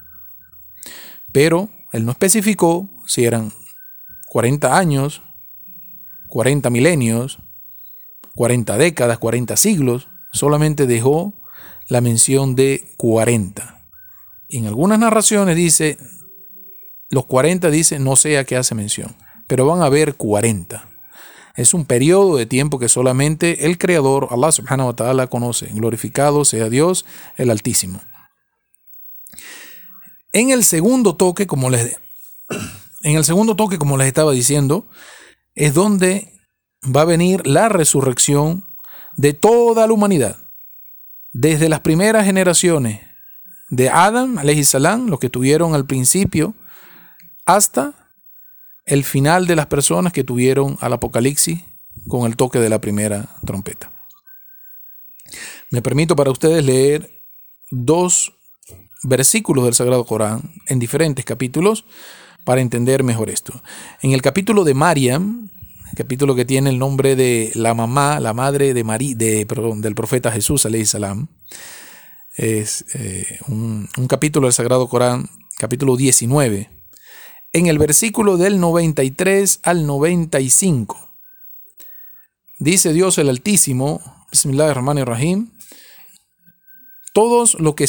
Pero 1.33 1.71
él 1.93 2.05
no 2.05 2.13
especificó 2.13 2.91
si 3.07 3.25
eran 3.25 3.51
40 4.29 4.77
años, 4.77 5.23
40 6.29 6.69
milenios, 6.69 7.39
40 8.35 8.77
décadas, 8.77 9.17
40 9.17 9.57
siglos, 9.57 10.09
solamente 10.35 10.87
dejó 10.87 11.33
la 11.89 12.03
mención 12.03 12.55
de 12.55 12.93
40. 12.99 13.87
en 14.51 14.67
algunas 14.67 14.99
narraciones 14.99 15.57
dice, 15.57 15.97
los 17.09 17.25
40 17.25 17.71
dice, 17.71 17.99
no 17.99 18.17
sé 18.17 18.37
a 18.37 18.45
qué 18.45 18.59
hace 18.59 18.75
mención, 18.75 19.17
pero 19.47 19.65
van 19.65 19.81
a 19.81 19.87
haber 19.87 20.17
40. 20.17 20.91
Es 21.55 21.73
un 21.73 21.85
periodo 21.85 22.37
de 22.37 22.47
tiempo 22.47 22.79
que 22.79 22.89
solamente 22.89 23.67
el 23.67 23.79
Creador, 23.79 24.29
Allah 24.31 24.51
subhanahu 24.51 24.89
wa 24.89 24.97
ta'ala, 24.97 25.27
conoce. 25.29 25.67
Glorificado 25.67 26.45
sea 26.45 26.69
Dios 26.69 27.05
el 27.37 27.51
Altísimo. 27.51 28.01
En 30.33 30.51
el 30.51 30.65
segundo 30.65 31.15
toque, 31.15 31.47
como 31.47 31.71
les, 31.71 31.97
en 33.03 33.17
el 33.17 33.25
segundo 33.25 33.55
toque, 33.55 33.79
como 33.79 33.97
les 33.97 34.09
estaba 34.09 34.33
diciendo, 34.33 34.89
es 35.55 35.75
donde 35.75 36.33
va 36.85 37.03
a 37.03 37.07
venir 37.07 37.47
la 37.47 37.69
resurrección 37.69 38.67
de 39.17 39.33
toda 39.33 39.87
la 39.87 39.93
humanidad. 39.93 40.39
Desde 41.33 41.69
las 41.69 41.81
primeras 41.81 42.27
generaciones 42.27 43.01
de 43.69 43.91
Adam, 43.91 44.39
salam, 44.65 45.07
los 45.07 45.21
que 45.21 45.31
tuvieron 45.31 45.75
al 45.75 45.87
principio, 45.87 46.55
hasta 47.47 48.04
el 48.87 49.05
final 49.05 49.47
de 49.47 49.57
las 49.57 49.67
personas 49.67 50.13
que 50.13 50.25
tuvieron 50.25 50.77
al 50.81 50.93
Apocalipsis 50.93 51.61
con 52.09 52.27
el 52.27 52.37
toque 52.37 52.59
de 52.59 52.69
la 52.69 52.81
primera 52.81 53.29
trompeta. 53.47 53.93
Me 55.71 55.83
permito 55.83 56.17
para 56.17 56.31
ustedes 56.31 56.65
leer 56.65 57.25
dos 57.71 58.33
versículos 59.03 59.65
del 59.65 59.75
Sagrado 59.75 60.05
Corán 60.05 60.53
en 60.69 60.79
diferentes 60.79 61.25
capítulos 61.25 61.85
para 62.45 62.61
entender 62.61 63.03
mejor 63.03 63.31
esto. 63.31 63.63
En 64.03 64.13
el 64.13 64.23
capítulo 64.23 64.65
de 64.65 64.75
Mariam, 64.75 65.51
capítulo 65.97 66.35
que 66.35 66.45
tiene 66.45 66.71
el 66.71 66.79
nombre 66.79 67.17
de 67.17 67.53
la 67.55 67.75
mamá, 67.75 68.21
la 68.21 68.35
madre 68.35 68.75
de 68.75 68.85
María, 68.85 69.15
de, 69.17 69.47
del 69.79 69.95
profeta 69.95 70.31
Jesús, 70.31 70.67
salam, 70.85 71.29
es 72.37 72.85
eh, 72.95 73.39
un, 73.49 73.89
un 73.97 74.07
capítulo 74.09 74.47
del 74.47 74.53
Sagrado 74.53 74.89
Corán, 74.89 75.29
capítulo 75.57 75.97
19, 75.97 76.69
en 77.55 77.69
el 77.69 77.79
versículo 77.79 78.37
del 78.37 78.59
93 78.59 79.61
al 79.63 79.87
95. 79.87 81.09
Dice 82.59 82.93
Dios 82.93 83.17
el 83.19 83.29
Altísimo, 83.29 84.01
Bismillahirrahmanirrahim, 84.33 85.51
todos, 87.15 87.55
lo 87.61 87.77
que, 87.77 87.89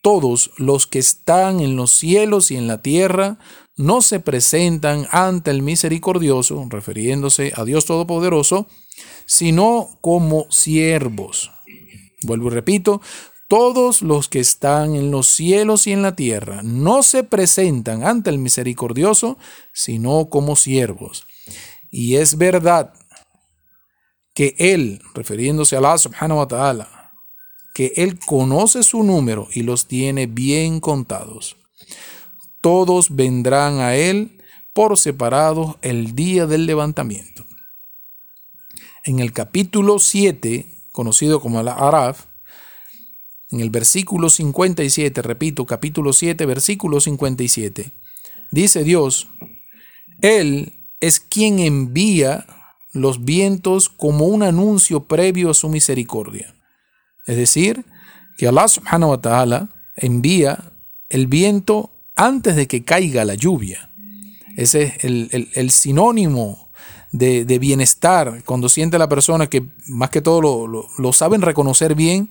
todos 0.00 0.52
los 0.58 0.86
que 0.86 1.00
están 1.00 1.58
en 1.58 1.74
los 1.74 1.90
cielos 1.90 2.52
y 2.52 2.56
en 2.56 2.68
la 2.68 2.82
tierra 2.82 3.38
no 3.76 4.00
se 4.00 4.20
presentan 4.20 5.08
ante 5.10 5.50
el 5.50 5.62
misericordioso, 5.62 6.64
refiriéndose 6.70 7.52
a 7.56 7.64
Dios 7.64 7.86
Todopoderoso, 7.86 8.68
sino 9.26 9.98
como 10.00 10.46
siervos. 10.50 11.50
Vuelvo 12.22 12.48
y 12.48 12.50
repito, 12.50 13.00
todos 13.50 14.02
los 14.02 14.28
que 14.28 14.38
están 14.38 14.94
en 14.94 15.10
los 15.10 15.26
cielos 15.26 15.88
y 15.88 15.92
en 15.92 16.02
la 16.02 16.14
tierra 16.14 16.60
no 16.62 17.02
se 17.02 17.24
presentan 17.24 18.04
ante 18.04 18.30
el 18.30 18.38
misericordioso, 18.38 19.38
sino 19.72 20.30
como 20.30 20.54
siervos. 20.54 21.26
Y 21.90 22.14
es 22.14 22.38
verdad 22.38 22.94
que 24.36 24.54
Él, 24.56 25.02
refiriéndose 25.14 25.74
a 25.74 25.80
Allah 25.80 25.98
subhanahu 25.98 26.38
wa 26.38 26.46
ta'ala, 26.46 27.12
que 27.74 27.92
Él 27.96 28.20
conoce 28.24 28.84
su 28.84 29.02
número 29.02 29.48
y 29.52 29.64
los 29.64 29.88
tiene 29.88 30.26
bien 30.26 30.78
contados. 30.78 31.56
Todos 32.60 33.16
vendrán 33.16 33.80
a 33.80 33.96
Él 33.96 34.40
por 34.72 34.96
separado 34.96 35.76
el 35.82 36.14
día 36.14 36.46
del 36.46 36.66
levantamiento. 36.66 37.44
En 39.02 39.18
el 39.18 39.32
capítulo 39.32 39.98
7, 39.98 40.72
conocido 40.92 41.40
como 41.40 41.60
la 41.64 41.72
Araf, 41.72 42.29
en 43.50 43.60
el 43.60 43.70
versículo 43.70 44.30
57, 44.30 45.22
repito, 45.22 45.66
capítulo 45.66 46.12
7, 46.12 46.46
versículo 46.46 47.00
57, 47.00 47.92
dice 48.50 48.84
Dios, 48.84 49.28
Él 50.20 50.72
es 51.00 51.18
quien 51.18 51.58
envía 51.58 52.46
los 52.92 53.24
vientos 53.24 53.88
como 53.88 54.26
un 54.26 54.42
anuncio 54.42 55.04
previo 55.04 55.50
a 55.50 55.54
su 55.54 55.68
misericordia. 55.68 56.54
Es 57.26 57.36
decir, 57.36 57.84
que 58.36 58.48
Allah 58.48 58.68
subhanahu 58.68 59.10
wa 59.10 59.20
ta'ala 59.20 59.68
envía 59.96 60.72
el 61.08 61.26
viento 61.26 61.90
antes 62.16 62.56
de 62.56 62.66
que 62.66 62.84
caiga 62.84 63.24
la 63.24 63.34
lluvia. 63.34 63.90
Ese 64.56 64.94
es 65.00 65.54
el, 65.54 65.70
sinónimo 65.70 66.70
de, 67.12 67.44
bienestar 67.58 68.42
cuando 68.44 68.68
siente 68.68 68.98
la 68.98 69.08
persona 69.08 69.48
que 69.48 69.64
más 69.86 70.10
que 70.10 70.20
todo 70.20 70.40
lo, 70.40 70.88
lo 70.98 71.12
saben 71.12 71.42
reconocer 71.42 71.94
bien 71.94 72.30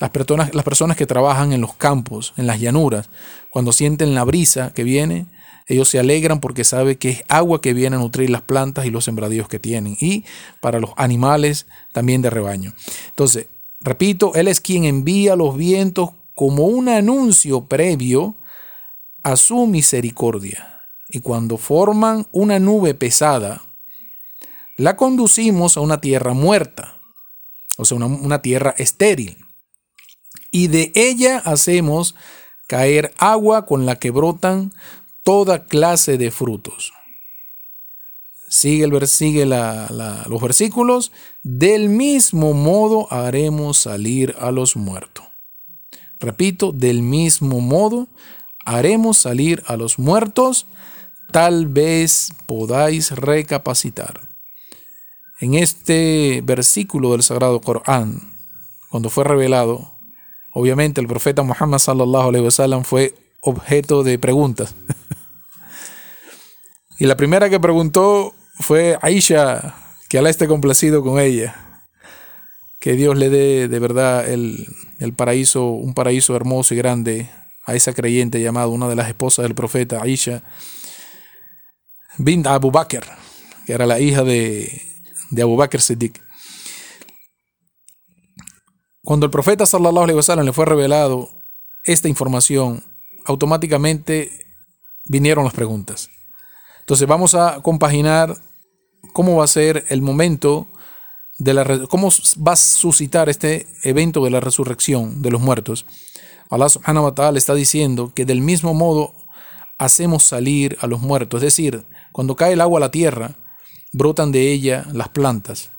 las 0.00 0.10
personas, 0.10 0.54
las 0.54 0.64
personas 0.64 0.96
que 0.96 1.06
trabajan 1.06 1.52
en 1.52 1.60
los 1.60 1.74
campos, 1.74 2.32
en 2.38 2.46
las 2.46 2.58
llanuras, 2.58 3.10
cuando 3.50 3.70
sienten 3.70 4.14
la 4.14 4.24
brisa 4.24 4.72
que 4.72 4.82
viene, 4.82 5.26
ellos 5.66 5.88
se 5.88 5.98
alegran 5.98 6.40
porque 6.40 6.64
saben 6.64 6.96
que 6.96 7.10
es 7.10 7.22
agua 7.28 7.60
que 7.60 7.74
viene 7.74 7.96
a 7.96 7.98
nutrir 7.98 8.30
las 8.30 8.40
plantas 8.40 8.86
y 8.86 8.90
los 8.90 9.04
sembradíos 9.04 9.46
que 9.46 9.58
tienen. 9.58 9.96
Y 10.00 10.24
para 10.60 10.80
los 10.80 10.92
animales 10.96 11.66
también 11.92 12.22
de 12.22 12.30
rebaño. 12.30 12.72
Entonces, 13.10 13.46
repito, 13.80 14.34
Él 14.34 14.48
es 14.48 14.60
quien 14.60 14.84
envía 14.84 15.36
los 15.36 15.56
vientos 15.56 16.10
como 16.34 16.64
un 16.64 16.88
anuncio 16.88 17.66
previo 17.66 18.36
a 19.22 19.36
su 19.36 19.66
misericordia. 19.66 20.80
Y 21.10 21.20
cuando 21.20 21.58
forman 21.58 22.26
una 22.32 22.58
nube 22.58 22.94
pesada, 22.94 23.62
la 24.78 24.96
conducimos 24.96 25.76
a 25.76 25.80
una 25.80 26.00
tierra 26.00 26.32
muerta, 26.32 26.98
o 27.76 27.84
sea, 27.84 27.98
una, 27.98 28.06
una 28.06 28.40
tierra 28.40 28.74
estéril 28.78 29.39
y 30.50 30.68
de 30.68 30.92
ella 30.94 31.38
hacemos 31.38 32.14
caer 32.66 33.14
agua 33.18 33.66
con 33.66 33.86
la 33.86 33.96
que 33.96 34.10
brotan 34.10 34.72
toda 35.24 35.64
clase 35.64 36.18
de 36.18 36.30
frutos. 36.30 36.92
Sigue, 38.48 38.84
el, 38.84 39.06
sigue 39.06 39.46
los 39.46 40.42
versículos. 40.42 41.12
Del 41.42 41.88
mismo 41.88 42.52
modo 42.52 43.06
haremos 43.12 43.78
salir 43.78 44.34
a 44.40 44.50
los 44.50 44.76
muertos. 44.76 45.24
Repito, 46.18 46.72
del 46.72 47.02
mismo 47.02 47.60
modo 47.60 48.08
haremos 48.64 49.18
salir 49.18 49.62
a 49.66 49.76
los 49.76 49.98
muertos. 49.98 50.66
Tal 51.32 51.68
vez 51.68 52.32
podáis 52.46 53.12
recapacitar. 53.12 54.20
En 55.40 55.54
este 55.54 56.42
versículo 56.44 57.12
del 57.12 57.22
Sagrado 57.22 57.60
Corán, 57.60 58.34
cuando 58.90 59.10
fue 59.10 59.24
revelado, 59.24 59.99
Obviamente 60.52 61.00
el 61.00 61.06
profeta 61.06 61.42
Muhammad 61.42 61.78
sallallahu 61.78 62.28
alaihi 62.28 62.44
wasallam 62.44 62.84
fue 62.84 63.14
objeto 63.40 64.02
de 64.02 64.18
preguntas. 64.18 64.74
y 66.98 67.06
la 67.06 67.16
primera 67.16 67.48
que 67.48 67.60
preguntó 67.60 68.34
fue 68.58 68.98
Aisha, 69.00 69.74
que 70.08 70.18
Alá 70.18 70.30
esté 70.30 70.48
complacido 70.48 71.02
con 71.02 71.20
ella. 71.20 71.54
Que 72.80 72.94
Dios 72.94 73.16
le 73.16 73.28
dé 73.28 73.68
de 73.68 73.78
verdad 73.78 74.28
el, 74.28 74.66
paraíso, 75.14 75.66
un 75.66 75.94
paraíso 75.94 76.34
hermoso 76.34 76.74
y 76.74 76.78
grande 76.78 77.30
a 77.64 77.74
esa 77.74 77.92
creyente 77.92 78.40
llamada 78.40 78.68
una 78.68 78.88
de 78.88 78.96
las 78.96 79.08
esposas 79.08 79.44
del 79.44 79.54
profeta 79.54 80.02
Aisha 80.02 80.42
bint 82.18 82.46
Abu 82.46 82.70
Bakr, 82.70 83.04
que 83.66 83.72
era 83.72 83.86
la 83.86 84.00
hija 84.00 84.24
de, 84.24 84.82
de 85.30 85.42
Abu 85.42 85.56
Bakr 85.56 85.80
Siddiq. 85.80 86.20
Cuando 89.02 89.26
el 89.26 89.30
profeta 89.30 89.66
sallallahu 89.66 90.04
alaihi 90.04 90.16
wasallam 90.16 90.46
le 90.46 90.52
fue 90.52 90.66
revelado 90.66 91.30
esta 91.84 92.08
información, 92.08 92.84
automáticamente 93.24 94.30
vinieron 95.04 95.44
las 95.44 95.54
preguntas. 95.54 96.10
Entonces 96.80 97.08
vamos 97.08 97.34
a 97.34 97.60
compaginar 97.62 98.36
cómo 99.12 99.36
va 99.36 99.44
a 99.44 99.48
ser 99.48 99.84
el 99.88 100.02
momento 100.02 100.66
de 101.38 101.54
la 101.54 101.86
cómo 101.88 102.10
va 102.46 102.52
a 102.52 102.56
suscitar 102.56 103.28
este 103.28 103.66
evento 103.82 104.22
de 104.22 104.30
la 104.30 104.40
resurrección 104.40 105.22
de 105.22 105.30
los 105.30 105.40
muertos. 105.40 105.86
Allah 106.50 106.68
subhanahu 106.68 107.04
wa 107.04 107.14
ta'ala 107.14 107.38
está 107.38 107.54
diciendo 107.54 108.12
que 108.14 108.26
del 108.26 108.42
mismo 108.42 108.74
modo 108.74 109.14
hacemos 109.78 110.24
salir 110.24 110.76
a 110.80 110.86
los 110.86 111.00
muertos, 111.00 111.38
es 111.38 111.54
decir, 111.54 111.86
cuando 112.12 112.36
cae 112.36 112.52
el 112.52 112.60
agua 112.60 112.78
a 112.78 112.80
la 112.80 112.90
tierra, 112.90 113.36
brotan 113.92 114.32
de 114.32 114.52
ella 114.52 114.84
las 114.92 115.08
plantas. 115.08 115.70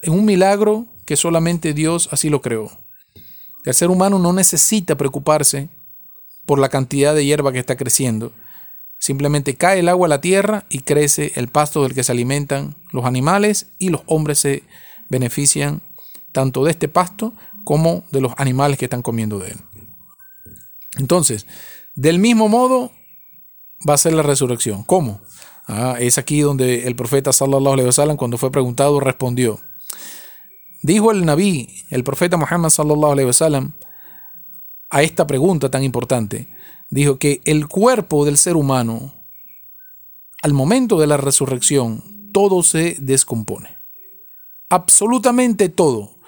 Es 0.00 0.10
un 0.10 0.24
milagro 0.24 0.86
que 1.06 1.16
solamente 1.16 1.74
Dios 1.74 2.08
así 2.12 2.30
lo 2.30 2.40
creó. 2.40 2.70
El 3.64 3.74
ser 3.74 3.90
humano 3.90 4.18
no 4.18 4.32
necesita 4.32 4.96
preocuparse 4.96 5.68
por 6.46 6.58
la 6.58 6.68
cantidad 6.68 7.14
de 7.14 7.24
hierba 7.24 7.52
que 7.52 7.58
está 7.58 7.76
creciendo. 7.76 8.32
Simplemente 8.98 9.56
cae 9.56 9.80
el 9.80 9.88
agua 9.88 10.06
a 10.06 10.10
la 10.10 10.20
tierra 10.20 10.64
y 10.68 10.80
crece 10.80 11.32
el 11.36 11.48
pasto 11.48 11.82
del 11.82 11.94
que 11.94 12.04
se 12.04 12.12
alimentan 12.12 12.76
los 12.92 13.04
animales 13.04 13.68
y 13.78 13.90
los 13.90 14.02
hombres 14.06 14.38
se 14.38 14.62
benefician 15.08 15.82
tanto 16.32 16.64
de 16.64 16.70
este 16.70 16.88
pasto 16.88 17.32
como 17.64 18.04
de 18.12 18.20
los 18.20 18.32
animales 18.36 18.78
que 18.78 18.86
están 18.86 19.02
comiendo 19.02 19.38
de 19.38 19.52
él. 19.52 19.58
Entonces, 20.98 21.46
del 21.94 22.18
mismo 22.18 22.48
modo 22.48 22.92
va 23.88 23.94
a 23.94 23.98
ser 23.98 24.12
la 24.12 24.22
resurrección. 24.22 24.84
¿Cómo? 24.84 25.20
Ah, 25.66 25.96
es 25.98 26.18
aquí 26.18 26.40
donde 26.40 26.86
el 26.86 26.94
profeta 26.94 27.32
sallallahu 27.32 27.72
alaihi 27.72 27.86
wasallam 27.86 28.16
cuando 28.16 28.36
fue 28.36 28.50
preguntado 28.50 29.00
respondió. 29.00 29.60
Dijo 30.84 31.12
el 31.12 31.24
Nabi, 31.24 31.66
el 31.88 32.04
profeta 32.04 32.36
Muhammad 32.36 32.70
a 34.90 35.02
esta 35.02 35.26
pregunta 35.26 35.70
tan 35.70 35.82
importante, 35.82 36.46
dijo 36.90 37.18
que 37.18 37.40
el 37.46 37.68
cuerpo 37.68 38.26
del 38.26 38.36
ser 38.36 38.54
humano 38.54 39.24
al 40.42 40.52
momento 40.52 41.00
de 41.00 41.06
la 41.06 41.16
resurrección 41.16 42.30
todo 42.34 42.62
se 42.62 42.96
descompone. 43.00 43.78
Absolutamente 44.68 45.70
todo. 45.70 46.18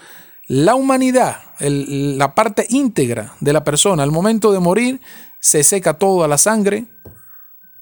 La 0.47 0.75
humanidad, 0.75 1.37
la 1.61 2.35
parte 2.35 2.67
íntegra 2.71 3.35
de 3.41 3.53
la 3.53 3.63
persona, 3.63 4.05
al 4.05 4.11
momento 4.11 4.53
de 4.53 4.61
morir, 4.61 5.03
se 5.39 5.65
seca 5.65 5.99
toda 5.99 6.29
la 6.29 6.39
sangre, 6.39 6.87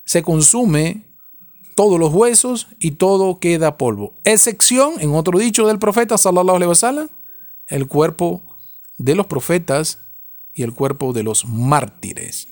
se 0.05 0.25
consume 0.25 1.04
todos 1.75 1.99
los 1.99 2.13
huesos 2.13 2.69
y 2.79 2.93
todo 2.93 3.39
queda 3.39 3.77
polvo. 3.77 4.15
Excepción, 4.25 4.95
en 5.01 5.15
otro 5.15 5.39
dicho 5.39 5.67
del 5.67 5.79
profeta, 5.79 6.19
sallallahu 6.19 6.57
alaihi 6.57 7.09
el 7.67 7.87
cuerpo 7.87 8.43
de 8.99 9.15
los 9.15 9.27
profetas 9.27 9.99
y 10.53 10.63
el 10.63 10.73
cuerpo 10.73 11.13
de 11.13 11.23
los 11.23 11.47
mártires. 11.47 12.49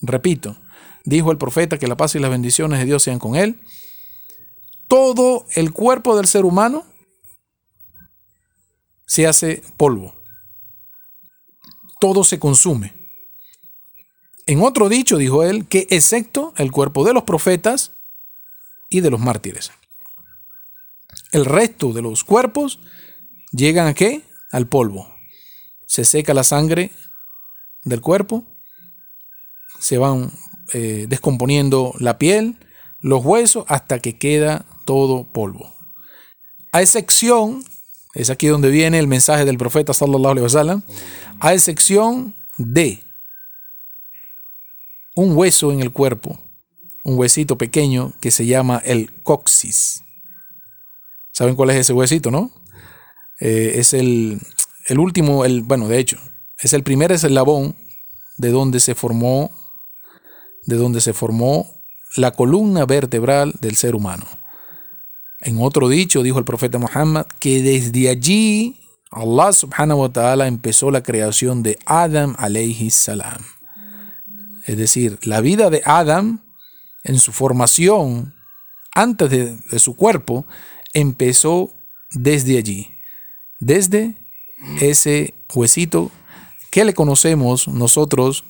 Repito, 0.00 0.56
dijo 1.04 1.30
el 1.30 1.38
profeta 1.38 1.78
que 1.78 1.86
la 1.86 1.96
paz 1.96 2.14
y 2.14 2.18
las 2.18 2.30
bendiciones 2.30 2.78
de 2.78 2.84
Dios 2.84 3.02
sean 3.02 3.18
con 3.18 3.36
él. 3.36 3.60
Todo 4.88 5.46
el 5.54 5.72
cuerpo 5.72 6.16
del 6.16 6.26
ser 6.26 6.44
humano 6.44 6.84
se 9.06 9.26
hace 9.26 9.62
polvo. 9.76 10.14
Todo 12.00 12.24
se 12.24 12.38
consume. 12.38 12.94
En 14.46 14.60
otro 14.60 14.88
dicho 14.88 15.16
dijo 15.16 15.44
él 15.44 15.66
que 15.66 15.86
excepto 15.90 16.52
el 16.56 16.72
cuerpo 16.72 17.04
de 17.04 17.14
los 17.14 17.22
profetas 17.22 17.92
y 18.92 19.00
de 19.00 19.10
los 19.10 19.20
mártires. 19.20 19.72
El 21.32 21.46
resto 21.46 21.94
de 21.94 22.02
los 22.02 22.24
cuerpos 22.24 22.78
llegan 23.50 23.86
a 23.86 23.94
qué? 23.94 24.22
Al 24.50 24.68
polvo. 24.68 25.16
Se 25.86 26.04
seca 26.04 26.34
la 26.34 26.44
sangre 26.44 26.92
del 27.84 28.02
cuerpo, 28.02 28.44
se 29.80 29.96
van 29.96 30.30
eh, 30.74 31.06
descomponiendo 31.08 31.94
la 31.98 32.18
piel, 32.18 32.58
los 33.00 33.24
huesos, 33.24 33.64
hasta 33.66 33.98
que 33.98 34.18
queda 34.18 34.66
todo 34.84 35.32
polvo. 35.32 35.74
A 36.70 36.82
excepción, 36.82 37.64
es 38.14 38.28
aquí 38.28 38.46
donde 38.46 38.70
viene 38.70 38.98
el 38.98 39.06
mensaje 39.06 39.46
del 39.46 39.56
profeta 39.56 39.94
sallallahu 39.94 40.32
alaihi 40.32 40.44
wasallam, 40.44 40.82
a 41.40 41.54
excepción 41.54 42.34
de 42.58 43.02
un 45.14 45.34
hueso 45.34 45.72
en 45.72 45.80
el 45.80 45.92
cuerpo 45.92 46.51
un 47.02 47.18
huesito 47.18 47.58
pequeño 47.58 48.12
que 48.20 48.30
se 48.30 48.46
llama 48.46 48.80
el 48.84 49.12
coxis. 49.22 50.02
¿Saben 51.32 51.56
cuál 51.56 51.70
es 51.70 51.76
ese 51.76 51.92
huesito, 51.92 52.30
no? 52.30 52.50
Eh, 53.40 53.74
es 53.76 53.94
el, 53.94 54.40
el, 54.86 54.98
último, 54.98 55.44
el, 55.44 55.62
bueno, 55.62 55.88
de 55.88 55.98
hecho, 55.98 56.18
es 56.58 56.72
el 56.72 56.82
primer 56.82 57.10
eslabón 57.10 57.76
de 58.36 58.50
donde 58.50 58.80
se 58.80 58.94
formó, 58.94 59.50
de 60.66 60.76
donde 60.76 61.00
se 61.00 61.12
formó 61.12 61.66
la 62.16 62.32
columna 62.32 62.86
vertebral 62.86 63.54
del 63.60 63.76
ser 63.76 63.94
humano. 63.94 64.26
En 65.40 65.60
otro 65.60 65.88
dicho, 65.88 66.22
dijo 66.22 66.38
el 66.38 66.44
profeta 66.44 66.78
Muhammad, 66.78 67.26
que 67.40 67.62
desde 67.62 68.08
allí 68.08 68.80
Allah 69.10 69.52
subhanahu 69.52 70.02
wa 70.02 70.08
ta'ala 70.08 70.46
empezó 70.46 70.90
la 70.90 71.02
creación 71.02 71.62
de 71.62 71.78
Adam 71.84 72.36
alayhi 72.38 72.90
salam. 72.90 73.42
Es 74.66 74.76
decir, 74.76 75.18
la 75.22 75.40
vida 75.40 75.68
de 75.68 75.82
Adam 75.84 76.40
en 77.04 77.18
su 77.18 77.32
formación, 77.32 78.34
antes 78.94 79.30
de, 79.30 79.78
su 79.78 79.96
cuerpo, 79.96 80.46
empezó 80.92 81.72
desde 82.10 82.58
allí, 82.58 82.90
desde 83.58 84.14
ese 84.80 85.34
huesito 85.54 86.10
que 86.70 86.84
le 86.84 86.94
conocemos 86.94 87.68
nosotros 87.68 88.44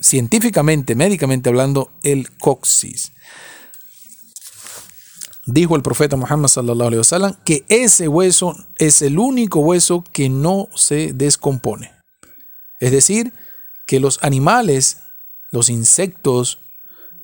científicamente, 0.00 0.94
médicamente 0.94 1.48
hablando, 1.48 1.90
el 2.02 2.30
coxis. 2.38 3.12
Dijo 5.46 5.76
el 5.76 5.82
profeta 5.82 6.16
Muhammad 6.16 6.48
sallallahu 6.48 6.88
alaihi 6.88 6.98
wasallam 6.98 7.36
que 7.44 7.64
ese 7.68 8.08
hueso 8.08 8.56
es 8.76 9.02
el 9.02 9.18
único 9.18 9.60
hueso 9.60 10.04
que 10.12 10.30
no 10.30 10.68
se 10.74 11.12
descompone. 11.12 11.92
Es 12.80 12.92
decir, 12.92 13.32
que 13.86 14.00
los 14.00 14.18
animales, 14.22 14.98
los 15.50 15.68
insectos, 15.68 16.63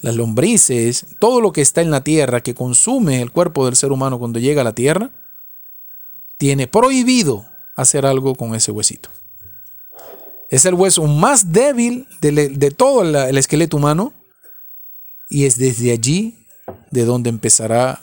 las 0.03 0.17
lombrices, 0.17 1.07
todo 1.21 1.41
lo 1.41 1.53
que 1.53 1.61
está 1.61 1.83
en 1.83 1.91
la 1.91 2.03
tierra 2.03 2.43
que 2.43 2.55
consume 2.55 3.21
el 3.21 3.31
cuerpo 3.31 3.67
del 3.67 3.77
ser 3.77 3.93
humano 3.93 4.19
cuando 4.19 4.39
llega 4.39 4.63
a 4.63 4.65
la 4.65 4.75
tierra, 4.75 5.11
tiene 6.39 6.67
prohibido 6.67 7.47
hacer 7.77 8.07
algo 8.07 8.35
con 8.35 8.55
ese 8.55 8.71
huesito. 8.71 9.11
Es 10.49 10.65
el 10.65 10.75
hueso 10.75 11.07
más 11.07 11.53
débil 11.53 12.09
de, 12.21 12.71
todo 12.71 13.03
el 13.03 13.39
esqueleto 13.39 13.77
humano 13.77 14.13
y 15.29 15.45
es 15.45 15.59
desde 15.59 15.93
allí 15.93 16.47
de 16.91 17.05
donde 17.05 17.31
empezará 17.31 18.01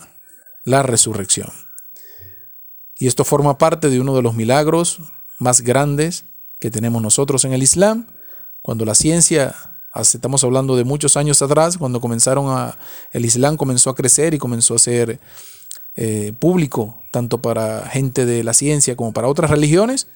la 0.63 0.81
resurrección. 0.83 1.51
Y 2.99 3.07
esto 3.07 3.25
forma 3.25 3.57
parte 3.57 3.89
de 3.89 3.99
uno 3.99 4.15
de 4.15 4.21
los 4.21 4.33
milagros 4.33 4.99
más 5.39 5.61
grandes 5.61 6.25
que 6.59 6.71
tenemos 6.71 7.01
nosotros 7.01 7.45
en 7.45 7.53
el 7.53 7.61
Islam, 7.61 8.07
cuando 8.61 8.85
la 8.85 8.95
ciencia 8.95 9.76
Estamos 9.95 10.43
hablando 10.43 10.75
de 10.75 10.83
muchos 10.83 11.17
años 11.17 11.41
atrás, 11.41 11.77
cuando 11.77 11.99
comenzaron 11.99 12.49
a, 12.49 12.77
el 13.11 13.25
Islam 13.25 13.57
comenzó 13.57 13.89
a 13.89 13.95
crecer 13.95 14.33
y 14.33 14.37
comenzó 14.37 14.75
a 14.75 14.79
ser 14.79 15.19
eh, 15.95 16.33
público, 16.37 17.01
tanto 17.11 17.41
para 17.41 17.87
gente 17.89 18.25
de 18.25 18.43
la 18.43 18.53
ciencia 18.53 18.95
como 18.95 19.13
para 19.13 19.27
otras 19.27 19.49
religiones, 19.49 20.07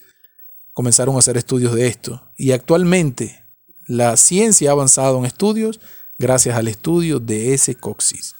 comenzaron 0.73 1.15
a 1.15 1.19
hacer 1.19 1.37
estudios 1.37 1.73
de 1.73 1.87
esto. 1.87 2.21
Y 2.37 2.51
actualmente 2.51 3.43
la 3.87 4.15
ciencia 4.17 4.69
ha 4.69 4.73
avanzado 4.73 5.17
en 5.17 5.25
estudios 5.25 5.79
gracias 6.19 6.55
al 6.55 6.67
estudio 6.67 7.19
de 7.19 7.53
ese 7.53 7.75
coxis. 7.75 8.35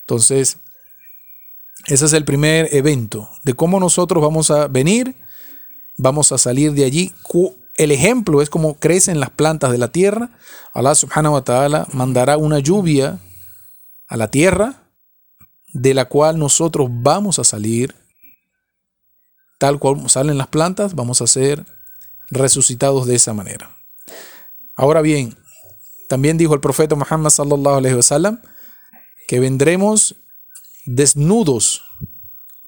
Entonces, 0.00 0.58
ese 1.86 2.04
es 2.04 2.12
el 2.12 2.24
primer 2.24 2.68
evento 2.74 3.28
de 3.42 3.54
cómo 3.54 3.80
nosotros 3.80 4.22
vamos 4.22 4.50
a 4.50 4.68
venir, 4.68 5.14
vamos 5.96 6.32
a 6.32 6.38
salir 6.38 6.72
de 6.72 6.84
allí 6.84 7.12
el 7.76 7.90
ejemplo 7.90 8.40
es 8.40 8.50
como 8.50 8.74
crecen 8.74 9.20
las 9.20 9.30
plantas 9.30 9.72
de 9.72 9.78
la 9.78 9.88
tierra. 9.88 10.30
Allah 10.72 10.94
subhanahu 10.94 11.34
wa 11.34 11.44
ta'ala 11.44 11.86
mandará 11.92 12.36
una 12.36 12.60
lluvia 12.60 13.18
a 14.06 14.16
la 14.16 14.30
tierra 14.30 14.84
de 15.72 15.92
la 15.92 16.04
cual 16.04 16.38
nosotros 16.38 16.88
vamos 16.90 17.38
a 17.38 17.44
salir. 17.44 17.94
Tal 19.58 19.78
cual 19.78 20.08
salen 20.08 20.38
las 20.38 20.48
plantas, 20.48 20.94
vamos 20.94 21.20
a 21.20 21.26
ser 21.26 21.64
resucitados 22.30 23.06
de 23.06 23.16
esa 23.16 23.34
manera. 23.34 23.76
Ahora 24.76 25.02
bien, 25.02 25.36
también 26.08 26.38
dijo 26.38 26.54
el 26.54 26.60
profeta 26.60 26.94
Muhammad 26.94 27.30
sallallahu 27.30 27.76
alaihi 27.76 27.96
wasallam 27.96 28.40
que 29.26 29.40
vendremos 29.40 30.16
desnudos, 30.84 31.82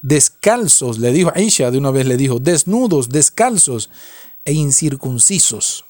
descalzos, 0.01 0.99
le 0.99 1.11
dijo 1.11 1.31
Aisha 1.35 1.71
de 1.71 1.77
una 1.77 1.91
vez 1.91 2.07
le 2.07 2.17
dijo, 2.17 2.39
desnudos, 2.39 3.09
descalzos 3.09 3.89
e 4.47 4.53
incircuncisos. 4.53 5.83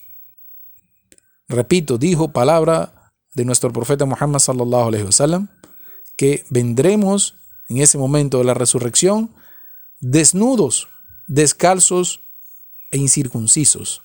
Repito, 1.48 2.00
dijo 2.00 2.34
palabra 2.34 3.13
de 3.36 3.46
nuestro 3.46 3.72
profeta 3.72 4.06
Muhammad 4.06 4.39
sallallahu 4.39 4.88
alaihi 4.88 5.06
wasallam 5.06 5.48
que 6.17 6.43
vendremos 6.50 7.36
en 7.70 7.78
ese 7.78 8.00
momento 8.00 8.39
de 8.39 8.46
la 8.46 8.56
resurrección 8.56 9.32
desnudos, 10.00 10.88
descalzos 11.28 12.20
e 12.89 12.98
incircuncisos. 12.98 14.02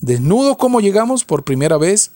Desnudos 0.00 0.56
como 0.56 0.80
llegamos 0.80 1.24
por 1.24 1.44
primera 1.44 1.78
vez, 1.78 2.10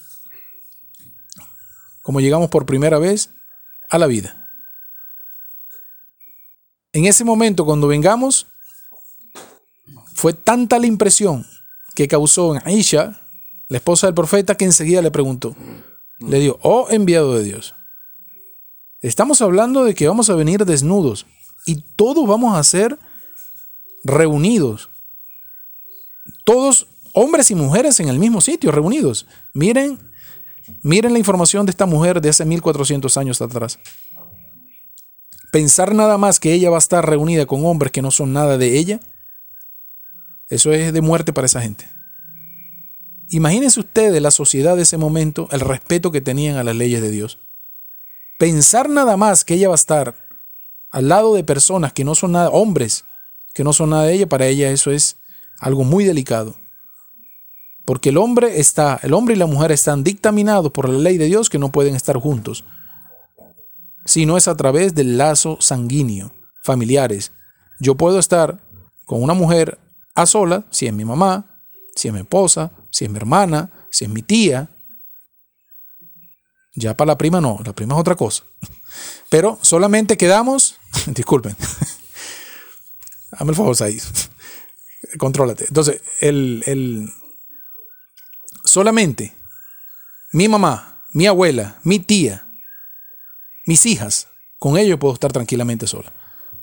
como 2.03 2.21
llegamos 2.21 2.51
por 2.51 2.67
primera 2.67 2.99
vez 2.99 3.31
a 3.89 3.99
la 3.99 4.09
vida. 4.09 4.51
En 6.93 7.05
ese 7.05 7.23
momento, 7.23 7.65
cuando 7.65 7.87
vengamos, 7.87 8.49
fue 10.17 10.33
tanta 10.33 10.79
la 10.79 10.87
impresión 10.87 11.47
que 11.95 12.09
causó 12.09 12.57
en 12.57 12.63
Aisha, 12.67 13.21
la 13.69 13.77
esposa 13.77 14.09
del 14.09 14.15
profeta, 14.15 14.57
que 14.57 14.65
enseguida 14.65 15.01
le 15.01 15.11
preguntó. 15.11 15.55
Le 16.19 16.41
dijo, 16.41 16.59
oh 16.63 16.89
enviado 16.91 17.37
de 17.37 17.45
Dios, 17.45 17.75
Estamos 19.07 19.41
hablando 19.41 19.85
de 19.85 19.95
que 19.95 20.09
vamos 20.09 20.31
a 20.31 20.35
venir 20.35 20.65
desnudos 20.65 21.27
y 21.65 21.77
todos 21.97 22.27
vamos 22.27 22.57
a 22.57 22.65
ser 22.65 22.99
reunidos. 24.03 24.91
Todos, 26.45 26.89
hombres 27.13 27.51
y 27.53 27.55
mujeres 27.55 28.01
en 28.01 28.09
el 28.09 28.19
mismo 28.19 28.41
sitio, 28.41 28.73
reunidos. 28.73 29.27
Miren, 29.55 29.99
miren 30.83 31.13
la 31.13 31.21
información 31.21 31.67
de 31.67 31.71
esta 31.71 31.87
mujer 31.87 32.21
de 32.21 32.31
hace 32.31 32.45
1400 32.45 33.17
años 33.17 33.41
atrás. 33.41 33.79
Pensar 35.53 35.95
nada 35.95 36.19
más 36.19 36.41
que 36.41 36.53
ella 36.53 36.71
va 36.71 36.77
a 36.77 36.79
estar 36.79 37.09
reunida 37.09 37.47
con 37.47 37.65
hombres 37.65 37.93
que 37.93 38.03
no 38.03 38.11
son 38.11 38.33
nada 38.33 38.59
de 38.59 38.77
ella, 38.77 38.99
eso 40.49 40.73
es 40.73 40.93
de 40.93 41.01
muerte 41.01 41.33
para 41.33 41.47
esa 41.47 41.61
gente. 41.61 41.89
Imagínense 43.29 43.81
ustedes 43.81 44.23
la 44.23 44.31
sociedad 44.31 44.77
de 44.77 44.83
ese 44.83 44.99
momento, 44.99 45.49
el 45.51 45.61
respeto 45.61 46.13
que 46.13 46.21
tenían 46.21 46.57
a 46.57 46.65
las 46.65 46.77
leyes 46.77 47.03
de 47.03 47.11
Dios. 47.11 47.39
Pensar 48.39 48.89
nada 48.89 49.17
más 49.17 49.45
que 49.45 49.55
ella 49.55 49.69
va 49.69 49.75
a 49.75 49.77
estar 49.77 50.27
al 50.91 51.09
lado 51.09 51.35
de 51.35 51.43
personas 51.43 51.93
que 51.93 52.05
no 52.05 52.15
son 52.15 52.33
nada, 52.33 52.51
hombres 52.51 53.05
que 53.53 53.65
no 53.65 53.73
son 53.73 53.91
nada 53.91 54.05
de 54.05 54.13
ella, 54.13 54.29
para 54.29 54.47
ella 54.47 54.71
eso 54.71 54.91
es 54.91 55.17
algo 55.61 55.83
muy 55.83 56.05
delicado. 56.05 56.57
Porque 57.85 58.11
el 58.11 58.19
hombre 58.19 58.61
está, 58.61 59.01
el 59.03 59.15
hombre 59.15 59.35
y 59.35 59.39
la 59.39 59.47
mujer 59.47 59.73
están 59.73 60.05
dictaminados 60.05 60.71
por 60.73 60.89
la 60.89 60.99
ley 60.99 61.19
de 61.19 61.27
Dios 61.27 61.49
que 61.49 61.59
no 61.59 61.73
pueden 61.73 61.95
estar 61.95 62.17
juntos. 62.19 62.65
Si 64.05 64.27
no 64.27 64.37
es 64.37 64.47
a 64.47 64.57
través 64.57 64.95
del 64.95 65.17
lazo 65.17 65.57
sanguíneo, 65.61 66.33
familiares. 66.63 67.33
Yo 67.81 67.95
puedo 67.95 68.19
estar 68.19 68.61
con 69.05 69.23
una 69.23 69.35
mujer 69.35 69.79
a 70.17 70.27
sola, 70.27 70.65
si 70.71 70.87
es 70.87 70.93
mi 70.93 71.05
mamá, 71.05 71.61
si 71.95 72.09
es 72.09 72.15
mi 72.15 72.21
esposa, 72.21 72.73
si 72.91 73.05
es 73.05 73.11
mi 73.11 73.19
hermana, 73.19 73.71
si 73.91 74.05
es 74.05 74.11
mi 74.11 74.23
tía. 74.23 74.69
Ya 76.75 76.97
para 76.97 77.09
la 77.09 77.19
prima 77.19 77.41
no, 77.41 77.61
la 77.65 77.73
prima 77.73 77.95
es 77.95 78.01
otra 78.01 78.17
cosa. 78.17 78.45
Pero 79.31 79.59
solamente 79.63 80.17
quedamos, 80.17 80.77
disculpen, 81.07 81.57
hazme 83.31 83.51
el 83.51 83.57
favor, 83.57 83.77
ahí. 83.83 83.99
Contrólate. 85.19 85.67
Entonces, 85.69 86.03
el, 86.21 86.63
el, 86.67 87.09
solamente 88.65 89.35
mi 90.33 90.49
mamá, 90.49 91.05
mi 91.13 91.27
abuela, 91.27 91.79
mi 91.85 91.99
tía, 91.99 92.49
mis 93.67 93.87
hijas, 93.87 94.29
con 94.59 94.77
ellos 94.77 94.99
puedo 94.99 95.15
estar 95.15 95.33
tranquilamente 95.33 95.87
sola. 95.87 96.13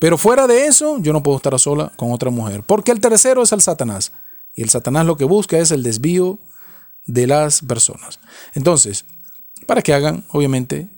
Pero 0.04 0.18
fuera 0.18 0.48
de 0.48 0.66
eso, 0.66 0.98
yo 1.00 1.14
no 1.14 1.24
puedo 1.24 1.38
estar 1.38 1.58
sola 1.58 1.94
con 1.96 2.12
otra 2.12 2.30
mujer. 2.30 2.62
Porque 2.62 2.92
el 2.92 3.00
tercero 3.00 3.42
es 3.42 3.54
el 3.54 3.62
Satanás. 3.62 4.12
Y 4.54 4.62
el 4.62 4.70
Satanás 4.70 5.06
lo 5.06 5.16
que 5.16 5.24
busca 5.24 5.58
es 5.58 5.72
el 5.72 5.82
desvío 5.82 6.40
de 7.06 7.26
las 7.26 7.62
personas. 7.62 8.20
Entonces, 8.54 9.06
para 9.66 9.82
que 9.82 9.94
hagan, 9.94 10.26
obviamente, 10.28 10.90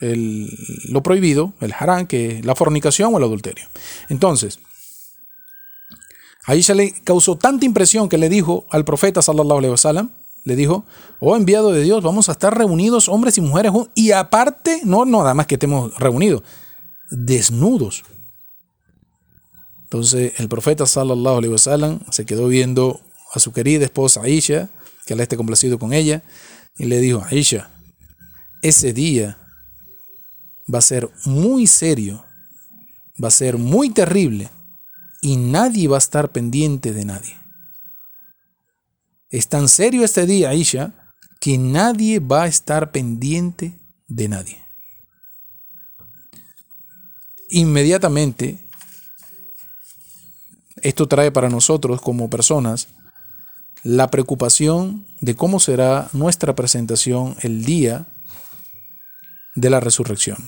lo 0.00 1.04
prohibido, 1.04 1.52
el 1.60 1.72
harán, 1.72 2.08
que 2.08 2.40
la 2.42 2.56
fornicación 2.56 3.14
o 3.14 3.18
el 3.18 3.22
adulterio. 3.22 3.64
Entonces, 4.08 4.58
Aisha 6.44 6.74
le 6.74 7.00
causó 7.04 7.38
tanta 7.38 7.64
impresión 7.64 8.08
que 8.08 8.18
le 8.18 8.28
dijo 8.28 8.66
al 8.70 8.84
profeta 8.84 9.22
sallallahu 9.22 9.58
alaihi 9.58 9.70
wasallam, 9.70 10.10
le 10.42 10.56
dijo, 10.56 10.84
oh 11.20 11.36
enviado 11.36 11.70
de 11.70 11.82
Dios, 11.82 12.02
vamos 12.02 12.28
a 12.28 12.32
estar 12.32 12.58
reunidos 12.58 13.08
hombres 13.08 13.38
y 13.38 13.40
mujeres 13.40 13.70
y 13.94 14.10
aparte, 14.10 14.80
no 14.82 15.04
nada 15.04 15.32
más 15.32 15.46
que 15.46 15.54
estemos 15.54 15.96
reunidos, 15.96 16.42
desnudos. 17.12 18.02
Entonces 19.88 20.34
el 20.36 20.50
profeta 20.50 20.84
sallallahu 20.84 21.38
alaihi 21.38 21.52
wasallam 21.52 22.00
se 22.10 22.26
quedó 22.26 22.48
viendo 22.48 23.00
a 23.32 23.38
su 23.38 23.54
querida 23.54 23.86
esposa 23.86 24.20
Aisha, 24.20 24.68
que 25.06 25.16
le 25.16 25.22
esté 25.22 25.38
complacido 25.38 25.78
con 25.78 25.94
ella, 25.94 26.22
y 26.76 26.84
le 26.84 27.00
dijo, 27.00 27.24
Aisha, 27.30 27.70
ese 28.60 28.92
día 28.92 29.38
va 30.72 30.80
a 30.80 30.82
ser 30.82 31.08
muy 31.24 31.66
serio, 31.66 32.22
va 33.22 33.28
a 33.28 33.30
ser 33.30 33.56
muy 33.56 33.88
terrible 33.88 34.50
y 35.22 35.38
nadie 35.38 35.88
va 35.88 35.96
a 35.96 35.98
estar 35.98 36.32
pendiente 36.32 36.92
de 36.92 37.06
nadie. 37.06 37.38
Es 39.30 39.48
tan 39.48 39.68
serio 39.68 40.04
este 40.04 40.26
día, 40.26 40.50
Aisha, 40.50 41.12
que 41.40 41.56
nadie 41.56 42.20
va 42.20 42.42
a 42.42 42.46
estar 42.46 42.92
pendiente 42.92 43.78
de 44.06 44.28
nadie. 44.28 44.62
Inmediatamente, 47.48 48.67
esto 50.82 51.08
trae 51.08 51.30
para 51.30 51.48
nosotros 51.48 52.00
como 52.00 52.30
personas 52.30 52.88
la 53.82 54.10
preocupación 54.10 55.06
de 55.20 55.34
cómo 55.34 55.60
será 55.60 56.08
nuestra 56.12 56.54
presentación 56.54 57.36
el 57.40 57.64
día 57.64 58.06
de 59.54 59.70
la 59.70 59.80
resurrección. 59.80 60.38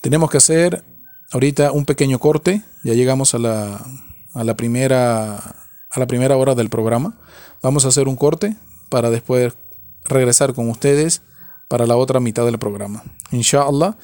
Tenemos 0.00 0.30
que 0.30 0.36
hacer 0.36 0.84
ahorita 1.32 1.72
un 1.72 1.84
pequeño 1.84 2.18
corte, 2.18 2.62
ya 2.82 2.94
llegamos 2.94 3.34
a 3.34 3.38
la, 3.38 3.80
a 4.34 4.44
la, 4.44 4.54
primera, 4.54 5.36
a 5.36 5.98
la 5.98 6.06
primera 6.06 6.36
hora 6.36 6.54
del 6.54 6.68
programa. 6.68 7.18
Vamos 7.62 7.84
a 7.84 7.88
hacer 7.88 8.08
un 8.08 8.16
corte 8.16 8.56
para 8.90 9.10
después 9.10 9.54
regresar 10.04 10.52
con 10.52 10.68
ustedes 10.68 11.22
para 11.68 11.86
la 11.86 11.96
otra 11.96 12.20
mitad 12.20 12.44
del 12.44 12.58
programa. 12.58 13.02
Inshallah, 13.30 13.96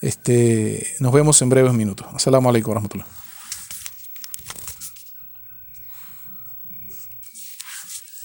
este, 0.00 0.86
nos 1.00 1.12
vemos 1.12 1.40
en 1.42 1.48
breves 1.48 1.72
minutos. 1.72 2.06
Assalamu 2.14 2.48
alaikum 2.48 2.70
warahmatullah. 2.70 3.06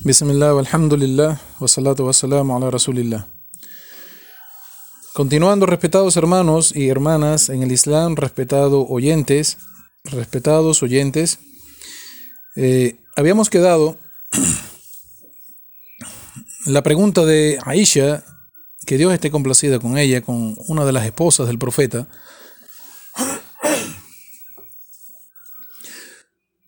Bismillah, 0.06 0.60
alhamdulillah, 0.60 1.40
wa 1.60 1.68
salatu 1.68 2.06
wa 2.06 2.14
salamu 2.14 2.58
ala 2.58 2.70
rasulillah. 2.70 3.26
Continuando, 5.14 5.66
respetados 5.66 6.18
hermanos 6.18 6.76
y 6.76 6.90
hermanas 6.90 7.50
en 7.50 7.64
el 7.64 7.72
Islam, 7.72 8.18
respetados 8.18 8.86
oyentes, 8.90 9.58
respetados 10.04 10.84
oyentes, 10.84 11.40
eh, 12.56 12.98
habíamos 13.16 13.50
quedado 13.50 13.98
la 16.66 16.84
pregunta 16.84 17.24
de 17.24 17.60
Aisha, 17.64 18.26
que 18.86 18.98
Dios 18.98 19.14
esté 19.14 19.32
complacida 19.32 19.80
con 19.80 19.98
ella, 19.98 20.22
con 20.22 20.56
una 20.68 20.86
de 20.86 20.92
las 20.92 21.06
esposas 21.06 21.48
del 21.48 21.60
profeta, 21.60 22.08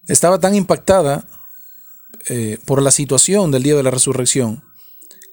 estaba 0.08 0.39
tan 0.39 0.56
impactada 0.56 1.28
eh, 2.30 2.58
por 2.65 2.82
la 2.82 2.91
situación 2.91 3.51
del 3.51 3.63
día 3.63 3.75
de 3.75 3.84
la 3.84 3.91
resurrección 3.91 4.63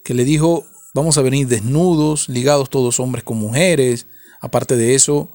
que 0.03 0.13
le 0.13 0.25
dijo, 0.25 0.65
vamos 0.93 1.17
a 1.17 1.21
venir 1.21 1.47
desnudos, 1.47 2.29
ligados 2.29 2.69
todos 2.69 2.99
hombres 2.99 3.23
con 3.23 3.37
mujeres. 3.37 4.07
Aparte 4.41 4.75
de 4.75 4.95
eso, 4.95 5.31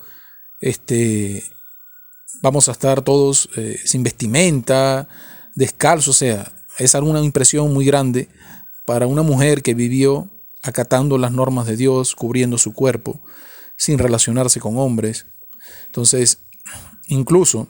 este, 0.60 1.42
vamos 2.42 2.68
a 2.68 2.72
estar 2.72 3.02
todos 3.02 3.48
eh, 3.56 3.80
sin 3.84 4.02
vestimenta, 4.02 5.08
descalzos. 5.54 6.16
O 6.16 6.18
sea, 6.18 6.52
es 6.78 6.94
alguna 6.94 7.20
impresión 7.22 7.72
muy 7.72 7.86
grande 7.86 8.28
para 8.84 9.06
una 9.06 9.22
mujer 9.22 9.62
que 9.62 9.74
vivió 9.74 10.30
acatando 10.62 11.18
las 11.18 11.32
normas 11.32 11.66
de 11.66 11.76
Dios, 11.76 12.14
cubriendo 12.14 12.58
su 12.58 12.72
cuerpo, 12.72 13.20
sin 13.76 13.98
relacionarse 13.98 14.60
con 14.60 14.78
hombres. 14.78 15.26
Entonces, 15.86 16.38
incluso, 17.06 17.68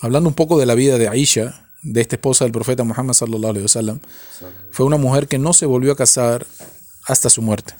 hablando 0.00 0.28
un 0.28 0.34
poco 0.34 0.58
de 0.58 0.66
la 0.66 0.74
vida 0.74 0.98
de 0.98 1.08
Aisha, 1.08 1.68
de 1.82 2.00
esta 2.00 2.16
esposa 2.16 2.44
del 2.44 2.52
profeta 2.52 2.84
Muhammad 2.84 3.14
sallallahu 3.14 3.50
alaihi 3.50 3.62
wasallam 3.62 4.00
fue 4.72 4.84
una 4.84 4.96
mujer 4.96 5.28
que 5.28 5.38
no 5.38 5.52
se 5.52 5.64
volvió 5.64 5.92
a 5.92 5.96
casar 5.96 6.46
hasta 7.06 7.30
su 7.30 7.40
muerte. 7.40 7.74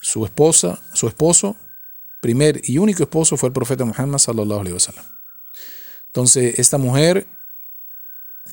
Su 0.00 0.24
esposa, 0.24 0.80
su 0.92 1.06
esposo, 1.08 1.56
primer 2.20 2.60
y 2.64 2.78
único 2.78 3.02
esposo 3.02 3.36
fue 3.36 3.48
el 3.48 3.52
profeta 3.52 3.84
Muhammad 3.84 4.18
sallallahu 4.18 4.60
alaihi 4.60 4.74
wasallam. 4.74 5.04
Entonces, 6.06 6.58
esta 6.58 6.78
mujer 6.78 7.26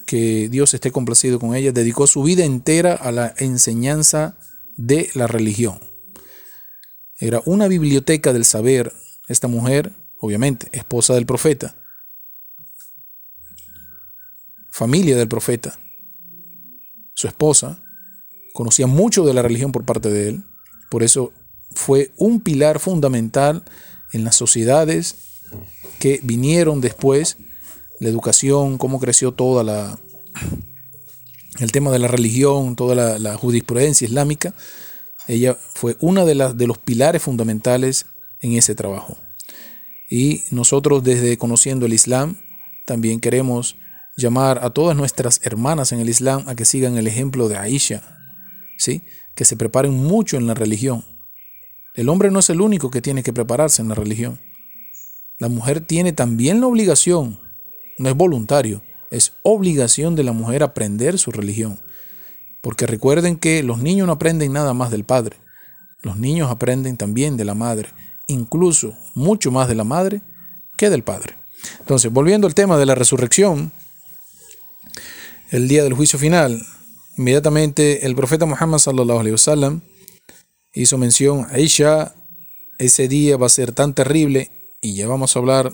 que 0.06 0.50
Dios 0.50 0.74
esté 0.74 0.92
complacido 0.92 1.40
con 1.40 1.56
ella, 1.56 1.72
dedicó 1.72 2.08
su 2.08 2.24
vida 2.24 2.44
entera 2.44 2.94
a 2.94 3.12
la 3.12 3.34
enseñanza 3.38 4.38
de 4.78 5.10
la 5.14 5.28
religión. 5.28 5.80
Era 7.20 7.42
una 7.46 7.68
biblioteca 7.68 8.34
del 8.34 8.46
saber. 8.46 8.94
Esta 9.28 9.48
mujer, 9.48 9.94
obviamente, 10.20 10.68
esposa 10.72 11.14
del 11.14 11.26
profeta, 11.26 11.76
familia 14.72 15.16
del 15.16 15.28
profeta, 15.28 15.80
su 17.14 17.28
esposa, 17.28 17.84
conocía 18.54 18.88
mucho 18.88 19.26
de 19.26 19.34
la 19.34 19.42
religión 19.42 19.72
por 19.72 19.86
parte 19.86 20.10
de 20.10 20.30
él, 20.30 20.44
por 20.90 21.04
eso 21.04 21.32
fue 21.74 22.12
un 22.18 22.42
pilar 22.42 22.80
fundamental 22.80 23.64
en 24.12 24.24
las 24.24 24.36
sociedades 24.36 25.16
que 26.00 26.20
vinieron 26.24 26.82
después, 26.82 27.38
la 28.02 28.10
educación, 28.10 28.80
cómo 28.80 29.00
creció 29.00 29.32
toda 29.32 29.64
la 29.64 30.00
el 31.60 31.72
tema 31.72 31.92
de 31.92 32.00
la 32.00 32.08
religión, 32.08 32.76
toda 32.76 33.20
la, 33.20 33.38
jurisprudencia 33.38 34.08
islámica, 34.08 34.56
ella 35.28 35.56
fue 35.76 35.96
una 36.00 36.26
de, 36.26 36.34
las, 36.34 36.58
de 36.58 36.66
los 36.66 36.80
pilares 36.80 37.22
fundamentales 37.22 38.08
en 38.40 38.54
ese 38.54 38.74
trabajo. 38.74 39.18
Y 40.10 40.44
nosotros 40.50 41.04
desde 41.04 41.38
conociendo 41.38 41.86
el 41.86 41.94
Islam 41.94 42.38
también 42.88 43.20
queremos 43.20 43.76
llamar 44.18 44.64
a 44.64 44.72
todas 44.72 44.98
nuestras 44.98 45.40
hermanas 45.44 45.92
en 45.92 46.00
el 46.00 46.10
Islam 46.10 46.44
a 46.48 46.56
que 46.56 46.66
sigan 46.66 46.98
el 46.98 47.06
ejemplo 47.06 47.48
de 47.50 47.58
Aisha, 47.58 48.02
¿sí? 48.80 49.04
que 49.36 49.46
se 49.46 49.56
preparen 49.56 49.94
mucho 49.94 50.38
en 50.38 50.48
la 50.48 50.56
religión. 50.56 51.06
El 51.94 52.10
hombre 52.10 52.32
no 52.32 52.40
es 52.40 52.50
el 52.50 52.62
único 52.62 52.90
que 52.90 53.02
tiene 53.02 53.22
que 53.22 53.32
prepararse 53.32 53.84
en 53.84 53.90
la 53.90 53.96
religión. 53.96 54.40
La 55.38 55.50
mujer 55.50 55.82
tiene 55.82 56.14
también 56.14 56.62
la 56.62 56.68
obligación, 56.68 57.40
no 57.98 58.10
es 58.10 58.16
voluntario, 58.16 58.84
es 59.10 59.34
obligación 59.44 60.16
de 60.16 60.24
la 60.24 60.32
mujer 60.32 60.64
aprender 60.64 61.20
su 61.20 61.32
religión. 61.32 61.80
Porque 62.62 62.88
recuerden 62.88 63.38
que 63.38 63.64
los 63.64 63.80
niños 63.80 64.08
no 64.08 64.14
aprenden 64.14 64.54
nada 64.54 64.74
más 64.74 64.92
del 64.92 65.04
padre, 65.04 65.38
los 66.02 66.18
niños 66.18 66.50
aprenden 66.50 66.98
también 66.98 67.38
de 67.38 67.46
la 67.46 67.54
madre, 67.54 67.90
incluso 68.28 68.96
mucho 69.14 69.52
más 69.52 69.68
de 69.68 69.76
la 69.76 69.84
madre 69.84 70.22
que 70.78 70.90
del 70.90 71.04
padre. 71.04 71.36
Entonces, 71.80 72.12
volviendo 72.12 72.48
al 72.48 72.56
tema 72.56 72.78
de 72.78 72.86
la 72.86 72.96
resurrección, 72.96 73.72
el 75.52 75.68
día 75.68 75.84
del 75.84 75.94
juicio 75.94 76.18
final, 76.18 76.66
inmediatamente 77.18 78.06
el 78.06 78.16
profeta 78.16 78.46
Muhammad 78.46 78.80
sallallahu 78.80 79.20
alaihi 79.20 79.34
wasallam 79.34 79.82
hizo 80.74 80.98
mención 80.98 81.46
a 81.46 81.56
Aisha, 81.56 82.16
ese 82.80 83.08
día 83.08 83.38
va 83.38 83.48
a 83.48 83.50
ser 83.50 83.74
tan 83.74 83.94
terrible 83.94 84.50
y 84.82 84.96
ya 84.96 85.08
vamos 85.08 85.36
a 85.36 85.40
hablar 85.40 85.74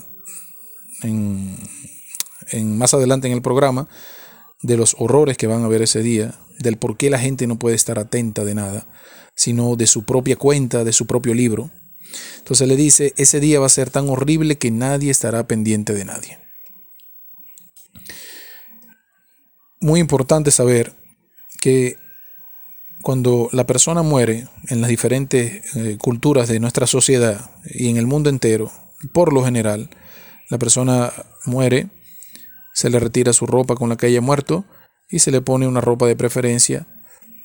en, 1.02 1.56
más 2.64 2.94
adelante 2.94 3.26
en 3.26 3.34
el 3.34 3.42
programa 3.42 3.88
de 4.62 4.76
los 4.76 4.96
horrores 4.98 5.36
que 5.36 5.46
van 5.46 5.62
a 5.62 5.66
haber 5.66 5.82
ese 5.82 6.02
día, 6.02 6.34
del 6.58 6.76
por 6.76 6.96
qué 6.96 7.10
la 7.10 7.18
gente 7.18 7.46
no 7.46 7.58
puede 7.58 7.76
estar 7.76 7.98
atenta 7.98 8.44
de 8.44 8.54
nada, 8.54 8.88
sino 9.34 9.76
de 9.76 9.86
su 9.86 10.04
propia 10.04 10.36
cuenta, 10.36 10.84
de 10.84 10.92
su 10.92 11.06
propio 11.06 11.34
libro. 11.34 11.70
Entonces 12.38 12.66
le 12.66 12.76
dice, 12.76 13.14
ese 13.16 13.40
día 13.40 13.60
va 13.60 13.66
a 13.66 13.70
ser 13.70 13.90
tan 13.90 14.08
horrible 14.08 14.56
que 14.56 14.70
nadie 14.70 15.10
estará 15.10 15.46
pendiente 15.46 15.94
de 15.94 16.04
nadie. 16.04 16.38
Muy 19.80 20.00
importante 20.00 20.50
saber 20.50 20.92
que 21.60 21.96
cuando 23.02 23.48
la 23.52 23.66
persona 23.66 24.02
muere 24.02 24.48
en 24.68 24.80
las 24.80 24.90
diferentes 24.90 25.76
eh, 25.76 25.98
culturas 26.00 26.48
de 26.48 26.58
nuestra 26.58 26.86
sociedad 26.86 27.50
y 27.64 27.88
en 27.88 27.96
el 27.96 28.06
mundo 28.06 28.28
entero, 28.28 28.72
por 29.12 29.32
lo 29.32 29.44
general, 29.44 29.90
la 30.50 30.58
persona 30.58 31.12
muere, 31.44 31.88
se 32.78 32.90
le 32.90 33.00
retira 33.00 33.32
su 33.32 33.44
ropa 33.44 33.74
con 33.74 33.88
la 33.88 33.96
que 33.96 34.06
haya 34.06 34.20
muerto 34.20 34.64
y 35.10 35.18
se 35.18 35.32
le 35.32 35.40
pone 35.40 35.66
una 35.66 35.80
ropa 35.80 36.06
de 36.06 36.14
preferencia, 36.14 36.86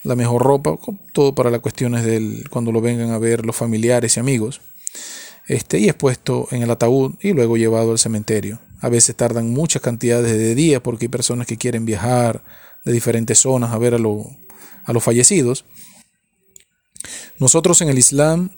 la 0.03 0.15
mejor 0.15 0.43
ropa, 0.43 0.77
todo 1.11 1.33
para 1.33 1.49
las 1.49 1.59
cuestiones 1.59 2.05
del 2.05 2.47
cuando 2.51 2.71
lo 2.71 2.81
vengan 2.81 3.09
a 3.09 3.17
ver 3.17 3.43
los 3.43 3.55
familiares 3.55 4.15
y 4.15 4.19
amigos. 4.19 4.61
Este, 5.47 5.79
y 5.79 5.89
es 5.89 5.95
puesto 5.95 6.47
en 6.51 6.61
el 6.61 6.69
ataúd 6.69 7.15
y 7.19 7.33
luego 7.33 7.57
llevado 7.57 7.93
al 7.93 7.97
cementerio. 7.97 8.59
A 8.79 8.89
veces 8.89 9.15
tardan 9.15 9.49
muchas 9.49 9.81
cantidades 9.81 10.37
de 10.37 10.53
días 10.53 10.83
porque 10.83 11.05
hay 11.05 11.09
personas 11.09 11.47
que 11.47 11.57
quieren 11.57 11.83
viajar 11.83 12.43
de 12.85 12.91
diferentes 12.91 13.39
zonas 13.39 13.71
a 13.71 13.79
ver 13.79 13.95
a, 13.95 13.97
a 13.97 14.93
los 14.93 15.03
fallecidos. 15.03 15.65
Nosotros 17.39 17.81
en 17.81 17.89
el 17.89 17.97
Islam, 17.97 18.51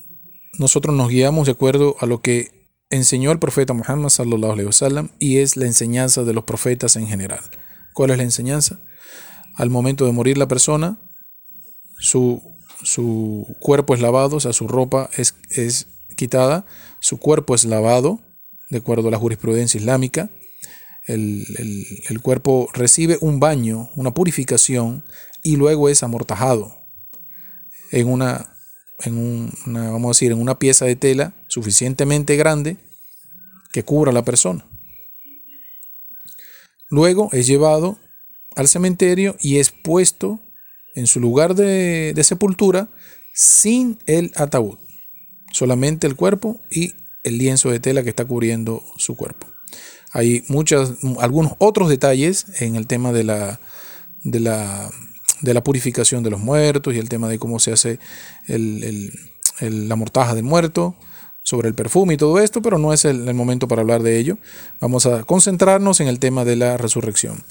nosotros 0.60 0.94
nos 0.94 1.08
guiamos 1.08 1.46
de 1.46 1.54
acuerdo 1.54 1.96
a 2.02 2.06
lo 2.06 2.20
que 2.20 2.52
enseñó 2.96 3.32
el 3.32 3.40
profeta 3.40 3.74
Muhammad 3.74 4.10
sallallahu 4.10 4.54
alaihi 4.54 4.68
wasallam 4.68 5.10
y 5.20 5.38
es 5.38 5.58
la 5.58 5.66
enseñanza 5.66 6.24
de 6.24 6.34
los 6.34 6.44
profetas 6.44 6.96
en 6.96 7.08
general. 7.08 7.42
¿Cuál 7.94 8.12
es 8.12 8.18
la 8.18 8.24
enseñanza? 8.24 8.80
Al 9.56 9.70
momento 9.70 10.06
de 10.06 10.12
morir 10.12 10.38
la 10.38 10.48
persona, 10.48 11.00
su, 11.98 12.42
su 12.84 13.56
cuerpo 13.60 13.94
es 13.94 14.02
lavado, 14.02 14.38
o 14.38 14.40
sea, 14.40 14.54
su 14.54 14.68
ropa 14.68 15.10
es, 15.18 15.36
es 15.50 15.88
quitada, 16.16 16.66
su 17.00 17.20
cuerpo 17.20 17.56
es 17.56 17.66
lavado, 17.66 18.20
de 18.70 18.80
acuerdo 18.80 19.08
a 19.08 19.12
la 19.12 19.18
jurisprudencia 19.18 19.80
islámica, 19.80 20.30
el, 21.08 21.46
el, 22.10 22.22
cuerpo 22.22 22.68
recibe 22.74 23.18
un 23.22 23.40
baño, 23.40 23.92
una 23.96 24.14
purificación, 24.14 25.04
y 25.44 25.56
luego 25.56 25.88
es 25.88 26.02
amortajado 26.02 26.74
en 27.92 28.08
una, 28.08 28.54
en 29.04 29.52
vamos 29.66 30.06
a 30.06 30.10
decir, 30.10 30.32
en 30.32 30.42
una 30.42 30.58
pieza 30.58 30.86
de 30.86 30.96
tela 30.96 31.34
suficientemente 31.48 32.36
grande 32.36 32.78
que 33.76 33.84
cubra 33.84 34.12
a 34.12 34.14
la 34.14 34.24
persona. 34.24 34.66
Luego 36.88 37.28
es 37.34 37.46
llevado 37.46 38.00
al 38.56 38.70
cementerio 38.70 39.36
y 39.42 39.58
es 39.58 39.72
puesto 39.72 40.40
en 40.96 41.08
su 41.08 41.20
lugar 41.20 41.56
de, 41.56 42.18
sepultura 42.24 42.88
sin 43.34 44.00
el 44.06 44.32
ataúd, 44.38 44.78
solamente 45.52 46.08
el 46.08 46.16
cuerpo 46.16 46.62
y 46.72 46.94
el 47.26 47.38
lienzo 47.38 47.70
de 47.70 47.82
tela 47.82 48.02
que 48.02 48.12
está 48.12 48.24
cubriendo 48.24 48.82
su 48.96 49.18
cuerpo. 49.18 49.46
Hay 50.14 50.46
muchas, 50.48 50.94
algunos 51.20 51.56
otros 51.58 51.90
detalles 51.90 52.46
en 52.62 52.78
el 52.78 52.88
tema 52.88 53.12
de 53.12 53.26
la, 53.26 53.60
de 54.24 54.40
la, 54.40 54.90
de 55.42 55.54
la 55.54 55.66
purificación 55.66 56.24
de 56.24 56.30
los 56.30 56.40
muertos 56.40 56.94
y 56.94 57.00
el 57.00 57.10
tema 57.10 57.28
de 57.28 57.40
cómo 57.40 57.60
se 57.60 57.74
hace 57.74 58.00
la 58.48 59.96
mortaja 59.98 60.34
del 60.34 60.46
muerto, 60.46 60.96
sobre 61.46 61.70
el 61.70 61.76
perfume 61.76 62.16
y 62.16 62.18
todo 62.18 62.40
esto, 62.40 62.62
pero 62.62 62.80
no 62.80 62.92
es 62.92 63.06
el, 63.06 63.34
momento 63.36 63.68
para 63.68 63.84
hablar 63.84 64.02
de 64.02 64.18
ello. 64.18 64.38
Vamos 64.82 65.06
a 65.06 65.24
concentrarnos 65.24 66.02
en 66.02 66.08
el 66.08 66.20
tema 66.20 66.44
de 66.44 66.56
la 66.56 66.76
resurrección 66.76 67.44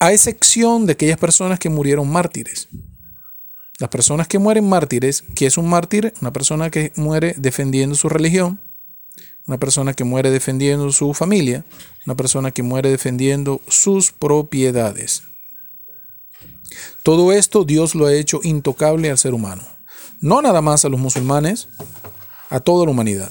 a 0.00 0.12
excepción 0.12 0.86
de 0.86 0.94
aquellas 0.94 1.18
personas 1.18 1.58
que 1.58 1.68
murieron 1.68 2.10
mártires. 2.10 2.68
Las 3.78 3.90
personas 3.90 4.28
que 4.28 4.38
mueren 4.38 4.66
mártires, 4.66 5.22
que 5.36 5.46
es 5.46 5.58
un 5.58 5.68
mártir? 5.68 6.14
Una 6.22 6.32
persona 6.32 6.70
que 6.70 6.90
muere 6.96 7.34
defendiendo 7.36 7.94
su 7.94 8.08
religión, 8.08 8.60
una 9.46 9.58
persona 9.58 9.92
que 9.92 10.04
muere 10.04 10.30
defendiendo 10.30 10.90
su 10.90 11.12
familia, 11.12 11.66
una 12.06 12.16
persona 12.16 12.50
que 12.50 12.62
muere 12.62 12.90
defendiendo 12.90 13.60
sus 13.68 14.10
propiedades. 14.10 15.22
Todo 17.02 17.32
esto 17.32 17.64
Dios 17.64 17.94
lo 17.94 18.06
ha 18.06 18.14
hecho 18.14 18.40
intocable 18.42 19.10
al 19.10 19.18
ser 19.18 19.34
humano. 19.34 19.62
No 20.22 20.40
nada 20.40 20.62
más 20.62 20.86
a 20.86 20.88
los 20.88 21.00
musulmanes, 21.00 21.68
a 22.50 22.60
toda 22.60 22.84
la 22.84 22.90
humanidad. 22.90 23.30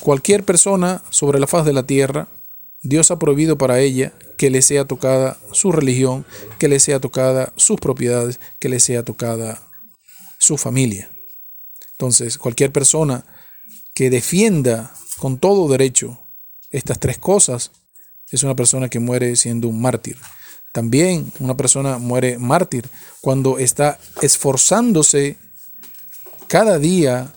Cualquier 0.00 0.44
persona 0.44 1.02
sobre 1.10 1.38
la 1.38 1.46
faz 1.46 1.66
de 1.66 1.74
la 1.74 1.82
tierra, 1.82 2.28
Dios 2.82 3.10
ha 3.10 3.18
prohibido 3.18 3.58
para 3.58 3.80
ella 3.80 4.14
que 4.38 4.48
le 4.48 4.62
sea 4.62 4.86
tocada 4.86 5.36
su 5.52 5.70
religión, 5.70 6.24
que 6.58 6.68
le 6.68 6.80
sea 6.80 6.98
tocada 6.98 7.52
sus 7.56 7.78
propiedades, 7.78 8.40
que 8.58 8.70
le 8.70 8.80
sea 8.80 9.04
tocada 9.04 9.60
su 10.38 10.56
familia. 10.56 11.10
Entonces, 11.92 12.38
cualquier 12.38 12.72
persona 12.72 13.26
que 13.92 14.08
defienda 14.08 14.94
con 15.18 15.36
todo 15.36 15.68
derecho 15.68 16.22
estas 16.70 16.98
tres 16.98 17.18
cosas 17.18 17.72
es 18.30 18.42
una 18.42 18.56
persona 18.56 18.88
que 18.88 19.00
muere 19.00 19.36
siendo 19.36 19.68
un 19.68 19.82
mártir. 19.82 20.16
También 20.72 21.32
una 21.40 21.56
persona 21.56 21.98
muere 21.98 22.38
mártir 22.38 22.88
cuando 23.20 23.58
está 23.58 23.98
esforzándose 24.22 25.36
cada 26.46 26.78
día 26.78 27.34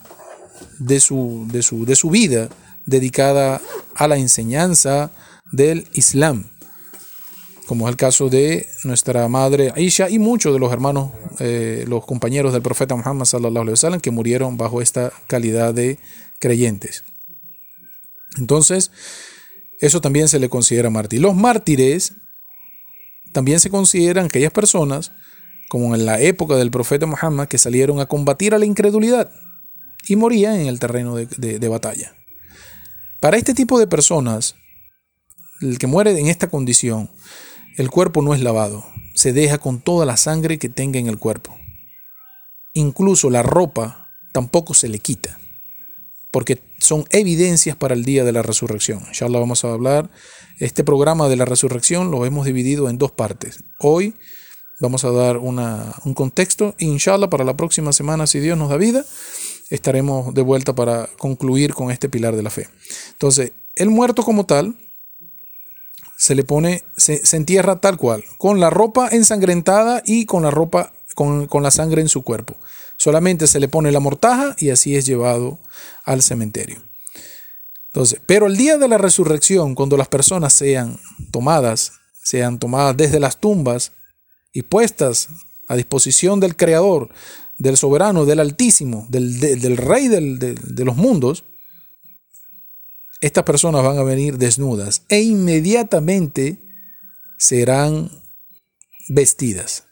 de 0.78 1.00
su, 1.00 1.46
de 1.50 1.62
su, 1.62 1.84
de 1.84 1.96
su 1.96 2.10
vida 2.10 2.48
dedicada 2.86 3.60
a 3.94 4.08
la 4.08 4.16
enseñanza 4.16 5.10
del 5.52 5.88
Islam 5.94 6.46
como 7.66 7.86
es 7.86 7.92
el 7.92 7.96
caso 7.96 8.28
de 8.28 8.66
nuestra 8.84 9.26
madre 9.28 9.72
Aisha 9.74 10.10
y 10.10 10.18
muchos 10.18 10.52
de 10.52 10.58
los 10.58 10.72
hermanos, 10.72 11.10
eh, 11.38 11.84
los 11.88 12.04
compañeros 12.04 12.52
del 12.52 12.62
profeta 12.62 12.94
Muhammad 12.94 13.24
sallallahu 13.24 13.62
alaihi 13.62 13.70
wasallam 13.72 14.00
que 14.00 14.10
murieron 14.10 14.56
bajo 14.56 14.82
esta 14.82 15.12
calidad 15.26 15.72
de 15.72 15.98
creyentes. 16.38 17.04
Entonces, 18.38 18.90
eso 19.80 20.00
también 20.00 20.28
se 20.28 20.38
le 20.38 20.48
considera 20.48 20.90
mártir. 20.90 21.20
Los 21.20 21.34
mártires 21.34 22.12
también 23.32 23.60
se 23.60 23.70
consideran 23.70 24.26
aquellas 24.26 24.52
personas, 24.52 25.12
como 25.68 25.94
en 25.94 26.04
la 26.04 26.20
época 26.20 26.56
del 26.56 26.70
profeta 26.70 27.06
Muhammad, 27.06 27.48
que 27.48 27.58
salieron 27.58 28.00
a 28.00 28.06
combatir 28.06 28.54
a 28.54 28.58
la 28.58 28.66
incredulidad 28.66 29.30
y 30.08 30.16
morían 30.16 30.56
en 30.60 30.66
el 30.66 30.78
terreno 30.78 31.16
de 31.16 31.68
batalla. 31.68 32.14
Para 33.20 33.36
este 33.36 33.54
tipo 33.54 33.78
de 33.78 33.86
personas, 33.86 34.54
el 35.60 35.78
que 35.78 35.86
muere 35.86 36.18
en 36.18 36.26
esta 36.26 36.48
condición, 36.48 37.10
el 37.76 37.90
cuerpo 37.90 38.22
no 38.22 38.34
es 38.34 38.40
lavado, 38.40 38.86
se 39.14 39.32
deja 39.32 39.58
con 39.58 39.80
toda 39.80 40.04
la 40.04 40.16
sangre 40.16 40.58
que 40.58 40.68
tenga 40.68 40.98
en 40.98 41.06
el 41.06 41.18
cuerpo. 41.18 41.56
Incluso 42.74 43.30
la 43.30 43.42
ropa 43.42 44.10
tampoco 44.32 44.74
se 44.74 44.88
le 44.88 44.98
quita, 44.98 45.38
porque 46.30 46.60
son 46.80 47.04
evidencias 47.10 47.76
para 47.76 47.94
el 47.94 48.04
día 48.04 48.24
de 48.24 48.32
la 48.32 48.42
resurrección. 48.42 49.00
Inshallah 49.08 49.38
vamos 49.38 49.64
a 49.64 49.72
hablar. 49.72 50.10
Este 50.58 50.84
programa 50.84 51.28
de 51.28 51.36
la 51.36 51.44
resurrección 51.44 52.10
lo 52.10 52.26
hemos 52.26 52.44
dividido 52.44 52.90
en 52.90 52.98
dos 52.98 53.12
partes. 53.12 53.64
Hoy 53.80 54.14
vamos 54.80 55.04
a 55.04 55.10
dar 55.10 55.38
un 55.38 56.14
contexto. 56.14 56.74
Inshallah 56.78 57.30
para 57.30 57.44
la 57.44 57.56
próxima 57.56 57.92
semana, 57.92 58.26
si 58.26 58.40
Dios 58.40 58.58
nos 58.58 58.68
da 58.68 58.76
vida, 58.76 59.04
estaremos 59.70 60.34
de 60.34 60.42
vuelta 60.42 60.74
para 60.74 61.08
concluir 61.18 61.74
con 61.74 61.90
este 61.90 62.08
pilar 62.08 62.36
de 62.36 62.42
la 62.42 62.50
fe. 62.50 62.68
Entonces, 63.12 63.52
el 63.74 63.90
muerto 63.90 64.22
como 64.22 64.46
tal 64.46 64.76
se 66.16 66.34
le 66.34 66.44
pone, 66.44 66.84
se, 66.96 67.20
entierra 67.36 67.80
tal 67.80 67.96
cual, 67.96 68.24
con 68.38 68.60
la 68.60 68.70
ropa 68.70 69.08
ensangrentada 69.10 70.02
y 70.04 70.26
con 70.26 70.42
la 70.42 70.50
ropa, 70.50 70.92
con, 71.14 71.46
con 71.46 71.62
la 71.62 71.70
sangre 71.70 72.02
en 72.02 72.08
su 72.08 72.22
cuerpo. 72.22 72.56
Solamente 72.96 73.46
se 73.46 73.60
le 73.60 73.68
pone 73.68 73.90
la 73.90 74.00
mortaja 74.00 74.54
y 74.58 74.70
así 74.70 74.96
es 74.96 75.06
llevado 75.06 75.58
al 76.04 76.22
cementerio. 76.22 76.82
Entonces, 77.92 78.20
pero 78.26 78.46
el 78.46 78.56
día 78.56 78.78
de 78.78 78.88
la 78.88 78.98
resurrección, 78.98 79.74
cuando 79.74 79.96
las 79.96 80.08
personas 80.08 80.52
sean 80.52 80.98
tomadas, 81.30 81.92
sean 82.22 82.58
tomadas 82.58 82.96
desde 82.96 83.20
las 83.20 83.38
tumbas 83.38 83.92
y 84.52 84.62
puestas 84.62 85.28
a 85.68 85.76
disposición 85.76 86.40
del 86.40 86.56
Creador, 86.56 87.10
del 87.58 87.76
Soberano, 87.76 88.24
del 88.24 88.40
Altísimo, 88.40 89.06
del, 89.08 89.76
Rey 89.76 90.08
de 90.08 90.84
los 90.84 90.96
mundos, 90.96 91.44
estas 93.20 93.44
personas 93.44 93.82
van 93.82 93.98
a 93.98 94.02
venir 94.02 94.36
desnudas 94.36 95.02
e 95.08 95.22
inmediatamente 95.22 96.60
serán 97.38 98.10
vestidas. 99.08 99.84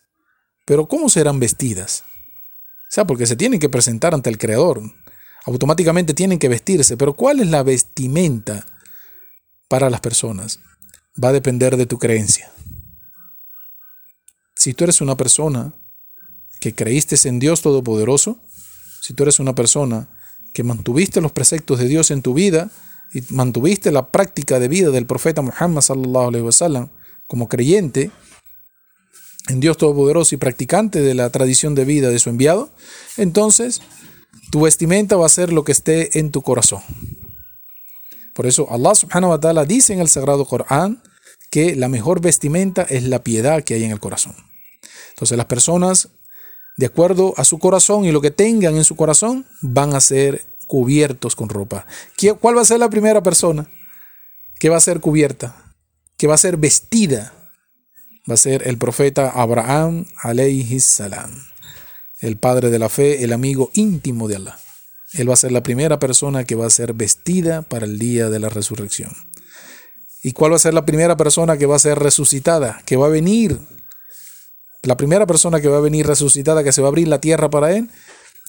Pero 0.66 0.86
¿cómo 0.86 1.08
serán 1.08 1.40
vestidas? 1.40 2.04
O 2.06 2.94
sea, 2.94 3.06
porque 3.06 3.26
se 3.26 3.36
tienen 3.36 3.58
que 3.58 3.70
presentar 3.70 4.12
ante 4.12 4.28
el 4.28 4.36
Creador. 4.36 4.82
Automáticamente 5.46 6.14
tienen 6.14 6.38
que 6.38 6.48
vestirse. 6.48 6.96
Pero 6.96 7.14
¿cuál 7.14 7.40
es 7.40 7.48
la 7.48 7.62
vestimenta 7.62 8.66
para 9.68 9.88
las 9.88 10.00
personas? 10.00 10.60
Va 11.22 11.28
a 11.28 11.32
depender 11.32 11.76
de 11.78 11.86
tu 11.86 11.98
creencia. 11.98 12.52
Si 14.54 14.74
tú 14.74 14.84
eres 14.84 15.00
una 15.00 15.16
persona 15.16 15.74
que 16.62 16.76
creíste 16.76 17.16
en 17.28 17.40
Dios 17.40 17.60
Todopoderoso, 17.60 18.38
si 19.00 19.14
tú 19.14 19.24
eres 19.24 19.40
una 19.40 19.52
persona 19.52 20.08
que 20.54 20.62
mantuviste 20.62 21.20
los 21.20 21.32
preceptos 21.32 21.80
de 21.80 21.88
Dios 21.88 22.12
en 22.12 22.22
tu 22.22 22.34
vida 22.34 22.70
y 23.12 23.20
mantuviste 23.30 23.90
la 23.90 24.12
práctica 24.12 24.60
de 24.60 24.68
vida 24.68 24.90
del 24.90 25.04
profeta 25.04 25.42
Muhammad 25.42 25.80
sallallahu 25.80 26.28
alaihi 26.28 26.44
wasallam 26.44 26.88
como 27.26 27.48
creyente 27.48 28.12
en 29.48 29.58
Dios 29.58 29.76
Todopoderoso 29.76 30.36
y 30.36 30.38
practicante 30.38 31.00
de 31.00 31.14
la 31.14 31.30
tradición 31.30 31.74
de 31.74 31.84
vida 31.84 32.10
de 32.10 32.20
su 32.20 32.30
enviado, 32.30 32.70
entonces 33.16 33.82
tu 34.52 34.60
vestimenta 34.60 35.16
va 35.16 35.26
a 35.26 35.30
ser 35.30 35.52
lo 35.52 35.64
que 35.64 35.72
esté 35.72 36.16
en 36.20 36.30
tu 36.30 36.42
corazón. 36.42 36.82
Por 38.34 38.46
eso 38.46 38.68
Allah 38.70 38.94
subhanahu 38.94 39.30
wa 39.30 39.40
ta'ala 39.40 39.64
dice 39.64 39.94
en 39.94 40.00
el 40.00 40.08
Sagrado 40.08 40.44
Corán 40.44 41.02
que 41.50 41.74
la 41.74 41.88
mejor 41.88 42.20
vestimenta 42.20 42.82
es 42.82 43.02
la 43.02 43.24
piedad 43.24 43.64
que 43.64 43.74
hay 43.74 43.82
en 43.82 43.90
el 43.90 43.98
corazón. 43.98 44.36
Entonces 45.10 45.36
las 45.36 45.46
personas, 45.46 46.08
de 46.82 46.86
acuerdo 46.86 47.32
a 47.36 47.44
su 47.44 47.60
corazón 47.60 48.06
y 48.06 48.10
lo 48.10 48.20
que 48.20 48.32
tengan 48.32 48.76
en 48.76 48.82
su 48.82 48.96
corazón, 48.96 49.46
van 49.60 49.94
a 49.94 50.00
ser 50.00 50.44
cubiertos 50.66 51.36
con 51.36 51.48
ropa. 51.48 51.86
¿Cuál 52.40 52.56
va 52.56 52.62
a 52.62 52.64
ser 52.64 52.80
la 52.80 52.90
primera 52.90 53.22
persona 53.22 53.68
que 54.58 54.68
va 54.68 54.78
a 54.78 54.80
ser 54.80 54.98
cubierta? 54.98 55.76
Que 56.16 56.26
va 56.26 56.34
a 56.34 56.38
ser 56.38 56.56
vestida. 56.56 57.34
Va 58.28 58.34
a 58.34 58.36
ser 58.36 58.66
el 58.66 58.78
profeta 58.78 59.30
Abraham 59.30 60.06
alayhi 60.24 60.80
salam, 60.80 61.30
el 62.20 62.36
padre 62.36 62.68
de 62.68 62.80
la 62.80 62.88
fe, 62.88 63.22
el 63.22 63.32
amigo 63.32 63.70
íntimo 63.74 64.26
de 64.26 64.34
Allah. 64.34 64.58
Él 65.12 65.30
va 65.30 65.34
a 65.34 65.36
ser 65.36 65.52
la 65.52 65.62
primera 65.62 66.00
persona 66.00 66.42
que 66.42 66.56
va 66.56 66.66
a 66.66 66.70
ser 66.70 66.94
vestida 66.94 67.62
para 67.62 67.86
el 67.86 68.00
día 68.00 68.28
de 68.28 68.40
la 68.40 68.48
resurrección. 68.48 69.12
¿Y 70.20 70.32
cuál 70.32 70.50
va 70.50 70.56
a 70.56 70.58
ser 70.58 70.74
la 70.74 70.84
primera 70.84 71.16
persona 71.16 71.56
que 71.56 71.66
va 71.66 71.76
a 71.76 71.78
ser 71.78 72.00
resucitada? 72.00 72.82
Que 72.86 72.96
va 72.96 73.06
a 73.06 73.10
venir 73.10 73.60
la 74.82 74.96
primera 74.96 75.26
persona 75.26 75.60
que 75.60 75.68
va 75.68 75.78
a 75.78 75.80
venir 75.80 76.06
resucitada, 76.06 76.64
que 76.64 76.72
se 76.72 76.82
va 76.82 76.88
a 76.88 76.90
abrir 76.90 77.08
la 77.08 77.20
tierra 77.20 77.50
para 77.50 77.76
él, 77.76 77.88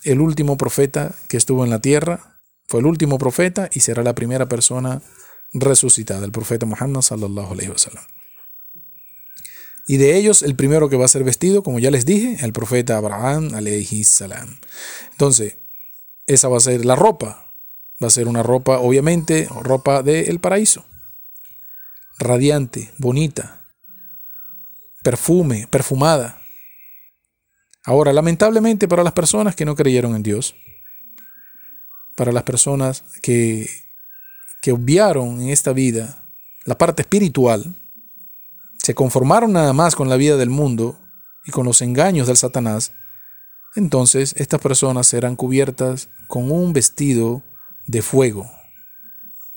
el 0.04 0.20
último 0.20 0.58
profeta 0.58 1.16
que 1.28 1.38
estuvo 1.38 1.64
en 1.64 1.70
la 1.70 1.80
tierra, 1.80 2.40
fue 2.68 2.80
el 2.80 2.86
último 2.86 3.18
profeta 3.18 3.70
y 3.74 3.82
será 3.82 4.04
la 4.04 4.16
primera 4.16 4.48
persona 4.48 5.02
resucitada, 5.54 6.26
el 6.26 6.32
profeta 6.32 6.66
Muhammad 6.66 7.02
sallallahu 7.02 7.54
alaihi 7.54 7.70
wasallam. 7.70 8.04
Y 9.86 9.98
de 9.98 10.18
ellos 10.18 10.42
el 10.42 10.56
primero 10.56 10.90
que 10.90 10.96
va 10.96 11.06
a 11.06 11.10
ser 11.10 11.24
vestido, 11.24 11.62
como 11.62 11.80
ya 11.80 11.92
les 11.92 12.06
dije, 12.06 12.38
el 12.44 12.54
profeta 12.54 12.98
Abraham 12.98 13.52
salam. 14.04 14.60
Entonces, 15.12 15.58
esa 16.26 16.48
va 16.48 16.58
a 16.58 16.62
ser 16.62 16.86
la 16.86 16.96
ropa. 16.96 17.52
Va 18.02 18.08
a 18.08 18.10
ser 18.10 18.28
una 18.28 18.44
ropa, 18.44 18.80
obviamente, 18.80 19.48
ropa 19.62 20.02
del 20.02 20.40
paraíso. 20.40 20.86
Radiante, 22.18 22.94
bonita, 22.98 23.63
perfume, 25.04 25.68
perfumada. 25.68 26.42
Ahora, 27.84 28.14
lamentablemente 28.14 28.88
para 28.88 29.04
las 29.04 29.14
personas 29.14 29.56
que 29.56 29.66
no 29.66 29.76
creyeron 29.76 30.16
en 30.16 30.24
Dios, 30.24 30.56
para 32.16 32.32
las 32.32 32.44
personas 32.44 33.04
que, 33.22 33.70
que 34.62 34.72
obviaron 34.72 35.42
en 35.42 35.50
esta 35.50 35.74
vida 35.74 36.26
la 36.66 36.78
parte 36.78 37.02
espiritual, 37.02 37.76
se 38.78 38.96
conformaron 38.96 39.52
nada 39.54 39.74
más 39.74 39.96
con 39.96 40.10
la 40.10 40.16
vida 40.16 40.38
del 40.38 40.50
mundo 40.50 40.98
y 41.46 41.52
con 41.52 41.66
los 41.66 41.82
engaños 41.82 42.28
del 42.28 42.38
Satanás, 42.38 42.94
entonces 43.76 44.34
estas 44.38 44.62
personas 44.62 45.08
serán 45.08 45.36
cubiertas 45.36 46.10
con 46.28 46.52
un 46.52 46.74
vestido 46.74 47.44
de 47.88 48.02
fuego, 48.02 48.50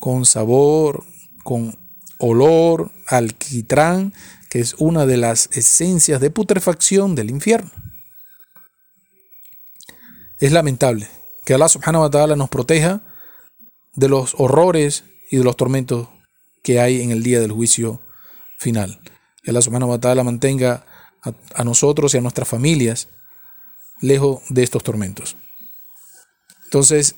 con 0.01 0.24
sabor, 0.24 1.05
con 1.44 1.78
olor, 2.18 2.90
alquitrán 3.07 4.14
que 4.49 4.61
es 4.61 4.74
una 4.78 5.07
de 5.07 5.16
las 5.16 5.49
esencias 5.53 6.20
de 6.20 6.30
putrefacción 6.30 7.14
del 7.14 7.30
infierno. 7.30 7.70
Es 10.38 10.53
lamentable 10.53 11.09
que 11.44 11.55
Allah 11.55 11.68
subhanahu 11.68 12.03
wa 12.03 12.11
ta'ala 12.11 12.36
nos 12.36 12.49
proteja 12.49 13.01
de 13.94 14.09
los 14.09 14.34
horrores 14.38 15.05
y 15.30 15.38
de 15.38 15.44
los 15.44 15.57
tormentos 15.57 16.09
que 16.62 16.80
hay 16.80 17.03
en 17.03 17.11
el 17.11 17.22
día 17.22 17.40
del 17.40 17.53
juicio 17.53 18.01
final. 18.59 19.01
Que 19.42 19.51
Allah 19.51 19.62
subhanahu 19.62 19.90
wa 19.90 19.99
ta'ala 19.99 20.24
mantenga 20.24 20.84
a, 21.22 21.32
a 21.55 21.64
nosotros 21.64 22.14
y 22.14 22.18
a 22.18 22.20
nuestras 22.20 22.49
familias 22.49 23.09
lejos 24.01 24.42
de 24.49 24.62
estos 24.62 24.82
tormentos. 24.82 25.36
Entonces, 26.64 27.16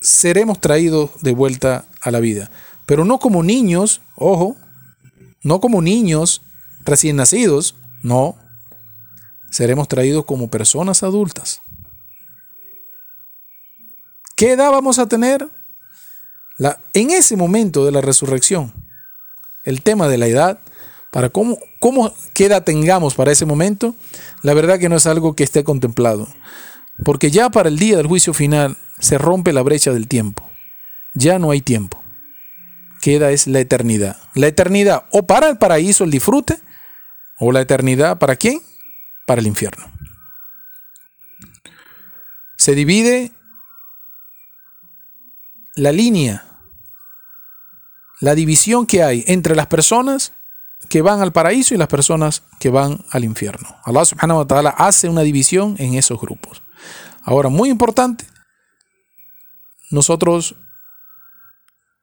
seremos 0.00 0.60
traídos 0.60 1.10
de 1.20 1.32
vuelta 1.32 1.84
a 2.00 2.10
la 2.10 2.20
vida, 2.20 2.50
pero 2.86 3.04
no 3.04 3.18
como 3.18 3.42
niños, 3.42 4.00
ojo, 4.16 4.56
no 5.42 5.60
como 5.60 5.82
niños 5.82 6.42
recién 6.84 7.16
nacidos, 7.16 7.74
no. 8.02 8.36
Seremos 9.50 9.88
traídos 9.88 10.24
como 10.24 10.50
personas 10.50 11.02
adultas. 11.02 11.60
¿Qué 14.36 14.52
edad 14.52 14.70
vamos 14.70 14.98
a 14.98 15.06
tener? 15.06 15.48
En 16.94 17.10
ese 17.10 17.36
momento 17.36 17.84
de 17.84 17.92
la 17.92 18.00
resurrección, 18.00 18.72
el 19.64 19.82
tema 19.82 20.08
de 20.08 20.18
la 20.18 20.26
edad, 20.26 20.60
para 21.10 21.30
cómo, 21.30 21.58
cómo, 21.78 22.12
edad 22.36 22.64
tengamos 22.64 23.14
para 23.14 23.32
ese 23.32 23.46
momento, 23.46 23.94
la 24.42 24.54
verdad 24.54 24.78
que 24.78 24.88
no 24.88 24.96
es 24.96 25.06
algo 25.06 25.34
que 25.34 25.44
esté 25.44 25.64
contemplado. 25.64 26.28
Porque 27.04 27.30
ya 27.30 27.50
para 27.50 27.68
el 27.68 27.78
día 27.78 27.96
del 27.96 28.06
juicio 28.06 28.34
final 28.34 28.76
se 28.98 29.18
rompe 29.18 29.52
la 29.52 29.62
brecha 29.62 29.92
del 29.92 30.06
tiempo. 30.06 30.48
Ya 31.14 31.38
no 31.38 31.50
hay 31.50 31.60
tiempo 31.60 32.02
queda 33.00 33.30
es 33.30 33.46
la 33.46 33.60
eternidad. 33.60 34.16
La 34.34 34.46
eternidad 34.46 35.06
o 35.10 35.26
para 35.26 35.48
el 35.48 35.58
paraíso, 35.58 36.04
el 36.04 36.10
disfrute, 36.10 36.60
o 37.38 37.52
la 37.52 37.62
eternidad 37.62 38.18
para 38.18 38.36
quién? 38.36 38.60
Para 39.26 39.40
el 39.40 39.46
infierno. 39.46 39.90
Se 42.56 42.74
divide 42.74 43.32
la 45.74 45.92
línea, 45.92 46.44
la 48.20 48.34
división 48.34 48.86
que 48.86 49.02
hay 49.02 49.24
entre 49.26 49.56
las 49.56 49.66
personas 49.66 50.34
que 50.88 51.02
van 51.02 51.20
al 51.20 51.32
paraíso 51.32 51.74
y 51.74 51.78
las 51.78 51.88
personas 51.88 52.42
que 52.58 52.68
van 52.68 53.04
al 53.10 53.24
infierno. 53.24 53.76
Allah 53.84 54.04
subhanahu 54.04 54.40
wa 54.40 54.46
ta'ala 54.46 54.70
hace 54.70 55.08
una 55.08 55.22
división 55.22 55.76
en 55.78 55.94
esos 55.94 56.20
grupos. 56.20 56.62
Ahora, 57.22 57.48
muy 57.48 57.70
importante, 57.70 58.26
nosotros 59.90 60.56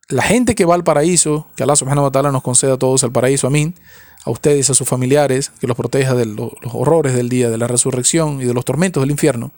la 0.10 0.24
gente 0.24 0.56
que 0.56 0.66
va 0.66 0.76
al 0.76 0.84
paraíso, 0.84 1.48
que 1.56 1.64
Allah 1.64 1.76
subhanahu 1.76 2.06
wa 2.06 2.12
ta'ala 2.12 2.32
nos 2.32 2.42
conceda 2.42 2.74
a 2.74 2.78
todos 2.78 3.04
el 3.04 3.12
paraíso, 3.12 3.48
amén, 3.48 3.76
a 4.24 4.32
ustedes, 4.32 4.70
a 4.70 4.74
sus 4.74 4.88
familiares, 4.88 5.52
que 5.60 5.68
los 5.68 5.76
proteja 5.76 6.14
de 6.16 6.26
los, 6.26 6.52
horrores 6.72 7.14
del 7.14 7.30
día, 7.30 7.50
de 7.50 7.58
la 7.58 7.68
resurrección 7.68 8.42
y 8.42 8.46
de 8.46 8.54
los 8.54 8.66
tormentos 8.66 9.02
del 9.02 9.12
infierno. 9.12 9.52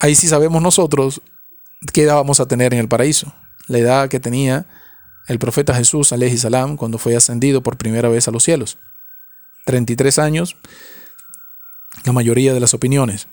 Ahí 0.00 0.14
sí 0.14 0.28
sabemos 0.28 0.62
nosotros 0.62 1.22
qué 1.92 2.02
edad 2.02 2.14
vamos 2.14 2.40
a 2.40 2.46
tener 2.46 2.74
en 2.74 2.80
el 2.80 2.88
paraíso. 2.88 3.34
La 3.68 3.78
edad 3.78 4.08
que 4.08 4.20
tenía 4.20 4.66
el 5.28 5.38
profeta 5.38 5.74
Jesús, 5.74 6.12
alayhi 6.12 6.36
salam, 6.36 6.76
cuando 6.76 6.98
fue 6.98 7.16
ascendido 7.16 7.62
por 7.62 7.78
primera 7.78 8.08
vez 8.08 8.28
a 8.28 8.30
los 8.30 8.42
cielos. 8.44 8.78
33 9.64 10.18
años, 10.18 10.56
la 12.04 12.12
mayoría 12.12 12.52
de 12.52 12.60
las 12.60 12.74
opiniones. 12.74 13.28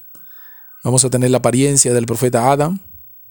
Vamos 0.84 1.04
a 1.04 1.10
tener 1.10 1.30
la 1.30 1.40
apariencia 1.40 1.94
del 1.94 2.06
profeta 2.06 2.52
Adam, 2.52 2.80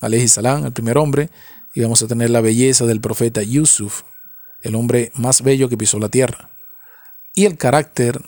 alayhi 0.01 0.29
salam, 0.29 0.67
el 0.67 0.73
primer 0.73 0.99
hombre, 0.99 1.31
y 1.75 1.81
vamos 1.81 2.03
a 2.03 2.07
tener 2.07 2.31
la 2.31 2.41
belleza 2.41 2.87
del 2.87 3.01
profeta 3.01 3.43
Yusuf, 3.43 4.03
el 4.63 4.75
hombre 4.75 5.13
más 5.15 5.43
bello 5.43 5.69
que 5.69 5.77
pisó 5.77 5.99
la 5.99 6.09
tierra, 6.09 6.51
y 7.35 7.47
el 7.47 7.57
carácter 7.57 8.21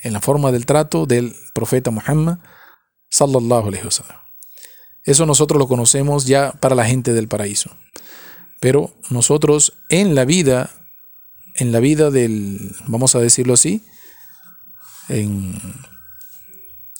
en 0.00 0.12
la 0.12 0.20
forma 0.20 0.52
del 0.52 0.66
trato 0.66 1.06
del 1.06 1.34
profeta 1.54 1.90
Muhammad 1.90 2.38
sallallahu 3.10 3.68
alaihi 3.68 3.84
wasallam. 3.84 4.20
Eso 5.02 5.24
nosotros 5.26 5.58
lo 5.58 5.68
conocemos 5.68 6.26
ya 6.26 6.52
para 6.52 6.74
la 6.74 6.84
gente 6.84 7.12
del 7.12 7.28
paraíso. 7.28 7.70
Pero 8.60 8.94
nosotros 9.10 9.74
en 9.88 10.14
la 10.14 10.24
vida, 10.24 10.70
en 11.54 11.72
la 11.72 11.80
vida 11.80 12.10
del, 12.10 12.74
vamos 12.86 13.14
a 13.14 13.20
decirlo 13.20 13.54
así, 13.54 13.84
en 15.08 15.54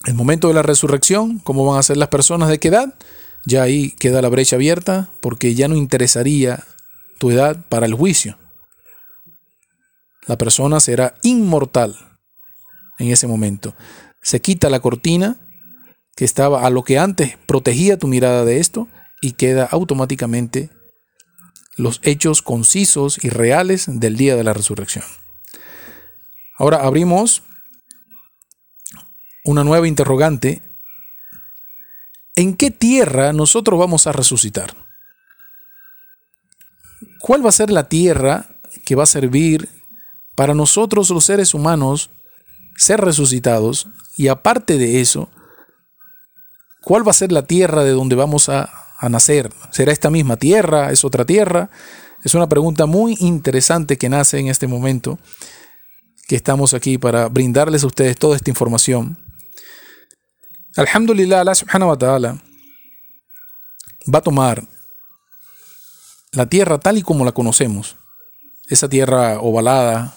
el 0.04 0.14
momento 0.14 0.48
de 0.48 0.54
la 0.54 0.62
resurrección, 0.62 1.40
cómo 1.40 1.66
van 1.66 1.80
a 1.80 1.82
ser 1.82 1.96
las 1.96 2.08
personas 2.08 2.48
de 2.48 2.60
qué 2.60 2.68
edad, 2.68 2.94
ya 3.46 3.62
ahí 3.62 3.92
queda 3.92 4.20
la 4.20 4.28
brecha 4.28 4.56
abierta 4.56 5.08
porque 5.20 5.54
ya 5.54 5.68
no 5.68 5.76
interesaría 5.76 6.64
tu 7.18 7.30
edad 7.30 7.64
para 7.68 7.86
el 7.86 7.94
juicio. 7.94 8.38
La 10.26 10.36
persona 10.36 10.80
será 10.80 11.14
inmortal. 11.22 11.96
en 12.98 13.10
ese 13.10 13.26
momento. 13.26 13.74
Se 14.22 14.40
quita 14.40 14.70
la 14.70 14.80
cortina 14.80 15.36
que 16.16 16.24
estaba 16.24 16.66
a 16.66 16.70
lo 16.70 16.82
que 16.82 16.98
antes 16.98 17.36
protegía 17.46 17.98
tu 17.98 18.06
mirada 18.06 18.44
de 18.46 18.58
esto 18.58 18.88
y 19.20 19.32
queda 19.32 19.66
automáticamente 19.70 20.70
los 21.76 22.00
hechos 22.02 22.40
concisos 22.40 23.22
y 23.22 23.28
reales 23.28 23.84
del 23.86 24.16
día 24.16 24.34
de 24.34 24.44
la 24.44 24.54
resurrección. 24.54 25.04
Ahora 26.56 26.84
abrimos 26.84 27.42
una 29.44 29.62
nueva 29.62 29.86
interrogante. 29.86 30.62
¿En 32.38 32.54
qué 32.54 32.70
tierra 32.70 33.32
nosotros 33.32 33.80
vamos 33.80 34.06
a 34.06 34.12
resucitar? 34.12 34.76
¿Cuál 37.18 37.44
va 37.44 37.48
a 37.48 37.52
ser 37.52 37.70
la 37.70 37.88
tierra 37.88 38.46
que 38.84 38.94
va 38.94 39.04
a 39.04 39.06
servir 39.06 39.70
para 40.34 40.54
nosotros 40.54 41.08
los 41.08 41.24
seres 41.24 41.54
humanos 41.54 42.10
ser 42.76 43.00
resucitados? 43.00 43.88
Y 44.18 44.28
aparte 44.28 44.76
de 44.76 45.00
eso, 45.00 45.30
¿cuál 46.82 47.06
va 47.06 47.12
a 47.12 47.14
ser 47.14 47.32
la 47.32 47.46
tierra 47.46 47.84
de 47.84 47.92
donde 47.92 48.16
vamos 48.16 48.50
a, 48.50 48.70
nacer? 49.08 49.50
¿Será 49.70 49.92
esta 49.92 50.10
misma 50.10 50.36
tierra? 50.36 50.92
¿Es 50.92 51.06
otra 51.06 51.24
tierra? 51.24 51.70
Es 52.22 52.34
una 52.34 52.48
pregunta 52.48 52.84
muy 52.84 53.16
interesante 53.20 53.96
que 53.96 54.10
nace 54.10 54.38
en 54.38 54.48
este 54.48 54.66
momento, 54.66 55.18
que 56.28 56.36
estamos 56.36 56.74
aquí 56.74 56.98
para 56.98 57.28
brindarles 57.28 57.82
a 57.82 57.86
ustedes 57.86 58.18
toda 58.18 58.36
esta 58.36 58.50
información. 58.50 59.25
Alhamdulillah, 60.76 61.40
Allah 61.40 61.54
subhanahu 61.54 61.88
wa 61.88 61.96
ta'ala 61.96 62.38
va 64.12 64.18
a 64.18 64.22
tomar 64.22 64.62
la 66.32 66.46
tierra 66.46 66.78
tal 66.78 66.98
y 66.98 67.02
como 67.02 67.24
la 67.24 67.32
conocemos, 67.32 67.96
esa 68.68 68.86
tierra 68.86 69.40
ovalada, 69.40 70.14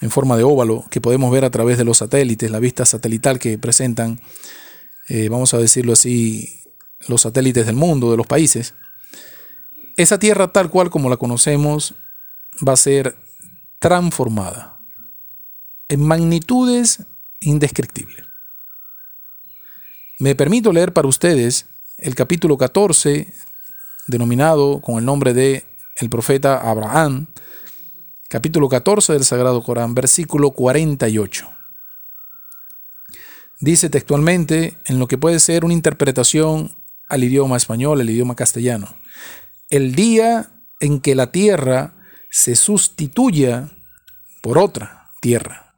en 0.00 0.10
forma 0.10 0.36
de 0.36 0.44
óvalo, 0.44 0.84
que 0.90 1.00
podemos 1.00 1.32
ver 1.32 1.44
a 1.44 1.50
través 1.50 1.76
de 1.76 1.84
los 1.84 1.98
satélites, 1.98 2.52
la 2.52 2.60
vista 2.60 2.84
satelital 2.84 3.40
que 3.40 3.58
presentan, 3.58 4.20
eh, 5.08 5.28
vamos 5.28 5.54
a 5.54 5.58
decirlo 5.58 5.94
así, 5.94 6.62
los 7.08 7.22
satélites 7.22 7.66
del 7.66 7.74
mundo, 7.74 8.12
de 8.12 8.16
los 8.16 8.28
países. 8.28 8.74
Esa 9.96 10.20
tierra 10.20 10.52
tal 10.52 10.70
cual 10.70 10.88
como 10.88 11.10
la 11.10 11.16
conocemos 11.16 11.94
va 12.66 12.74
a 12.74 12.76
ser 12.76 13.16
transformada 13.80 14.78
en 15.88 16.00
magnitudes 16.00 17.02
indescriptibles. 17.40 18.23
Me 20.20 20.36
permito 20.36 20.72
leer 20.72 20.92
para 20.92 21.08
ustedes 21.08 21.66
el 21.98 22.14
capítulo 22.14 22.56
14, 22.56 23.32
denominado 24.06 24.80
con 24.80 24.98
el 24.98 25.04
nombre 25.04 25.34
de 25.34 25.64
el 25.96 26.08
profeta 26.08 26.70
Abraham, 26.70 27.26
capítulo 28.28 28.68
14 28.68 29.12
del 29.12 29.24
Sagrado 29.24 29.64
Corán, 29.64 29.92
versículo 29.92 30.52
48. 30.52 31.50
Dice 33.58 33.90
textualmente, 33.90 34.76
en 34.86 35.00
lo 35.00 35.08
que 35.08 35.18
puede 35.18 35.40
ser 35.40 35.64
una 35.64 35.74
interpretación 35.74 36.76
al 37.08 37.24
idioma 37.24 37.56
español, 37.56 38.00
el 38.00 38.10
idioma 38.10 38.36
castellano, 38.36 38.96
el 39.68 39.96
día 39.96 40.48
en 40.78 41.00
que 41.00 41.16
la 41.16 41.32
tierra 41.32 41.94
se 42.30 42.54
sustituya 42.54 43.68
por 44.42 44.58
otra 44.58 45.10
tierra, 45.20 45.74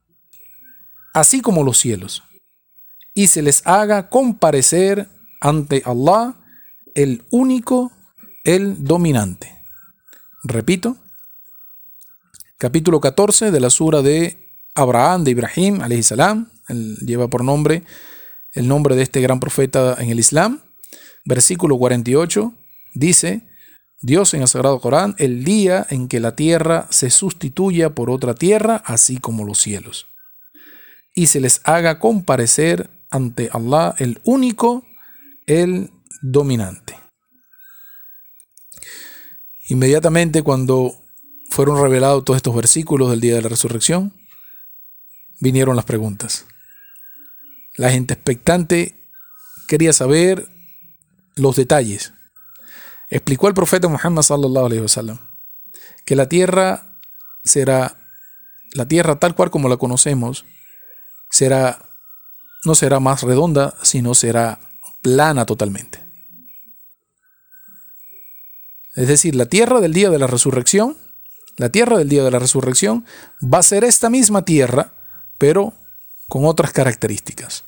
así 1.15 1.41
como 1.41 1.65
los 1.65 1.79
cielos, 1.79 2.23
y 3.17 3.29
se 3.29 3.41
les 3.41 3.67
haga 3.67 4.11
comparecer 4.11 5.09
ante 5.41 5.83
Allah 5.87 6.35
el 6.95 7.25
único, 7.31 7.91
el 8.45 8.85
dominante. 8.85 9.57
Repito, 10.45 10.99
capítulo 12.59 13.01
14 13.01 13.51
de 13.51 13.59
la 13.59 13.71
sura 13.71 14.03
de 14.03 14.51
Abraham, 14.75 15.25
de 15.25 15.31
Ibrahim, 15.31 15.81
salam, 16.03 16.51
lleva 17.01 17.29
por 17.29 17.43
nombre 17.43 17.85
el 18.53 18.69
nombre 18.69 18.95
de 18.95 19.03
este 19.03 19.23
gran 19.23 19.41
profeta 19.41 19.97
en 19.99 20.11
el 20.11 20.19
Islam. 20.19 20.61
Versículo 21.25 21.79
48 21.79 22.53
dice, 22.93 23.49
Dios 24.03 24.35
en 24.35 24.43
el 24.43 24.49
Sagrado 24.49 24.79
Corán, 24.79 25.15
el 25.17 25.43
día 25.43 25.87
en 25.89 26.09
que 26.09 26.21
la 26.21 26.37
tierra 26.37 26.87
se 26.91 27.09
sustituya 27.09 27.95
por 27.95 28.11
otra 28.11 28.35
tierra, 28.35 28.83
así 28.85 29.17
como 29.17 29.45
los 29.45 29.59
cielos, 29.59 30.07
y 31.15 31.29
se 31.29 31.41
les 31.41 31.63
haga 31.65 31.99
comparecer 31.99 32.91
ante 33.11 33.49
Allah 33.53 33.95
el 33.99 34.21
único, 34.25 34.85
el 35.47 35.91
dominante. 36.23 36.99
Inmediatamente 39.69 40.43
cuando 40.43 40.95
fueron 41.51 41.81
revelados 41.83 42.25
todos 42.25 42.37
estos 42.37 42.55
versículos 42.55 43.11
del 43.11 43.21
día 43.21 43.35
de 43.35 43.43
la 43.43 43.49
resurrección, 43.49 44.13
vinieron 45.41 45.77
las 45.77 45.85
preguntas. 45.85 46.47
La 47.77 47.91
gente 47.91 48.15
expectante 48.15 48.97
quería 49.69 49.93
saber 49.93 50.49
los 51.35 51.57
detalles. 51.57 52.13
Explicó 53.11 53.49
el 53.49 53.55
profeta 53.55 53.89
Muhammad 53.89 54.23
sallallahu 54.23 54.67
alaihi 54.67 54.83
wasallam 54.83 55.19
que 56.07 56.17
la 56.17 56.29
tierra 56.29 56.99
será 57.45 57.99
la 58.73 58.87
tierra 58.87 59.19
tal 59.19 59.35
cual 59.35 59.51
como 59.51 59.69
la 59.69 59.77
conocemos 59.77 60.45
será 61.31 61.79
no 62.67 62.75
será 62.75 62.99
más 62.99 63.23
redonda, 63.23 63.75
sino 63.83 64.15
será 64.15 64.59
plana 65.01 65.47
totalmente. 65.47 66.05
Es 68.97 69.07
decir, 69.07 69.37
la 69.37 69.47
tierra 69.47 69.81
del 69.81 69.93
día 69.93 70.11
de 70.11 70.19
la 70.19 70.27
resurrección, 70.27 70.97
la 71.57 71.71
tierra 71.71 71.97
del 71.97 72.09
día 72.09 72.25
de 72.25 72.31
la 72.31 72.41
resurrección 72.41 73.07
va 73.43 73.59
a 73.59 73.63
ser 73.63 73.85
esta 73.85 74.11
misma 74.11 74.45
tierra, 74.45 74.95
pero 75.39 75.75
con 76.29 76.45
otras 76.45 76.73
características. 76.73 77.65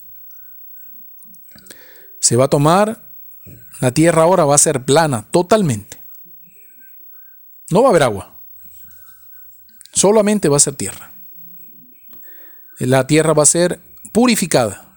Se 2.21 2.35
va 2.35 2.47
a 2.47 2.51
tomar, 2.51 3.15
la 3.81 3.93
tierra 3.93 4.23
ahora 4.23 4.45
va 4.47 4.57
a 4.57 4.59
ser 4.59 4.85
plana 4.85 5.27
totalmente. 5.31 6.03
No 7.71 7.83
va 7.83 7.89
a 7.89 7.91
haber 7.91 8.03
agua. 8.03 8.43
Solamente 9.93 10.49
va 10.49 10.57
a 10.57 10.61
ser 10.61 10.75
tierra. 10.75 11.13
La 12.81 13.07
tierra 13.07 13.33
va 13.33 13.45
a 13.45 13.47
ser 13.47 13.81
purificada. 14.13 14.88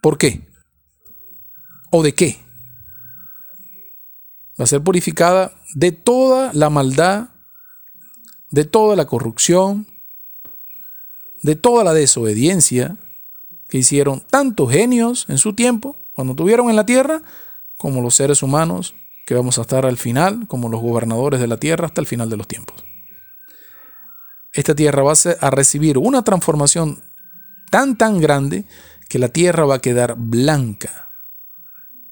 ¿Por 0.00 0.18
qué? 0.18 0.46
¿O 1.90 2.02
de 2.02 2.14
qué? 2.14 2.38
va 4.60 4.64
a 4.64 4.66
ser 4.66 4.82
purificada 4.82 5.52
de 5.74 5.90
toda 5.90 6.52
la 6.52 6.68
maldad, 6.68 7.28
de 8.50 8.64
toda 8.64 8.94
la 8.94 9.06
corrupción, 9.06 9.86
de 11.42 11.56
toda 11.56 11.82
la 11.82 11.94
desobediencia 11.94 12.98
que 13.70 13.78
hicieron 13.78 14.20
tantos 14.20 14.70
genios 14.70 15.24
en 15.30 15.38
su 15.38 15.54
tiempo, 15.54 15.96
cuando 16.12 16.34
tuvieron 16.34 16.68
en 16.68 16.76
la 16.76 16.84
tierra, 16.84 17.22
como 17.78 18.02
los 18.02 18.14
seres 18.14 18.42
humanos 18.42 18.94
que 19.24 19.34
vamos 19.34 19.58
a 19.58 19.62
estar 19.62 19.86
al 19.86 19.96
final, 19.96 20.46
como 20.46 20.68
los 20.68 20.82
gobernadores 20.82 21.40
de 21.40 21.46
la 21.46 21.56
tierra 21.56 21.86
hasta 21.86 22.02
el 22.02 22.06
final 22.06 22.28
de 22.28 22.36
los 22.36 22.46
tiempos. 22.46 22.84
Esta 24.52 24.74
tierra 24.74 25.02
va 25.02 25.14
a 25.40 25.50
recibir 25.50 25.96
una 25.96 26.22
transformación 26.22 27.02
tan, 27.70 27.96
tan 27.96 28.20
grande 28.20 28.66
que 29.10 29.18
la 29.18 29.28
tierra 29.28 29.66
va 29.66 29.74
a 29.74 29.80
quedar 29.80 30.14
blanca, 30.16 31.10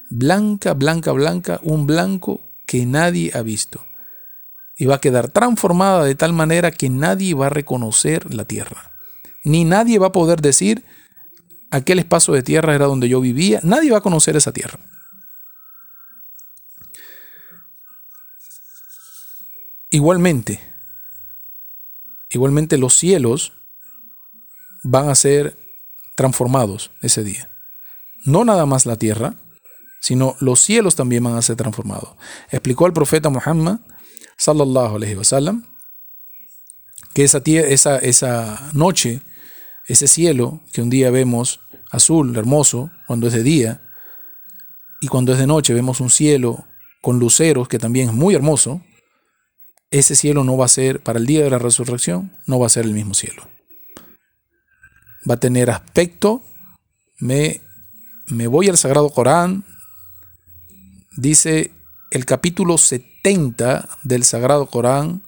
blanca, 0.09 0.73
blanca, 0.73 1.13
blanca, 1.13 1.59
un 1.63 1.87
blanco 1.87 2.41
que 2.67 2.85
nadie 2.85 3.31
ha 3.33 3.41
visto. 3.41 3.85
Y 4.77 4.85
va 4.85 4.95
a 4.95 5.01
quedar 5.01 5.29
transformada 5.29 6.03
de 6.03 6.15
tal 6.15 6.33
manera 6.33 6.71
que 6.71 6.89
nadie 6.89 7.33
va 7.33 7.47
a 7.47 7.49
reconocer 7.49 8.33
la 8.33 8.43
tierra. 8.43 8.91
Ni 9.45 9.63
nadie 9.63 9.97
va 9.97 10.07
a 10.07 10.11
poder 10.11 10.41
decir, 10.41 10.83
aquel 11.71 11.99
espacio 11.99 12.33
de 12.33 12.43
tierra 12.43 12.75
era 12.75 12.85
donde 12.85 13.07
yo 13.07 13.21
vivía. 13.21 13.61
Nadie 13.63 13.91
va 13.91 13.99
a 13.99 14.01
conocer 14.01 14.35
esa 14.35 14.51
tierra. 14.51 14.79
Igualmente, 19.89 20.59
igualmente 22.29 22.77
los 22.77 22.93
cielos 22.93 23.53
van 24.83 25.07
a 25.09 25.15
ser 25.15 25.58
transformados 26.19 26.91
ese 27.01 27.23
día. 27.23 27.49
No 28.25 28.43
nada 28.43 28.65
más 28.65 28.85
la 28.85 28.97
tierra, 28.97 29.35
sino 30.01 30.35
los 30.41 30.59
cielos 30.59 30.97
también 30.97 31.23
van 31.23 31.35
a 31.35 31.41
ser 31.41 31.55
transformados. 31.55 32.09
Explicó 32.51 32.85
el 32.87 32.91
profeta 32.91 33.29
Muhammad, 33.29 33.79
sallallahu 34.35 34.97
alaihi 34.97 35.15
wasallam, 35.15 35.63
que 37.13 37.23
esa, 37.23 37.37
esa, 37.45 37.99
esa 37.99 38.69
noche, 38.73 39.21
ese 39.87 40.09
cielo 40.09 40.59
que 40.73 40.81
un 40.81 40.89
día 40.89 41.09
vemos 41.09 41.61
azul, 41.89 42.35
hermoso, 42.35 42.91
cuando 43.07 43.27
es 43.27 43.33
de 43.33 43.43
día, 43.43 43.81
y 44.99 45.07
cuando 45.07 45.31
es 45.31 45.39
de 45.39 45.47
noche 45.47 45.73
vemos 45.73 46.01
un 46.01 46.09
cielo 46.09 46.65
con 47.01 47.17
luceros, 47.17 47.69
que 47.69 47.79
también 47.79 48.09
es 48.09 48.13
muy 48.13 48.35
hermoso, 48.35 48.81
ese 49.89 50.17
cielo 50.17 50.43
no 50.43 50.57
va 50.57 50.65
a 50.65 50.67
ser, 50.67 51.01
para 51.01 51.17
el 51.17 51.25
día 51.25 51.45
de 51.45 51.49
la 51.49 51.59
resurrección, 51.59 52.37
no 52.45 52.59
va 52.59 52.65
a 52.65 52.75
ser 52.75 52.83
el 52.83 52.91
mismo 52.91 53.13
cielo. 53.13 53.47
Va 55.27 55.35
a 55.35 55.39
tener 55.39 55.69
aspecto, 55.69 56.43
me, 57.19 57.61
me 58.27 58.47
voy 58.47 58.69
al 58.69 58.77
Sagrado 58.77 59.09
Corán, 59.09 59.63
dice 61.17 61.71
el 62.11 62.25
capítulo 62.25 62.77
70 62.77 63.89
del 64.03 64.23
Sagrado 64.23 64.67
Corán, 64.67 65.23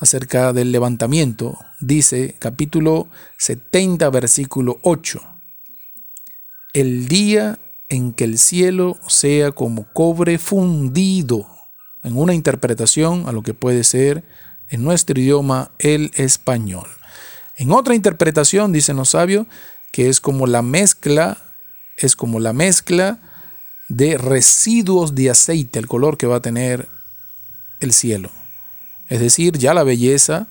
acerca 0.00 0.52
del 0.54 0.72
levantamiento, 0.72 1.58
dice 1.78 2.34
capítulo 2.38 3.08
70, 3.38 4.08
versículo 4.10 4.78
8, 4.82 5.20
el 6.72 7.06
día 7.06 7.58
en 7.88 8.12
que 8.12 8.24
el 8.24 8.38
cielo 8.38 8.96
sea 9.08 9.52
como 9.52 9.92
cobre 9.92 10.38
fundido, 10.38 11.46
en 12.02 12.16
una 12.16 12.32
interpretación 12.32 13.28
a 13.28 13.32
lo 13.32 13.42
que 13.42 13.52
puede 13.52 13.84
ser 13.84 14.24
en 14.70 14.84
nuestro 14.84 15.20
idioma 15.20 15.72
el 15.78 16.12
español. 16.14 16.88
En 17.60 17.72
otra 17.72 17.94
interpretación 17.94 18.72
dicen 18.72 18.96
los 18.96 19.10
sabios 19.10 19.46
que 19.92 20.08
es 20.08 20.18
como 20.18 20.46
la 20.46 20.62
mezcla, 20.62 21.36
es 21.98 22.16
como 22.16 22.40
la 22.40 22.54
mezcla 22.54 23.18
de 23.90 24.16
residuos 24.16 25.14
de 25.14 25.28
aceite, 25.28 25.78
el 25.78 25.86
color 25.86 26.16
que 26.16 26.26
va 26.26 26.36
a 26.36 26.40
tener 26.40 26.88
el 27.80 27.92
cielo. 27.92 28.30
Es 29.10 29.20
decir, 29.20 29.58
ya 29.58 29.74
la 29.74 29.82
belleza 29.82 30.48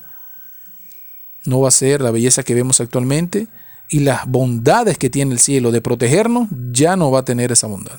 no 1.46 1.60
va 1.60 1.66
a 1.66 1.72
ser 1.72 2.00
la 2.00 2.12
belleza 2.12 2.44
que 2.44 2.54
vemos 2.54 2.80
actualmente 2.80 3.48
y 3.88 4.00
las 4.00 4.28
bondades 4.28 4.96
que 4.96 5.10
tiene 5.10 5.32
el 5.32 5.40
cielo 5.40 5.72
de 5.72 5.80
protegernos 5.80 6.48
ya 6.70 6.94
no 6.94 7.10
va 7.10 7.20
a 7.20 7.24
tener 7.24 7.50
esa 7.50 7.66
bondad. 7.66 7.98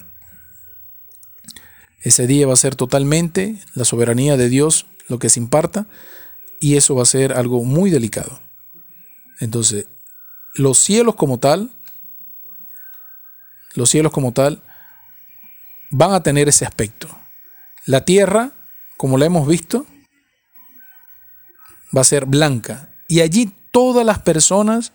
Ese 2.01 2.27
día 2.27 2.47
va 2.47 2.53
a 2.53 2.55
ser 2.55 2.77
totalmente 2.77 3.59
la 3.75 3.83
soberanía 3.83 4.37
de 4.37 4.47
Dios 4.47 4.85
lo 5.09 5.19
que 5.19 5.27
se 5.27 5.41
imparta 5.41 5.85
y 6.61 6.77
eso 6.77 6.95
va 6.95 7.03
a 7.03 7.05
ser 7.05 7.33
algo 7.33 7.65
muy 7.65 7.89
delicado. 7.89 8.39
Entonces, 9.41 9.87
los 10.53 10.77
cielos 10.77 11.15
como 11.15 11.39
tal, 11.39 11.71
los 13.75 13.89
cielos 13.89 14.11
como 14.11 14.31
tal, 14.31 14.61
van 15.89 16.13
a 16.13 16.23
tener 16.23 16.47
ese 16.47 16.65
aspecto. 16.65 17.09
La 17.85 18.05
tierra, 18.05 18.51
como 18.97 19.17
la 19.17 19.25
hemos 19.25 19.47
visto, 19.47 19.85
va 21.95 22.01
a 22.01 22.05
ser 22.05 22.25
blanca. 22.25 22.93
Y 23.07 23.21
allí 23.21 23.51
todas 23.71 24.05
las 24.05 24.19
personas 24.19 24.93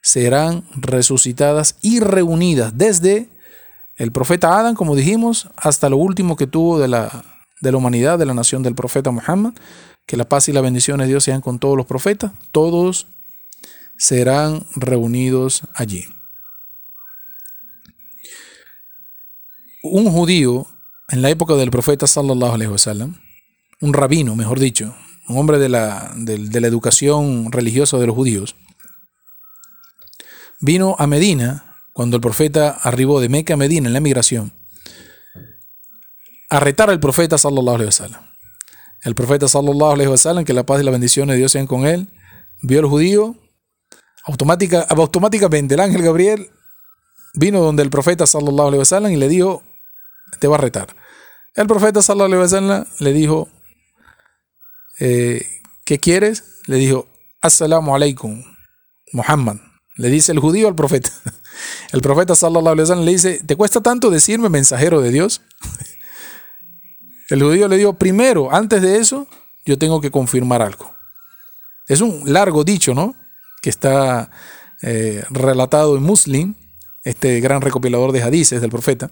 serán 0.00 0.64
resucitadas 0.76 1.76
y 1.82 1.98
reunidas 1.98 2.78
desde 2.78 3.28
el 3.96 4.12
profeta 4.12 4.56
Adán, 4.58 4.76
como 4.76 4.94
dijimos, 4.94 5.48
hasta 5.56 5.88
lo 5.88 5.96
último 5.96 6.36
que 6.36 6.46
tuvo 6.46 6.78
de 6.78 6.86
la, 6.86 7.24
de 7.60 7.72
la 7.72 7.78
humanidad, 7.78 8.16
de 8.16 8.26
la 8.26 8.34
nación 8.34 8.62
del 8.62 8.76
profeta 8.76 9.10
Muhammad. 9.10 9.54
Que 10.06 10.16
la 10.16 10.28
paz 10.28 10.48
y 10.48 10.52
la 10.52 10.60
bendición 10.60 11.00
de 11.00 11.06
Dios 11.06 11.24
sean 11.24 11.40
con 11.40 11.58
todos 11.58 11.76
los 11.76 11.84
profetas. 11.84 12.30
Todos 12.52 13.08
serán 13.98 14.66
reunidos 14.74 15.62
allí. 15.74 16.06
Un 19.82 20.10
judío 20.10 20.66
en 21.08 21.22
la 21.22 21.30
época 21.30 21.54
del 21.54 21.70
profeta 21.70 22.06
sallallahu 22.06 22.54
alaihi 22.54 22.70
wasallam, 22.70 23.20
un 23.80 23.92
rabino, 23.92 24.36
mejor 24.36 24.58
dicho, 24.58 24.94
un 25.28 25.38
hombre 25.38 25.58
de 25.58 25.68
la, 25.68 26.12
de, 26.16 26.60
la 26.60 26.66
educación 26.66 27.52
religiosa 27.52 27.98
de 27.98 28.06
los 28.06 28.14
judíos, 28.14 28.56
vino 30.60 30.96
a 30.98 31.06
Medina 31.06 31.76
cuando 31.92 32.16
el 32.16 32.22
profeta 32.22 32.70
arribó 32.70 33.20
de 33.20 33.28
Meca 33.28 33.54
a 33.54 33.56
Medina 33.56 33.88
en 33.88 33.92
la 33.92 34.00
migración 34.00 34.52
a 36.50 36.60
retar 36.60 36.88
al 36.90 37.00
profeta 37.00 37.36
sallallahu 37.36 37.76
alaihi 37.76 37.86
wasallam. 37.88 38.22
El 39.02 39.14
profeta 39.14 39.48
sallallahu 39.48 39.92
alaihi 39.92 40.10
wasallam, 40.10 40.44
que 40.44 40.52
la 40.52 40.64
paz 40.64 40.80
y 40.80 40.84
la 40.84 40.90
bendición 40.90 41.28
de 41.28 41.36
Dios 41.36 41.52
sean 41.52 41.66
con 41.66 41.86
él, 41.86 42.08
vio 42.62 42.80
al 42.80 42.86
judío, 42.86 43.36
automática, 44.28 44.86
automáticamente 44.90 45.74
el 45.74 45.80
ángel 45.80 46.02
Gabriel 46.02 46.50
vino 47.34 47.60
donde 47.60 47.82
el 47.82 47.90
profeta 47.90 48.26
sallallahu 48.26 48.68
alaihi 48.68 48.80
wasallam 48.80 49.12
y 49.12 49.16
le 49.16 49.28
dijo, 49.28 49.62
te 50.38 50.46
va 50.46 50.56
a 50.56 50.60
retar. 50.60 50.94
El 51.54 51.66
profeta 51.66 52.02
sallallahu 52.02 52.26
alaihi 52.26 52.42
wasallam 52.42 52.84
le 53.00 53.12
dijo, 53.12 53.48
eh, 55.00 55.46
¿qué 55.84 55.98
quieres? 55.98 56.44
Le 56.66 56.76
dijo, 56.76 57.08
Assalamu 57.40 57.94
alaikum, 57.94 58.44
Muhammad. 59.12 59.56
Le 59.96 60.08
dice 60.08 60.32
el 60.32 60.38
judío 60.38 60.68
al 60.68 60.74
profeta. 60.74 61.10
El 61.92 62.02
profeta 62.02 62.36
sallallahu 62.36 62.68
alaihi 62.68 62.82
wasallam 62.82 63.04
le 63.04 63.12
dice, 63.12 63.42
¿te 63.44 63.56
cuesta 63.56 63.80
tanto 63.80 64.10
decirme 64.10 64.48
mensajero 64.48 65.00
de 65.00 65.10
Dios? 65.10 65.40
El 67.30 67.42
judío 67.42 67.66
le 67.66 67.76
dijo, 67.76 67.94
primero, 67.94 68.52
antes 68.52 68.80
de 68.80 68.98
eso, 68.98 69.26
yo 69.64 69.76
tengo 69.76 70.00
que 70.00 70.10
confirmar 70.10 70.62
algo. 70.62 70.94
Es 71.88 72.00
un 72.00 72.32
largo 72.32 72.62
dicho, 72.62 72.94
¿no? 72.94 73.16
Que 73.62 73.70
está 73.70 74.30
eh, 74.82 75.24
relatado 75.30 75.96
en 75.96 76.02
Muslim, 76.02 76.54
este 77.02 77.40
gran 77.40 77.60
recopilador 77.60 78.12
de 78.12 78.22
hadices 78.22 78.60
del 78.60 78.70
profeta. 78.70 79.10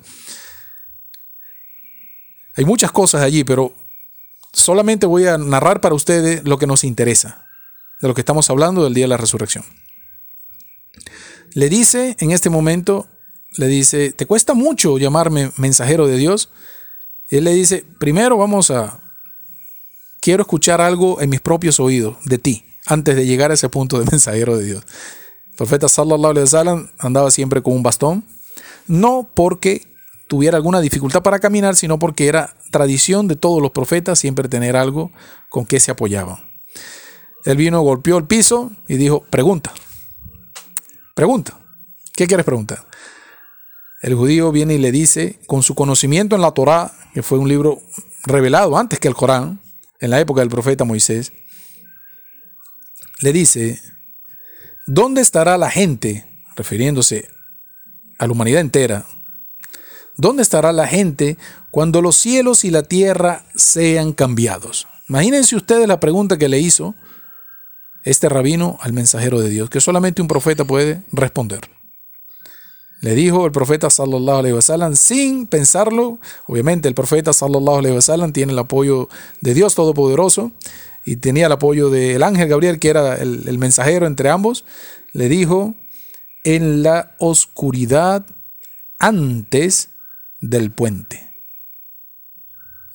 Hay 2.57 2.64
muchas 2.64 2.92
cosas 2.92 3.22
allí, 3.22 3.44
pero 3.44 3.74
solamente 4.53 5.07
voy 5.07 5.26
a 5.26 5.38
narrar 5.38 5.80
para 5.80 5.94
ustedes 5.94 6.44
lo 6.44 6.59
que 6.59 6.66
nos 6.66 6.84
interesa, 6.84 7.47
de 8.01 8.09
lo 8.09 8.14
que 8.14 8.22
estamos 8.22 8.49
hablando 8.49 8.84
del 8.84 8.94
día 8.94 9.05
de 9.05 9.09
la 9.09 9.16
resurrección. 9.16 9.64
Le 11.53 11.68
dice 11.68 12.16
en 12.20 12.30
este 12.30 12.51
momento, 12.51 13.07
le 13.57 13.66
dice, 13.66 14.12
¿te 14.12 14.26
cuesta 14.26 14.55
mucho 14.55 14.99
llamarme 14.99 15.53
mensajero 15.57 16.07
de 16.07 16.16
Dios? 16.16 16.51
Y 17.30 17.36
él 17.36 17.44
le 17.44 17.55
dice, 17.55 17.84
primero 17.99 18.36
vamos 18.36 18.70
a, 18.70 19.01
quiero 20.20 20.42
escuchar 20.42 20.80
algo 20.80 21.20
en 21.20 21.30
mis 21.30 21.40
propios 21.40 21.80
oídos 21.80 22.16
de 22.24 22.38
ti, 22.38 22.64
antes 22.87 23.16
de 23.16 23.26
llegar 23.26 23.51
a 23.51 23.55
ese 23.55 23.68
punto 23.68 23.99
de 23.99 24.07
mensajero 24.11 24.57
de 24.57 24.64
Dios. 24.64 24.84
El 25.51 25.57
profeta 25.57 25.89
sallallahu 25.89 26.30
alaihi 26.30 26.45
wasallam 26.45 26.89
andaba 26.99 27.30
siempre 27.30 27.62
con 27.62 27.74
un 27.74 27.82
bastón, 27.82 28.24
no 28.87 29.28
porque 29.34 29.87
tuviera 30.28 30.57
alguna 30.57 30.80
dificultad 30.80 31.22
para 31.22 31.39
caminar, 31.39 31.76
sino 31.76 31.99
porque 31.99 32.26
era 32.26 32.57
tradición 32.70 33.28
de 33.28 33.37
todos 33.37 33.62
los 33.62 33.70
profetas 33.70 34.18
siempre 34.18 34.49
tener 34.49 34.76
algo 34.76 35.12
con 35.49 35.66
que 35.66 35.80
se 35.80 35.91
apoyaban. 35.91 36.39
Él 37.45 37.57
vino, 37.57 37.80
golpeó 37.80 38.18
el 38.18 38.24
piso 38.24 38.72
y 38.89 38.97
dijo, 38.97 39.22
pregunta, 39.30 39.72
pregunta, 41.14 41.59
¿qué 42.14 42.26
quieres 42.26 42.45
preguntar? 42.45 42.84
El 44.03 44.14
judío 44.14 44.53
viene 44.53 44.74
y 44.74 44.78
le 44.78 44.93
dice, 44.93 45.39
con 45.47 45.62
su 45.62 45.74
conocimiento 45.74 46.37
en 46.37 46.43
la 46.43 46.51
Torá, 46.51 46.93
que 47.14 47.22
fue 47.22 47.39
un 47.39 47.49
libro 47.49 47.80
revelado 48.24 48.76
antes 48.76 48.99
que 48.99 49.09
el 49.09 49.14
Corán, 49.14 49.61
en 50.01 50.11
la 50.11 50.20
época 50.20 50.41
del 50.41 50.51
profeta 50.51 50.84
Moisés, 50.84 51.32
le 53.20 53.32
dice, 53.32 53.80
¿dónde 54.86 55.20
estará 55.20 55.58
la 55.58 55.70
gente, 55.70 56.26
refiriéndose 56.56 57.28
a 58.18 58.26
la 58.26 58.32
humanidad 58.32 58.60
entera, 58.60 59.06
¿Dónde 60.18 60.42
estará 60.42 60.72
la 60.72 60.86
gente 60.86 61.36
cuando 61.70 62.00
los 62.00 62.16
cielos 62.16 62.64
y 62.64 62.70
la 62.70 62.82
tierra 62.82 63.44
sean 63.54 64.12
cambiados? 64.12 64.88
Imagínense 65.08 65.56
ustedes 65.56 65.86
la 65.86 66.00
pregunta 66.00 66.38
que 66.38 66.48
le 66.48 66.58
hizo 66.58 66.94
este 68.02 68.28
rabino 68.28 68.78
al 68.80 68.94
mensajero 68.94 69.40
de 69.40 69.50
Dios, 69.50 69.68
que 69.68 69.80
solamente 69.80 70.22
un 70.22 70.28
profeta 70.28 70.64
puede 70.64 71.02
responder. 71.12 71.68
Le 73.02 73.14
dijo 73.14 73.44
el 73.44 73.52
profeta 73.52 73.90
sallallahu 73.90 74.38
alaihi 74.38 74.54
wasallam 74.54 74.96
sin 74.96 75.46
pensarlo, 75.46 76.18
obviamente 76.46 76.88
el 76.88 76.94
profeta 76.94 77.34
sallallahu 77.34 77.78
alaihi 77.78 77.94
wasallam 77.94 78.32
tiene 78.32 78.52
el 78.52 78.58
apoyo 78.58 79.10
de 79.42 79.52
Dios 79.52 79.74
todopoderoso 79.74 80.52
y 81.07 81.16
tenía 81.16 81.46
el 81.46 81.52
apoyo 81.52 81.88
del 81.88 82.22
ángel 82.24 82.48
Gabriel 82.48 82.80
que 82.80 82.90
era 82.90 83.14
el, 83.14 83.59
mensajero 83.59 84.07
entre 84.07 84.28
ambos, 84.28 84.64
le 85.12 85.28
dijo 85.28 85.76
en 86.42 86.82
la 86.82 87.14
oscuridad 87.20 88.26
antes 88.98 89.90
del 90.40 90.72
puente. 90.72 91.32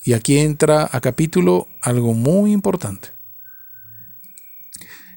Y 0.03 0.11
aquí 0.13 0.39
entra 0.39 0.89
a 0.91 0.99
capítulo 0.99 1.69
algo 1.81 2.13
muy 2.13 2.51
importante. 2.51 3.09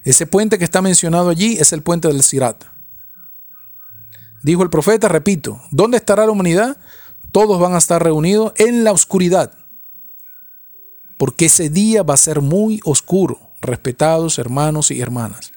Ese 0.05 0.25
puente 0.25 0.57
que 0.57 0.63
está 0.63 0.81
mencionado 0.81 1.29
allí 1.29 1.57
es 1.59 1.73
el 1.73 1.81
puente 1.81 2.07
del 2.07 2.23
Sirat. 2.23 2.63
Dijo 4.41 4.63
el 4.63 4.69
profeta, 4.69 5.09
repito, 5.09 5.61
¿dónde 5.71 5.97
estará 5.97 6.25
la 6.25 6.31
humanidad? 6.31 6.77
Todos 7.33 7.59
van 7.59 7.73
a 7.73 7.79
estar 7.79 8.01
reunidos 8.01 8.53
en 8.55 8.85
la 8.85 8.93
oscuridad. 8.93 9.64
Porque 11.17 11.45
ese 11.45 11.69
día 11.69 12.03
va 12.03 12.13
a 12.13 12.17
ser 12.17 12.41
muy 12.41 12.79
oscuro, 12.83 13.53
respetados 13.61 14.37
hermanos 14.37 14.91
y 14.91 15.01
hermanas. 15.01 15.51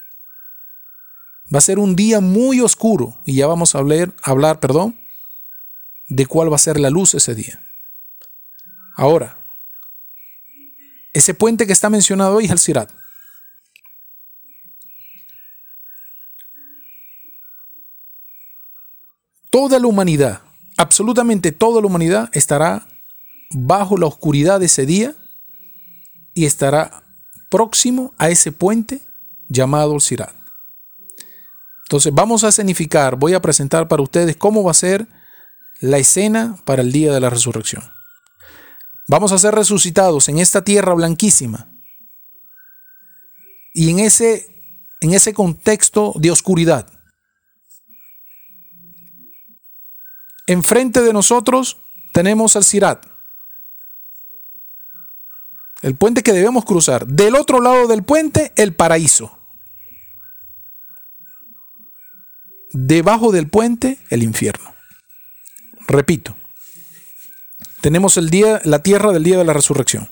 Va 1.53 1.59
a 1.59 1.63
ser 1.63 1.79
un 1.79 1.97
día 1.97 2.21
muy 2.21 2.61
oscuro 2.61 3.21
y 3.25 3.37
ya 3.37 3.47
vamos 3.47 3.75
a 3.75 3.79
hablar, 3.79 4.15
hablar 4.23 4.61
perdón, 4.61 5.01
de 6.09 6.27
cuál 6.27 6.53
va 6.53 6.57
a 6.57 6.61
ser 6.61 6.79
la 6.79 6.91
luz 6.91 7.15
ese 7.15 7.35
día. 7.35 7.63
Ahora, 8.97 9.45
ese 11.13 11.35
puente 11.35 11.67
que 11.67 11.73
está 11.73 11.91
mencionado 11.91 12.37
hoy 12.37 12.45
es 12.45 12.51
el 12.51 12.59
Sirat. 12.59 12.91
Toda 19.51 19.79
la 19.79 19.87
humanidad, 19.87 20.43
absolutamente 20.77 21.53
toda 21.53 21.81
la 21.81 21.87
humanidad 21.87 22.29
estará 22.33 22.87
bajo 23.51 23.97
la 23.97 24.07
oscuridad 24.07 24.61
de 24.61 24.67
ese 24.67 24.85
día 24.85 25.15
y 26.39 26.47
estará 26.47 27.03
próximo 27.51 28.15
a 28.17 28.29
ese 28.29 28.53
puente 28.53 29.03
llamado 29.49 29.99
Sirat. 29.99 30.33
Entonces 31.87 32.15
vamos 32.15 32.45
a 32.45 32.51
escenificar, 32.51 33.17
voy 33.17 33.35
a 33.35 33.43
presentar 33.43 33.89
para 33.89 34.05
ustedes 34.05 34.37
cómo 34.37 34.63
va 34.63 34.71
a 34.71 34.75
ser 34.75 35.09
la 35.81 35.99
escena 35.99 36.57
para 36.65 36.83
el 36.83 36.93
día 36.93 37.13
de 37.13 37.19
la 37.19 37.29
resurrección. 37.29 37.83
Vamos 39.09 39.33
a 39.33 39.39
ser 39.39 39.53
resucitados 39.53 40.29
en 40.29 40.39
esta 40.39 40.63
tierra 40.63 40.95
blanquísima. 40.95 41.73
y 43.75 43.91
en 43.91 43.99
ese, 43.99 44.63
en 45.01 45.15
ese 45.15 45.35
contexto 45.35 46.13
de 46.21 46.31
oscuridad. 46.31 46.89
Enfrente 50.47 51.01
de 51.01 51.13
nosotros 51.13 51.79
tenemos 52.13 52.55
el 52.55 52.63
Sirat, 52.63 53.07
el 55.83 55.95
puente 55.95 56.23
que 56.23 56.33
debemos 56.33 56.65
cruzar. 56.65 57.07
Del 57.07 57.35
otro 57.35 57.61
lado 57.61 57.87
del 57.87 58.03
puente, 58.03 58.53
el 58.57 58.75
paraíso. 58.75 59.39
Debajo 62.73 63.33
del 63.33 63.49
puente, 63.49 63.99
el 64.11 64.23
infierno. 64.23 64.75
Repito, 65.87 66.37
tenemos 67.81 68.17
el 68.17 68.29
día, 68.29 68.61
la 68.65 68.83
tierra 68.83 69.13
del 69.13 69.25
día 69.25 69.39
de 69.39 69.45
la 69.45 69.53
resurrección. 69.53 70.11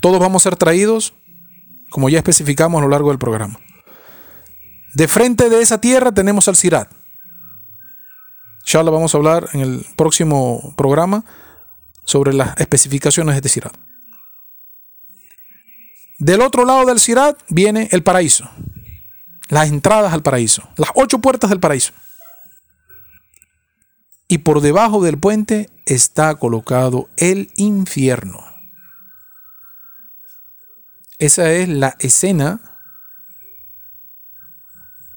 Todos 0.00 0.18
vamos 0.18 0.42
a 0.42 0.50
ser 0.50 0.56
traídos, 0.56 1.12
como 1.90 2.08
ya 2.08 2.18
especificamos 2.18 2.80
a 2.80 2.84
lo 2.84 2.90
largo 2.90 3.10
del 3.10 3.18
programa. 3.18 3.60
De 4.94 5.08
frente 5.08 5.50
de 5.50 5.60
esa 5.60 5.80
tierra 5.80 6.12
tenemos 6.12 6.48
al 6.48 6.56
Sirat. 6.56 6.90
Ya 8.64 8.82
lo 8.82 8.92
vamos 8.92 9.14
a 9.14 9.18
hablar 9.18 9.48
en 9.52 9.60
el 9.60 9.86
próximo 9.96 10.74
programa 10.76 11.24
sobre 12.04 12.32
las 12.32 12.58
especificaciones 12.58 13.34
de 13.34 13.38
este 13.38 13.48
Sirat. 13.50 13.89
Del 16.20 16.42
otro 16.42 16.66
lado 16.66 16.84
del 16.84 17.00
Sirat 17.00 17.40
viene 17.48 17.88
el 17.92 18.02
paraíso, 18.02 18.50
las 19.48 19.70
entradas 19.70 20.12
al 20.12 20.22
paraíso, 20.22 20.68
las 20.76 20.90
ocho 20.94 21.20
puertas 21.20 21.48
del 21.48 21.60
paraíso. 21.60 21.94
Y 24.28 24.38
por 24.38 24.60
debajo 24.60 25.02
del 25.02 25.18
puente 25.18 25.70
está 25.86 26.34
colocado 26.34 27.08
el 27.16 27.50
infierno. 27.56 28.44
Esa 31.18 31.50
es 31.52 31.70
la 31.70 31.96
escena 32.00 32.82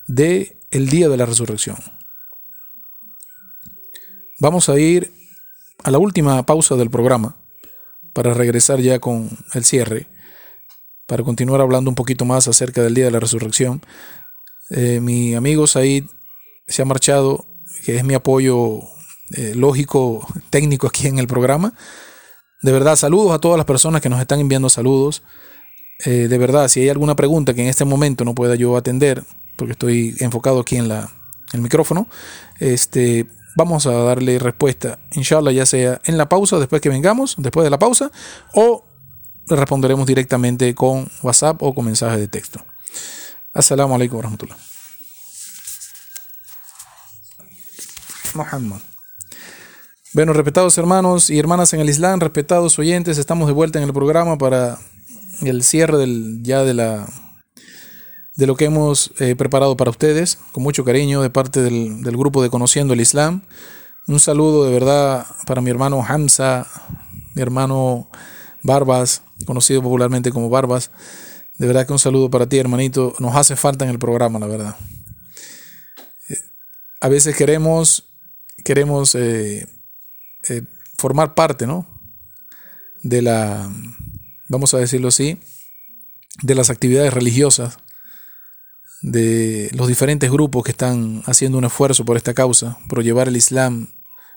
de 0.08 0.58
el 0.72 0.88
día 0.88 1.10
de 1.10 1.18
la 1.18 1.26
resurrección. 1.26 1.76
Vamos 4.40 4.70
a 4.70 4.80
ir 4.80 5.14
a 5.84 5.92
la 5.92 5.98
última 5.98 6.46
pausa 6.46 6.76
del 6.76 6.90
programa 6.90 7.36
para 8.14 8.34
regresar 8.34 8.80
ya 8.80 9.00
con 9.00 9.30
el 9.54 9.66
cierre, 9.66 10.08
para 11.06 11.24
continuar 11.24 11.62
hablando 11.62 11.90
un 11.90 11.96
poquito 11.96 12.26
más 12.26 12.48
acerca 12.48 12.82
del 12.82 12.94
día 12.94 13.06
de 13.06 13.12
la 13.12 13.20
resurrección. 13.20 13.82
Eh, 14.70 15.00
mi 15.02 15.36
amigo 15.36 15.68
Said 15.68 16.06
se 16.68 16.82
ha 16.82 16.86
marchado, 16.86 17.46
que 17.86 17.98
es 17.98 18.04
mi 18.04 18.14
apoyo 18.14 18.80
eh, 19.36 19.54
lógico, 19.56 20.28
técnico 20.50 20.88
aquí 20.88 21.08
en 21.08 21.20
el 21.20 21.28
programa. 21.28 21.74
De 22.62 22.72
verdad, 22.72 22.96
saludos 22.96 23.34
a 23.34 23.40
todas 23.40 23.58
las 23.58 23.66
personas 23.66 24.02
que 24.02 24.10
nos 24.10 24.22
están 24.22 24.40
enviando 24.40 24.70
saludos. 24.70 25.24
Eh, 26.06 26.28
de 26.28 26.38
verdad, 26.38 26.68
si 26.70 26.82
hay 26.82 26.90
alguna 26.90 27.16
pregunta 27.16 27.54
que 27.54 27.62
en 27.62 27.68
este 27.68 27.86
momento 27.86 28.26
no 28.26 28.34
pueda 28.34 28.56
yo 28.56 28.78
atender, 28.78 29.24
porque 29.58 29.74
estoy 29.74 30.16
enfocado 30.20 30.62
aquí 30.62 30.78
en 30.78 30.88
la, 30.88 31.10
el 31.54 31.62
micrófono, 31.62 32.08
este, 32.60 33.28
vamos 33.56 33.86
a 33.86 33.92
darle 33.92 34.40
respuesta, 34.40 35.00
inshallah, 35.12 35.52
ya 35.52 35.66
sea 35.66 36.02
en 36.06 36.18
la 36.18 36.30
pausa, 36.30 36.58
después 36.58 36.82
que 36.82 36.90
vengamos, 36.90 37.36
después 37.38 37.64
de 37.64 37.70
la 37.70 37.80
pausa, 37.80 38.12
o 38.54 38.86
le 39.50 39.56
responderemos 39.56 40.06
directamente 40.08 40.74
con 40.76 41.10
WhatsApp 41.22 41.62
o 41.62 41.74
con 41.74 41.86
mensaje 41.86 42.18
de 42.18 42.28
texto. 42.28 42.64
Assalamu 43.54 43.96
alaikum 43.96 44.18
warahmatullah. 44.18 44.58
Muhammad. 48.36 48.80
Bueno, 50.14 50.34
respetados 50.34 50.78
hermanos 50.78 51.30
y 51.30 51.40
hermanas 51.40 51.74
en 51.74 51.80
el 51.80 51.90
Islam, 51.90 52.20
respetados 52.20 52.78
oyentes, 52.80 53.18
estamos 53.18 53.48
de 53.48 53.54
vuelta 53.54 53.80
en 53.80 53.86
el 53.86 53.94
programa 53.94 54.38
para 54.38 54.78
el 55.42 55.64
cierre 55.64 55.98
del, 55.98 56.40
ya 56.44 56.64
de 56.64 56.74
la 56.74 57.08
de 58.36 58.48
lo 58.48 58.56
que 58.56 58.66
hemos 58.66 59.12
eh, 59.20 59.36
preparado 59.36 59.78
para 59.78 59.92
ustedes, 59.92 60.40
con 60.52 60.64
mucho 60.64 60.84
cariño 60.84 61.22
de 61.22 61.30
parte 61.30 61.62
del, 61.62 62.02
del, 62.02 62.18
grupo 62.18 62.42
de 62.42 62.50
Conociendo 62.50 62.94
el 62.94 63.02
Islam. 63.02 63.44
Un 64.08 64.20
saludo 64.20 64.66
de 64.66 64.72
verdad 64.72 65.28
para 65.46 65.62
mi 65.62 65.70
hermano 65.70 66.04
Hamza, 66.08 66.66
mi 67.36 67.42
hermano 67.44 68.10
Barbas, 68.64 69.22
conocido 69.46 69.82
popularmente 69.82 70.32
como 70.32 70.50
Barbas. 70.50 70.92
De 71.58 71.68
verdad 71.68 71.86
que 71.86 71.94
un 71.94 72.00
saludo 72.00 72.30
para 72.30 72.48
ti, 72.48 72.58
hermanito. 72.58 73.16
Nos 73.20 73.36
hace 73.36 73.56
falta 73.56 73.86
en 73.86 73.92
el 73.92 74.00
programa, 74.00 74.40
la 74.40 74.48
verdad. 74.48 74.76
Eh, 76.30 76.38
a 77.02 77.10
veces 77.10 77.36
queremos, 77.36 78.06
queremos 78.64 79.16
eh, 79.16 79.68
eh, 80.50 80.64
formar 80.98 81.36
parte, 81.36 81.68
¿no? 81.68 81.88
De 83.02 83.22
la, 83.22 83.72
vamos 84.48 84.74
a 84.74 84.78
decirlo 84.78 85.10
así, 85.10 85.40
de 86.42 86.56
las 86.56 86.70
actividades 86.70 87.14
religiosas 87.14 87.78
de 89.04 89.70
los 89.74 89.90
diferentes 89.90 90.32
grupos 90.32 90.64
que 90.64 90.72
están 90.72 91.24
haciendo 91.26 91.58
un 91.58 91.66
esfuerzo 91.66 92.06
por 92.06 92.16
esta 92.16 92.34
causa, 92.34 92.78
por 92.88 93.04
llevar 93.04 93.28
el 93.28 93.36
Islam 93.36 93.90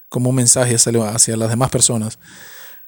como 0.09 0.31
un 0.31 0.37
mensaje 0.37 0.75
hacia, 0.75 1.37
las 1.37 1.51
demás 1.51 1.71
personas. 1.71 2.19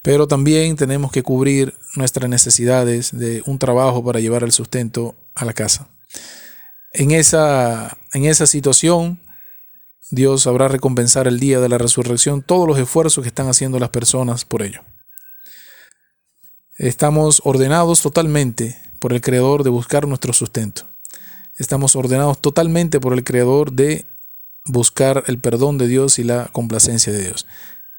Pero 0.02 0.28
también 0.28 0.76
tenemos 0.76 1.10
que 1.10 1.22
cubrir 1.22 1.74
nuestras 1.96 2.30
necesidades 2.30 3.16
de 3.16 3.42
un 3.46 3.58
trabajo 3.58 4.04
para 4.04 4.20
llevar 4.20 4.42
el 4.44 4.52
sustento 4.52 5.14
a 5.34 5.44
la 5.44 5.52
casa. 5.52 5.88
En 6.92 7.10
esa, 7.10 7.98
en 8.12 8.24
esa 8.24 8.46
situación, 8.46 9.20
Dios 10.10 10.42
sabrá 10.42 10.68
recompensar 10.68 11.28
el 11.28 11.38
día 11.38 11.60
de 11.60 11.68
la 11.68 11.78
resurrección 11.78 12.42
todos 12.42 12.66
los 12.66 12.78
esfuerzos 12.78 13.22
que 13.22 13.28
están 13.28 13.48
haciendo 13.48 13.78
las 13.78 13.90
personas 13.90 14.44
por 14.44 14.62
ello. 14.62 14.82
Estamos 16.78 17.42
ordenados 17.44 18.00
totalmente 18.00 18.80
por 19.00 19.12
el 19.12 19.20
Creador 19.20 19.64
de 19.64 19.70
buscar 19.70 20.06
nuestro 20.06 20.32
sustento. 20.32 20.88
Estamos 21.56 21.96
ordenados 21.96 22.40
totalmente 22.40 23.00
por 23.00 23.12
el 23.12 23.24
Creador 23.24 23.72
de 23.72 24.06
buscar 24.64 25.24
el 25.26 25.38
perdón 25.38 25.76
de 25.76 25.88
Dios 25.88 26.18
y 26.18 26.24
la 26.24 26.46
complacencia 26.52 27.12
de 27.12 27.22
Dios. 27.22 27.46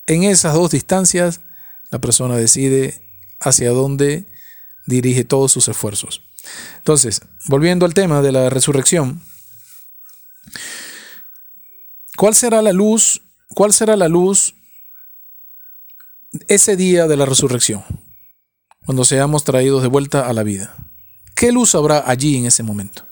En 0.08 0.24
esas 0.24 0.54
dos 0.54 0.72
distancias, 0.72 1.42
la 1.90 2.00
persona 2.00 2.36
decide 2.36 3.02
hacia 3.40 3.72
dónde 3.72 4.28
dirige 4.86 5.24
todos 5.24 5.52
sus 5.52 5.68
esfuerzos. 5.68 6.22
Entonces, 6.78 7.22
volviendo 7.48 7.86
al 7.86 7.94
tema 7.94 8.22
de 8.22 8.32
la 8.32 8.50
resurrección, 8.50 9.22
¿cuál 12.18 12.36
será 12.36 12.62
la 12.62 12.74
luz? 12.74 13.22
¿Cuál 13.56 13.74
será 13.74 13.96
la 13.96 14.08
luz 14.08 14.56
ese 16.48 16.76
día 16.76 17.08
de 17.08 17.18
la 17.18 17.26
resurrección? 17.26 17.84
Cuando 18.86 19.06
seamos 19.06 19.44
traídos 19.44 19.82
de 19.82 19.88
vuelta 19.88 20.28
a 20.28 20.34
la 20.34 20.44
vida. 20.44 20.76
¿Qué 21.36 21.52
luz 21.52 21.76
habrá 21.76 22.04
allí 22.10 22.38
en 22.38 22.46
ese 22.46 22.64
momento? 22.64 23.06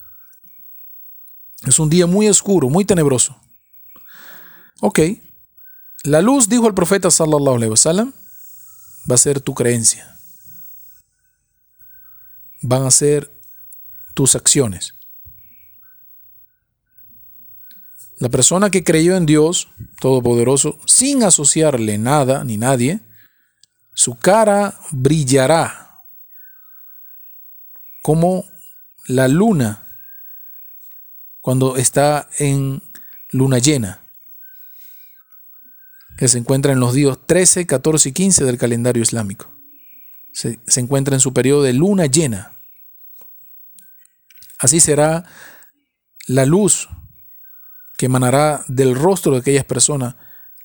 Es 1.66 1.78
un 1.78 1.88
día 1.88 2.06
muy 2.06 2.28
oscuro, 2.28 2.68
muy 2.68 2.84
tenebroso. 2.84 3.36
Ok. 4.80 5.00
La 6.04 6.22
luz, 6.22 6.48
dijo 6.48 6.68
el 6.68 6.74
profeta 6.74 7.10
sallallahu 7.10 7.56
alaihi 7.56 7.70
wasallam, 7.70 8.12
va 9.08 9.14
a 9.14 9.18
ser 9.18 9.40
tu 9.40 9.54
creencia. 9.54 10.18
Van 12.60 12.84
a 12.84 12.90
ser 12.90 13.30
tus 14.14 14.34
acciones. 14.34 14.94
La 18.18 18.28
persona 18.28 18.70
que 18.70 18.82
creyó 18.82 19.16
en 19.16 19.26
Dios 19.26 19.68
Todopoderoso 20.00 20.78
sin 20.86 21.22
asociarle 21.22 21.98
nada 21.98 22.44
ni 22.44 22.56
nadie, 22.56 23.00
su 23.94 24.16
cara 24.16 24.78
brillará 24.90 26.02
como 28.02 28.44
la 29.06 29.28
luna 29.28 29.88
cuando 31.40 31.76
está 31.76 32.28
en 32.38 32.82
luna 33.30 33.58
llena, 33.58 34.04
que 36.18 36.26
se 36.26 36.36
encuentra 36.36 36.72
en 36.72 36.80
los 36.80 36.94
días 36.94 37.16
13, 37.26 37.66
14 37.66 38.08
y 38.08 38.12
15 38.12 38.44
del 38.44 38.58
calendario 38.58 39.02
islámico. 39.02 39.54
Se, 40.32 40.58
se 40.66 40.80
encuentra 40.80 41.14
en 41.14 41.20
su 41.20 41.32
periodo 41.32 41.62
de 41.62 41.72
luna 41.72 42.06
llena. 42.06 42.56
Así 44.58 44.80
será 44.80 45.24
la 46.26 46.44
luz 46.44 46.88
que 47.96 48.06
emanará 48.06 48.64
del 48.66 48.96
rostro 48.96 49.32
de 49.32 49.38
aquellas 49.38 49.64
personas 49.64 50.16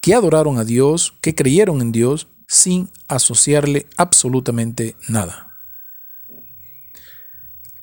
que 0.01 0.15
adoraron 0.15 0.57
a 0.57 0.63
Dios, 0.63 1.13
que 1.21 1.35
creyeron 1.35 1.81
en 1.81 1.91
Dios, 1.91 2.27
sin 2.47 2.89
asociarle 3.07 3.87
absolutamente 3.95 4.95
nada. 5.07 5.55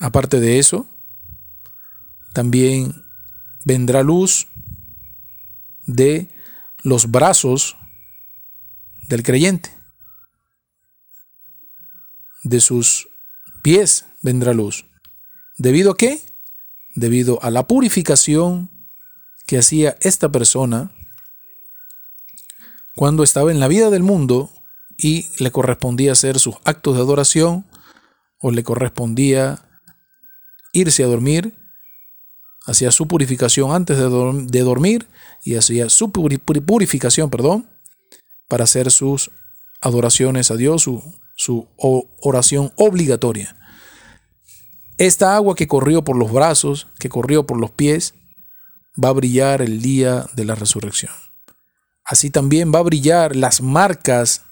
Aparte 0.01 0.41
de 0.41 0.59
eso, 0.59 0.89
también 2.33 3.05
vendrá 3.65 4.03
luz 4.03 4.49
de 5.87 6.29
los 6.83 7.11
brazos 7.11 7.77
del 9.09 9.23
creyente. 9.23 9.77
De 12.43 12.61
sus 12.61 13.09
pies 13.63 14.07
vendrá 14.23 14.55
luz. 14.55 14.87
¿Debido 15.59 15.93
a 15.93 15.97
qué? 15.97 16.23
Debido 16.95 17.43
a 17.43 17.51
la 17.51 17.67
purificación 17.67 18.71
que 19.47 19.59
hacía 19.59 19.97
esta 20.01 20.31
persona 20.31 20.93
cuando 22.95 23.23
estaba 23.23 23.51
en 23.51 23.61
la 23.61 23.69
vida 23.69 23.91
del 23.91 24.03
mundo 24.03 24.51
y 24.97 25.27
le 25.43 25.51
correspondía 25.51 26.13
hacer 26.13 26.39
sus 26.39 26.57
actos 26.65 26.95
de 26.97 27.03
adoración 27.03 27.67
o 28.41 28.51
le 28.51 28.63
correspondía 28.63 29.67
irse 30.73 31.03
a 31.05 31.07
dormir, 31.07 31.55
hacía 32.67 32.91
su 32.91 33.07
purificación 33.09 33.73
antes 33.73 33.97
de, 33.97 34.09
de 34.09 34.61
dormir 34.61 35.09
y 35.43 35.57
hacía 35.57 35.89
su 35.89 36.13
purificación, 36.13 37.31
perdón, 37.31 37.69
para 38.49 38.65
hacer 38.65 38.91
sus 38.91 39.31
adoraciones 39.81 40.51
a 40.51 40.57
Dios, 40.57 40.83
su, 40.83 41.03
su 41.37 41.69
oración 41.77 42.73
obligatoria. 42.77 43.57
Esta 44.99 45.35
agua 45.35 45.55
que 45.55 45.67
corrió 45.67 46.05
por 46.05 46.17
los 46.17 46.31
brazos, 46.31 46.89
que 46.99 47.09
corrió 47.09 47.47
por 47.47 47.59
los 47.59 47.71
pies, 47.71 48.15
va 49.03 49.09
a 49.09 49.13
brillar 49.13 49.63
el 49.63 49.81
día 49.81 50.27
de 50.35 50.45
la 50.45 50.55
resurrección. 50.55 51.13
Así 52.05 52.29
también 52.29 52.73
va 52.75 52.81
a 52.81 52.83
brillar 52.83 53.37
las 53.37 53.63
marcas 53.63 54.43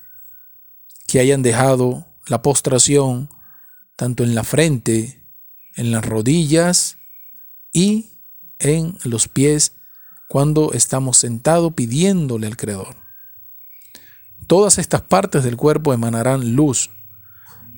que 1.06 1.20
hayan 1.20 1.42
dejado 1.42 2.06
la 2.26 2.40
postración, 2.40 3.28
tanto 3.96 4.22
en 4.22 4.34
la 4.34 4.44
frente, 4.44 5.26
en 5.76 5.90
las 5.90 6.04
rodillas 6.04 6.97
y 7.72 8.10
en 8.58 8.98
los 9.04 9.28
pies 9.28 9.76
cuando 10.28 10.72
estamos 10.72 11.16
sentados 11.16 11.72
pidiéndole 11.72 12.46
al 12.46 12.56
Creador. 12.56 12.96
Todas 14.46 14.78
estas 14.78 15.02
partes 15.02 15.44
del 15.44 15.56
cuerpo 15.56 15.92
emanarán 15.92 16.54
luz, 16.54 16.90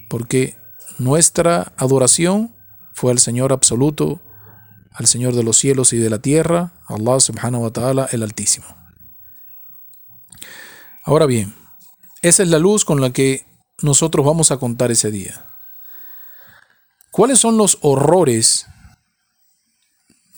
porque 0.09 0.57
nuestra 0.99 1.73
adoración 1.77 2.55
fue 2.93 3.13
al 3.13 3.19
Señor 3.19 3.53
absoluto, 3.53 4.21
al 4.93 5.07
Señor 5.07 5.35
de 5.35 5.43
los 5.43 5.57
cielos 5.57 5.93
y 5.93 5.99
de 5.99 6.11
la 6.11 6.19
tierra, 6.19 6.73
Allah 6.87 7.21
subhanahu 7.21 7.65
wa 7.65 7.73
ta'ala, 7.73 8.09
el 8.13 8.23
Altísimo. 8.23 8.67
Ahora 11.05 11.27
bien, 11.27 11.55
esa 12.23 12.43
es 12.43 12.49
la 12.51 12.59
luz 12.59 12.85
con 12.85 13.01
la 13.01 13.13
que 13.13 13.47
nosotros 13.83 14.25
vamos 14.27 14.51
a 14.51 14.59
contar 14.59 14.91
ese 14.91 15.11
día. 15.11 15.47
¿Cuáles 17.11 17.39
son 17.39 17.57
los 17.57 17.79
horrores? 17.81 18.67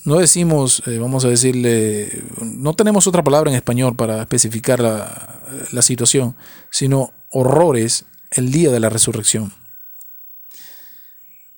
No 0.04 0.18
decimos, 0.18 0.82
eh, 0.86 0.98
vamos 0.98 1.24
a 1.24 1.28
decirle, 1.28 2.24
no 2.40 2.74
tenemos 2.74 3.06
otra 3.06 3.22
palabra 3.22 3.50
en 3.50 3.56
español 3.56 3.94
para 3.94 4.20
especificar 4.20 4.80
la, 4.80 5.40
la 5.70 5.82
situación, 5.82 6.36
sino 6.70 7.12
horrores 7.30 8.04
el 8.30 8.50
día 8.50 8.70
de 8.70 8.80
la 8.80 8.88
resurrección. 8.88 9.52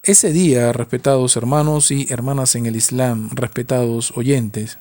Ese 0.03 0.33
día, 0.33 0.73
respetados 0.75 1.37
hermanos 1.37 1.91
y 1.91 2.07
hermanas 2.11 2.55
en 2.57 2.67
el 2.67 2.77
Islam, 2.77 3.31
respetados 3.33 4.13
oyentes, 4.15 4.77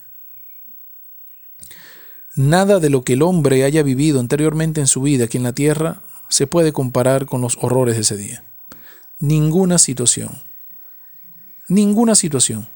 nada 2.35 2.79
de 2.79 2.89
lo 2.89 3.03
que 3.03 3.13
el 3.13 3.21
hombre 3.21 3.63
haya 3.63 3.83
vivido 3.83 4.19
anteriormente 4.19 4.81
en 4.81 4.87
su 4.87 5.01
vida 5.01 5.25
aquí 5.25 5.37
en 5.37 5.43
la 5.43 5.53
tierra 5.53 6.03
se 6.29 6.47
puede 6.47 6.73
comparar 6.73 7.25
con 7.25 7.39
los 7.39 7.57
horrores 7.61 7.95
de 7.95 8.01
ese 8.01 8.17
día. 8.17 8.43
Ninguna 9.19 9.77
situación. 9.77 10.41
Ninguna 11.69 12.15
situación. 12.15 12.67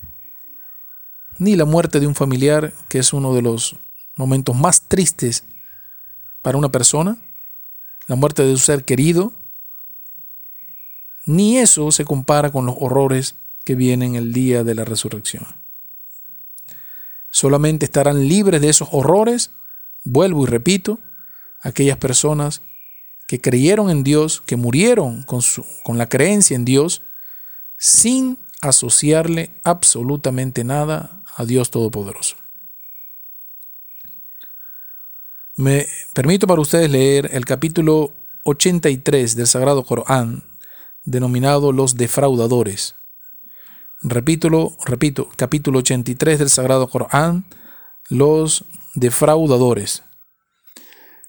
Ni 1.40 1.56
la 1.56 1.66
muerte 1.66 2.00
de 2.00 2.08
un 2.08 2.16
familiar, 2.16 2.74
que 2.90 3.00
es 3.00 3.14
uno 3.14 3.34
de 3.34 3.42
los 3.42 3.76
momentos 4.16 4.56
más 4.56 4.88
tristes 4.88 5.44
para 6.42 6.58
una 6.58 6.70
persona, 6.70 7.18
la 8.08 8.16
muerte 8.16 8.44
de 8.44 8.54
su 8.54 8.60
ser 8.60 8.84
querido, 8.84 9.34
ni 11.26 11.58
eso 11.58 11.92
se 11.92 12.06
compara 12.06 12.52
con 12.52 12.66
los 12.66 12.76
horrores 12.80 13.36
que 13.66 13.76
vienen 13.76 14.16
el 14.16 14.32
día 14.32 14.64
de 14.64 14.74
la 14.74 14.86
resurrección. 14.86 15.46
Solamente 17.32 17.86
estarán 17.86 18.28
libres 18.28 18.62
de 18.62 18.70
esos 18.70 18.88
horrores, 18.92 19.52
vuelvo 20.04 20.44
y 20.44 20.48
repito, 20.48 21.00
aquellas 21.62 21.98
personas 21.98 22.62
que 23.28 23.42
creyeron 23.42 23.90
en 23.90 24.04
Dios, 24.04 24.42
que 24.42 24.56
murieron 24.56 25.24
con, 25.24 25.42
su, 25.42 25.66
con 25.84 25.98
la 25.98 26.08
creencia 26.08 26.56
en 26.56 26.64
Dios, 26.64 27.04
sin 27.78 28.40
asociarle 28.62 29.52
absolutamente 29.64 30.64
nada 30.64 31.17
a 31.38 31.46
Dios 31.46 31.70
Todopoderoso. 31.70 32.36
Me 35.56 35.88
permito 36.14 36.48
para 36.48 36.62
ustedes 36.62 36.90
leer 36.90 37.30
el 37.32 37.46
capítulo 37.46 38.12
83 38.46 39.36
del 39.36 39.48
Sagrado 39.48 39.84
Corán, 39.84 40.44
denominado 41.06 41.72
Los 41.72 41.96
Defraudadores. 41.96 42.96
Repítelo, 44.02 44.78
repito, 44.86 45.30
capítulo 45.36 45.80
83 45.80 46.40
del 46.40 46.50
Sagrado 46.50 46.90
Corán, 46.90 47.46
Los 48.10 48.66
Defraudadores. 48.96 50.04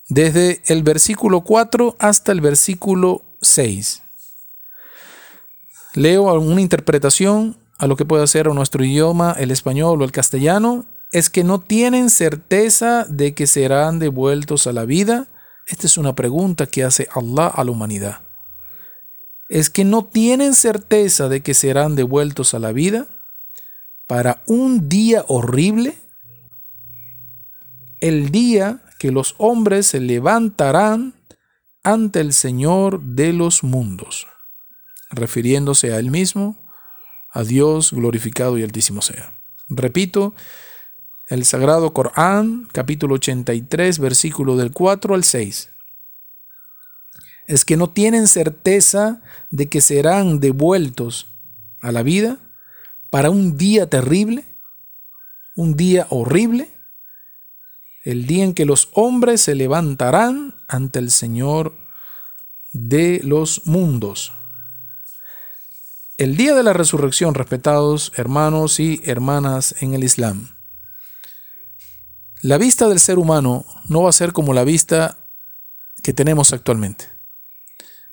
Desde 0.08 0.62
el 0.66 0.82
versículo 0.82 1.42
4 1.42 1.96
hasta 1.98 2.32
el 2.32 2.40
versículo 2.40 3.22
6. 3.42 4.02
Leo 5.94 6.32
una 6.40 6.60
interpretación 6.62 7.58
a 7.78 7.86
lo 7.86 7.96
que 7.96 8.04
puede 8.04 8.26
ser 8.26 8.48
nuestro 8.48 8.84
idioma, 8.84 9.34
el 9.38 9.50
español 9.50 10.02
o 10.02 10.04
el 10.04 10.12
castellano, 10.12 10.86
es 11.12 11.30
que 11.30 11.44
no 11.44 11.60
tienen 11.60 12.10
certeza 12.10 13.04
de 13.08 13.34
que 13.34 13.46
serán 13.46 13.98
devueltos 13.98 14.66
a 14.66 14.72
la 14.72 14.84
vida? 14.84 15.28
Esta 15.66 15.86
es 15.86 15.96
una 15.96 16.14
pregunta 16.14 16.66
que 16.66 16.84
hace 16.84 17.08
Allah 17.14 17.46
a 17.46 17.64
la 17.64 17.70
humanidad. 17.70 18.22
¿Es 19.48 19.70
que 19.70 19.84
no 19.84 20.04
tienen 20.04 20.54
certeza 20.54 21.28
de 21.28 21.42
que 21.42 21.54
serán 21.54 21.94
devueltos 21.94 22.52
a 22.52 22.58
la 22.58 22.72
vida 22.72 23.06
para 24.06 24.42
un 24.46 24.88
día 24.88 25.24
horrible? 25.28 25.98
El 28.00 28.30
día 28.30 28.82
que 28.98 29.10
los 29.12 29.34
hombres 29.38 29.86
se 29.86 30.00
levantarán 30.00 31.14
ante 31.82 32.20
el 32.20 32.32
Señor 32.32 33.00
de 33.00 33.32
los 33.32 33.62
mundos, 33.62 34.26
refiriéndose 35.10 35.92
a 35.92 35.98
Él 35.98 36.10
mismo, 36.10 36.67
a 37.30 37.44
Dios 37.44 37.92
glorificado 37.92 38.58
y 38.58 38.62
altísimo 38.62 39.02
sea. 39.02 39.38
Repito, 39.68 40.34
el 41.28 41.44
Sagrado 41.44 41.92
Corán, 41.92 42.68
capítulo 42.72 43.16
83, 43.16 43.98
versículo 43.98 44.56
del 44.56 44.72
4 44.72 45.14
al 45.14 45.24
6. 45.24 45.70
Es 47.46 47.64
que 47.64 47.76
no 47.76 47.90
tienen 47.90 48.28
certeza 48.28 49.22
de 49.50 49.68
que 49.68 49.80
serán 49.80 50.40
devueltos 50.40 51.26
a 51.80 51.92
la 51.92 52.02
vida 52.02 52.38
para 53.10 53.30
un 53.30 53.56
día 53.56 53.88
terrible, 53.88 54.44
un 55.54 55.74
día 55.74 56.06
horrible, 56.10 56.70
el 58.04 58.26
día 58.26 58.44
en 58.44 58.54
que 58.54 58.64
los 58.64 58.88
hombres 58.92 59.42
se 59.42 59.54
levantarán 59.54 60.54
ante 60.66 60.98
el 60.98 61.10
Señor 61.10 61.76
de 62.72 63.20
los 63.22 63.66
mundos. 63.66 64.32
El 66.18 66.36
día 66.36 66.52
de 66.56 66.64
la 66.64 66.72
resurrección, 66.72 67.34
respetados 67.34 68.10
hermanos 68.16 68.80
y 68.80 69.00
hermanas 69.04 69.76
en 69.78 69.94
el 69.94 70.02
Islam, 70.02 70.52
la 72.42 72.58
vista 72.58 72.88
del 72.88 72.98
ser 72.98 73.20
humano 73.20 73.64
no 73.88 74.02
va 74.02 74.10
a 74.10 74.12
ser 74.12 74.32
como 74.32 74.52
la 74.52 74.64
vista 74.64 75.28
que 76.02 76.12
tenemos 76.12 76.52
actualmente. 76.52 77.08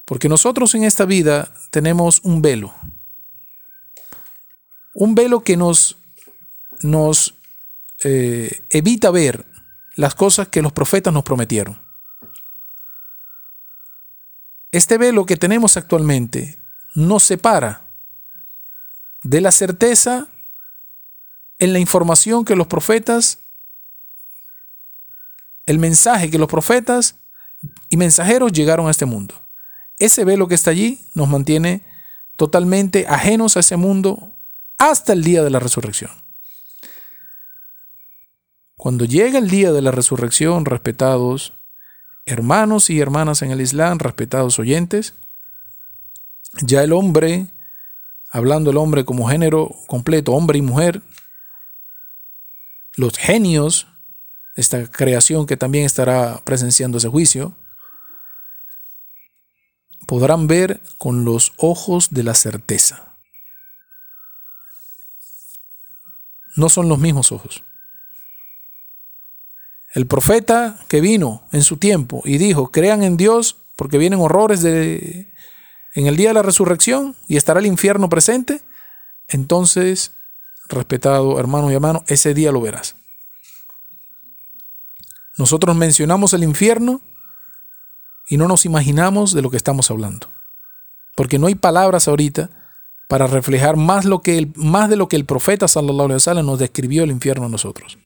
Porque 0.05 0.29
nosotros 0.29 0.75
en 0.75 0.83
esta 0.83 1.05
vida 1.05 1.51
tenemos 1.71 2.19
un 2.21 2.43
velo. 2.43 2.75
Un 4.93 5.15
velo 5.15 5.39
que 5.43 5.57
nos, 5.57 5.97
nos 6.83 7.33
eh, 8.03 8.67
evita 8.69 9.09
ver 9.09 9.47
las 9.95 10.13
cosas 10.13 10.49
que 10.49 10.61
los 10.61 10.73
profetas 10.73 11.11
nos 11.11 11.23
prometieron. 11.23 11.81
Este 14.69 14.99
velo 14.99 15.25
que 15.25 15.37
tenemos 15.37 15.75
actualmente 15.75 16.61
nos 16.93 17.23
separa 17.23 17.84
de 19.25 19.41
la 19.41 19.51
certeza 19.51 20.27
en 21.57 21.73
la 21.73 21.79
información 21.79 22.45
que 22.45 22.55
los 22.55 22.67
profetas 22.67 23.39
el 25.65 25.79
mensaje 25.79 26.29
que 26.29 26.37
los 26.37 26.47
profetas 26.47 27.15
y 27.89 27.97
mensajeros 27.97 28.51
llegaron 28.51 28.87
a 28.87 28.91
este 28.91 29.05
mundo. 29.05 29.33
Ese 29.97 30.25
velo 30.25 30.47
que 30.47 30.55
está 30.55 30.71
allí 30.71 31.01
nos 31.15 31.27
mantiene 31.27 31.81
totalmente 32.37 33.07
ajenos 33.07 33.57
a 33.57 33.61
ese 33.61 33.75
mundo 33.75 34.35
hasta 34.77 35.13
el 35.13 35.23
día 35.23 35.43
de 35.43 35.49
la 35.49 35.59
resurrección. 35.59 36.11
Cuando 38.75 39.05
llega 39.05 39.39
el 39.39 39.49
día 39.49 39.71
de 39.71 39.81
la 39.81 39.91
resurrección, 39.91 40.65
respetados 40.65 41.53
hermanos 42.27 42.91
y 42.91 42.99
hermanas 42.99 43.41
en 43.41 43.51
el 43.51 43.61
Islam, 43.61 43.97
respetados 43.97 44.59
oyentes, 44.59 45.15
ya 46.61 46.83
el 46.83 46.93
hombre, 46.93 47.47
hablando 48.35 48.69
el 48.69 48.75
hombre 48.75 49.05
como 49.05 49.29
género 49.29 49.73
completo, 49.87 50.33
hombre 50.33 50.59
y 50.59 50.61
mujer, 50.61 51.01
los 52.97 53.17
genios 53.17 53.87
esta 54.57 54.91
creación 54.91 55.45
que 55.45 55.55
también 55.55 55.85
estará 55.85 56.41
presenciando 56.43 56.97
ese 56.97 57.07
juicio, 57.07 57.55
podrán 60.05 60.47
ver 60.47 60.81
con 60.97 61.23
los 61.23 61.53
ojos 61.55 62.09
de 62.11 62.23
la 62.23 62.33
certeza. 62.33 63.15
No 66.57 66.67
son 66.67 66.89
los 66.89 66.99
mismos 66.99 67.31
ojos. 67.31 67.63
El 69.93 70.07
profeta 70.07 70.77
que 70.89 70.99
vino 70.99 71.47
en 71.53 71.63
su 71.63 71.77
tiempo 71.77 72.21
y 72.25 72.37
dijo, 72.37 72.69
crean 72.69 73.01
en 73.01 73.15
Dios 73.15 73.55
porque 73.77 73.97
vienen 73.97 74.19
horrores 74.19 74.61
de, 74.61 75.33
en 75.95 76.07
el 76.07 76.17
día 76.17 76.29
de 76.29 76.35
la 76.35 76.43
resurrección 76.43 77.15
y 77.27 77.37
estará 77.37 77.59
el 77.59 77.65
infierno 77.65 78.09
presente, 78.09 78.61
entonces, 79.27 80.11
respetado 80.67 81.39
hermano 81.39 81.71
y 81.71 81.73
hermano, 81.73 82.03
ese 82.07 82.33
día 82.33 82.51
lo 82.51 82.61
verás. 82.61 82.95
Nosotros 85.37 85.75
mencionamos 85.75 86.33
el 86.33 86.43
infierno 86.43 87.01
y 88.27 88.37
no 88.37 88.47
nos 88.47 88.65
imaginamos 88.65 89.33
de 89.33 89.41
lo 89.41 89.49
que 89.49 89.57
estamos 89.57 89.89
hablando. 89.89 90.29
Porque 91.15 91.39
no 91.39 91.47
hay 91.47 91.55
palabras 91.55 92.07
ahorita 92.07 92.49
para 93.07 93.27
reflejar 93.27 93.77
más, 93.77 94.05
lo 94.05 94.21
que 94.21 94.51
más 94.55 94.89
de 94.89 94.97
lo 94.97 95.07
que 95.07 95.15
el 95.15 95.25
profeta 95.25 95.67
sallallahu 95.67 96.43
nos 96.43 96.59
describió 96.59 97.03
el 97.03 97.11
infierno 97.11 97.45
a 97.45 97.49
nosotros. 97.49 97.97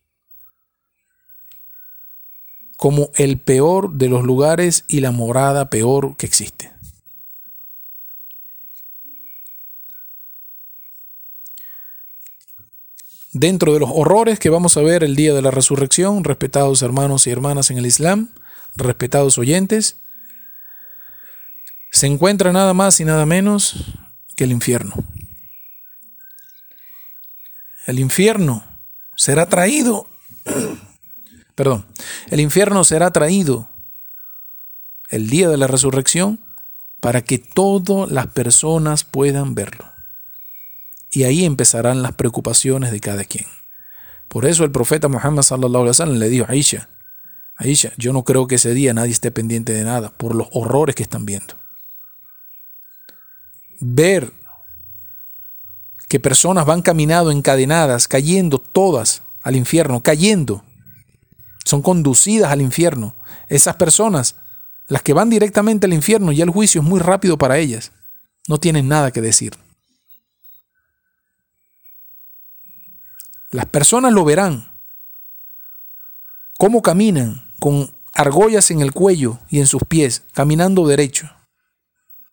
Como 2.78 3.10
el 3.16 3.40
peor 3.40 3.94
de 3.94 4.10
los 4.10 4.24
lugares 4.24 4.86
y 4.88 5.00
la 5.00 5.12
morada 5.12 5.70
peor 5.70 6.18
que 6.18 6.26
existe. 6.26 6.72
Dentro 13.32 13.74
de 13.74 13.80
los 13.80 13.92
horrores 13.94 14.40
que 14.40 14.50
vamos 14.50 14.76
a 14.76 14.82
ver 14.82 15.04
el 15.04 15.16
día 15.16 15.34
de 15.34 15.44
la 15.44 15.52
resurrección, 15.52 16.24
respetados 16.24 16.82
hermanos 16.82 17.28
y 17.28 17.32
hermanas 17.32 17.70
en 17.70 17.78
el 17.78 17.86
Islam, 17.86 18.30
respetados 18.76 19.38
oyentes, 19.38 19.98
se 21.92 22.08
encuentra 22.08 22.52
nada 22.52 22.74
más 22.74 23.00
y 23.00 23.06
nada 23.06 23.26
menos 23.28 23.76
que 24.36 24.46
el 24.46 24.52
infierno. 24.52 24.94
El 27.86 28.00
infierno 28.00 28.64
será 29.16 29.48
traído, 29.48 30.08
perdón, 31.56 31.86
el 32.32 32.40
infierno 32.40 32.84
será 32.84 33.12
traído 33.12 33.70
el 35.10 35.30
día 35.30 35.50
de 35.50 35.58
la 35.58 35.68
resurrección 35.68 36.40
para 37.00 37.24
que 37.24 37.38
todas 37.38 38.12
las 38.12 38.28
personas 38.28 39.04
puedan 39.04 39.56
verlo. 39.56 39.89
Y 41.12 41.24
ahí 41.24 41.46
empezarán 41.46 42.02
las 42.02 42.14
preocupaciones 42.14 42.92
de 42.92 43.00
cada 43.00 43.24
quien. 43.24 43.46
Por 44.28 44.46
eso 44.46 44.64
el 44.64 44.72
profeta 44.72 45.08
Muhammad 45.08 45.42
sallallahu 45.42 45.82
alaihi 45.82 45.90
wasallam 45.90 46.18
le 46.18 46.30
dijo 46.30 46.46
a 46.46 46.52
Aisha, 46.52 46.90
Aisha, 47.56 47.92
yo 47.98 48.14
no 48.14 48.24
creo 48.24 48.48
que 48.48 48.56
ese 48.56 48.74
día 48.74 48.94
nadie 48.94 49.12
esté 49.12 49.32
pendiente 49.32 49.74
de 49.74 49.84
nada 49.84 50.12
por 50.12 50.36
los 50.36 50.48
horrores 50.52 50.96
que 50.96 51.04
están 51.04 51.26
viendo 51.26 51.56
ver 53.80 54.34
que 56.08 56.20
personas 56.20 56.66
van 56.66 56.82
caminando 56.82 57.32
encadenadas, 57.32 58.08
cayendo 58.08 58.60
todas 58.60 59.24
al 59.42 59.56
infierno, 59.56 60.02
cayendo, 60.02 60.64
son 61.66 61.82
conducidas 61.82 62.52
al 62.52 62.62
infierno. 62.62 63.16
Esas 63.48 63.76
personas, 63.76 64.36
las 64.88 65.04
que 65.04 65.14
van 65.14 65.30
directamente 65.30 65.86
al 65.86 65.94
infierno, 65.94 66.32
ya 66.32 66.44
el 66.44 66.50
juicio 66.50 66.82
es 66.82 66.88
muy 66.88 67.00
rápido 67.00 67.38
para 67.38 67.60
ellas. 67.60 67.92
No 68.48 68.60
tienen 68.60 68.88
nada 68.88 69.12
que 69.12 69.22
decir. 69.22 69.54
Las 73.52 73.66
personas 73.66 74.14
lo 74.14 74.24
verán. 74.26 74.80
Cómo 76.58 76.82
caminan 76.82 77.54
con 77.60 77.96
argollas 78.14 78.70
en 78.72 78.82
el 78.82 78.92
cuello 78.92 79.40
y 79.50 79.60
en 79.60 79.68
sus 79.68 79.84
pies, 79.84 80.26
caminando 80.34 80.88
derecho. 80.88 81.30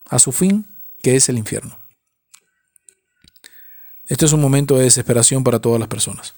A 0.09 0.19
su 0.19 0.33
fin 0.33 0.67
que 1.03 1.17
es 1.17 1.29
el 1.29 1.39
infierno. 1.39 1.79
Este 4.09 4.25
es 4.25 4.33
un 4.33 4.41
momento 4.41 4.77
de 4.77 4.85
desesperación 4.85 5.43
para 5.43 5.61
todas 5.61 5.81
las 5.81 5.89
personas. 5.89 6.35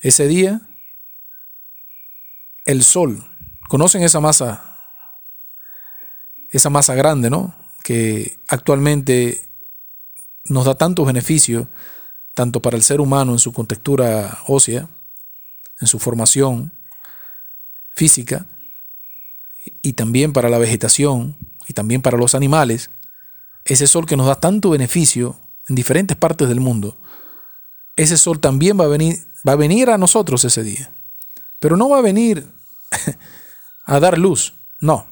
Ese 0.00 0.28
día, 0.28 0.60
el 2.66 2.84
sol, 2.84 3.24
¿conocen 3.68 4.02
esa 4.02 4.20
masa? 4.20 4.78
Esa 6.50 6.70
masa 6.70 6.94
grande, 6.94 7.30
¿no? 7.30 7.54
Que 7.82 8.38
actualmente 8.48 9.43
nos 10.44 10.64
da 10.64 10.74
tantos 10.74 11.06
beneficios, 11.06 11.68
tanto 12.34 12.60
para 12.60 12.76
el 12.76 12.82
ser 12.82 13.00
humano 13.00 13.32
en 13.32 13.38
su 13.38 13.52
contextura 13.52 14.38
ósea, 14.46 14.88
en 15.80 15.86
su 15.86 15.98
formación 15.98 16.72
física, 17.94 18.46
y 19.82 19.94
también 19.94 20.32
para 20.32 20.48
la 20.48 20.58
vegetación 20.58 21.36
y 21.66 21.72
también 21.72 22.02
para 22.02 22.18
los 22.18 22.34
animales, 22.34 22.90
ese 23.64 23.86
sol 23.86 24.06
que 24.06 24.16
nos 24.16 24.26
da 24.26 24.34
tanto 24.34 24.70
beneficio 24.70 25.36
en 25.68 25.74
diferentes 25.74 26.16
partes 26.16 26.48
del 26.48 26.60
mundo, 26.60 27.00
ese 27.96 28.18
sol 28.18 28.40
también 28.40 28.78
va 28.78 28.84
a 28.84 28.88
venir, 28.88 29.18
va 29.46 29.52
a, 29.52 29.56
venir 29.56 29.88
a 29.90 29.98
nosotros 29.98 30.44
ese 30.44 30.62
día. 30.62 30.92
Pero 31.60 31.76
no 31.76 31.88
va 31.88 31.98
a 31.98 32.02
venir 32.02 32.46
a 33.86 34.00
dar 34.00 34.18
luz, 34.18 34.54
no. 34.80 35.06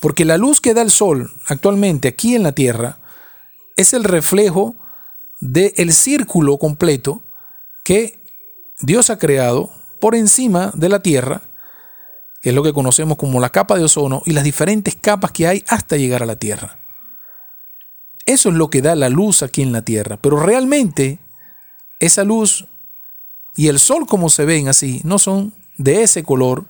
Porque 0.00 0.24
la 0.24 0.38
luz 0.38 0.60
que 0.60 0.74
da 0.74 0.82
el 0.82 0.90
sol 0.90 1.30
actualmente 1.46 2.08
aquí 2.08 2.34
en 2.34 2.42
la 2.42 2.52
Tierra 2.52 3.01
es 3.76 3.92
el 3.92 4.04
reflejo 4.04 4.76
del 5.40 5.92
círculo 5.92 6.58
completo 6.58 7.22
que 7.84 8.20
Dios 8.80 9.10
ha 9.10 9.18
creado 9.18 9.70
por 10.00 10.14
encima 10.14 10.70
de 10.74 10.88
la 10.88 11.00
Tierra 11.00 11.42
que 12.42 12.48
es 12.48 12.54
lo 12.54 12.64
que 12.64 12.72
conocemos 12.72 13.16
como 13.16 13.40
la 13.40 13.50
capa 13.50 13.78
de 13.78 13.84
ozono 13.84 14.22
y 14.26 14.32
las 14.32 14.44
diferentes 14.44 14.96
capas 14.96 15.30
que 15.30 15.46
hay 15.46 15.64
hasta 15.68 15.96
llegar 15.96 16.24
a 16.24 16.26
la 16.26 16.36
Tierra. 16.36 16.78
Eso 18.26 18.48
es 18.48 18.56
lo 18.56 18.68
que 18.68 18.82
da 18.82 18.96
la 18.96 19.08
luz 19.08 19.42
aquí 19.42 19.62
en 19.62 19.72
la 19.72 19.82
Tierra, 19.82 20.18
pero 20.20 20.40
realmente 20.40 21.20
esa 22.00 22.24
luz 22.24 22.66
y 23.56 23.68
el 23.68 23.78
sol 23.78 24.06
como 24.06 24.28
se 24.28 24.44
ven 24.44 24.68
así 24.68 25.00
no 25.04 25.20
son 25.20 25.54
de 25.78 26.02
ese 26.02 26.24
color 26.24 26.66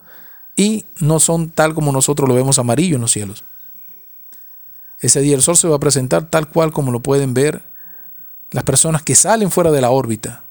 y 0.57 0.85
no 1.01 1.19
son 1.21 1.51
tal 1.51 1.75
como 1.75 1.91
nosotros 1.91 2.29
lo 2.29 2.35
vemos 2.35 2.59
amarillo 2.59 2.97
en 2.97 3.03
los 3.03 3.13
cielos. 3.13 3.43
Ese 5.03 5.21
día 5.21 5.35
el 5.35 5.43
sol 5.43 5.57
se 5.57 5.69
va 5.69 5.77
a 5.77 5.81
presentar 5.81 6.31
tal 6.31 6.49
cual 6.49 6.73
como 6.73 6.91
lo 6.91 7.01
pueden 7.01 7.35
ver 7.35 7.63
las 8.51 8.65
personas 8.65 9.03
que 9.03 9.15
salen 9.15 9.51
fuera 9.51 9.71
de 9.71 9.83
la 9.83 9.91
órbita. 9.91 10.45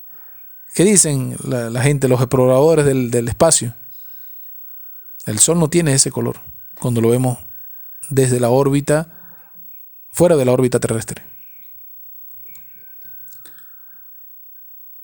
¿Qué 0.75 0.83
dicen 0.83 1.35
la, 1.43 1.81
gente, 1.81 2.07
los 2.07 2.19
exploradores 2.19 2.85
del 2.85 3.27
espacio? 3.27 3.73
El 5.25 5.39
Sol 5.39 5.59
no 5.59 5.69
tiene 5.69 5.93
ese 5.93 6.11
color 6.11 6.39
cuando 6.79 7.01
lo 7.01 7.09
vemos 7.09 7.37
desde 8.09 8.39
la 8.39 8.49
órbita, 8.49 9.37
fuera 10.11 10.35
de 10.35 10.45
la 10.45 10.51
órbita 10.51 10.79
terrestre. 10.79 11.23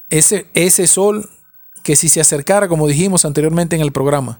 Ese, 0.09 0.47
ese 0.53 0.87
Sol 0.87 1.29
que 1.83 1.95
si 1.95 2.09
se 2.09 2.19
acercara, 2.19 2.67
como 2.67 2.87
dijimos 2.87 3.23
anteriormente 3.25 3.75
en 3.75 3.81
el 3.81 3.91
programa, 3.91 4.39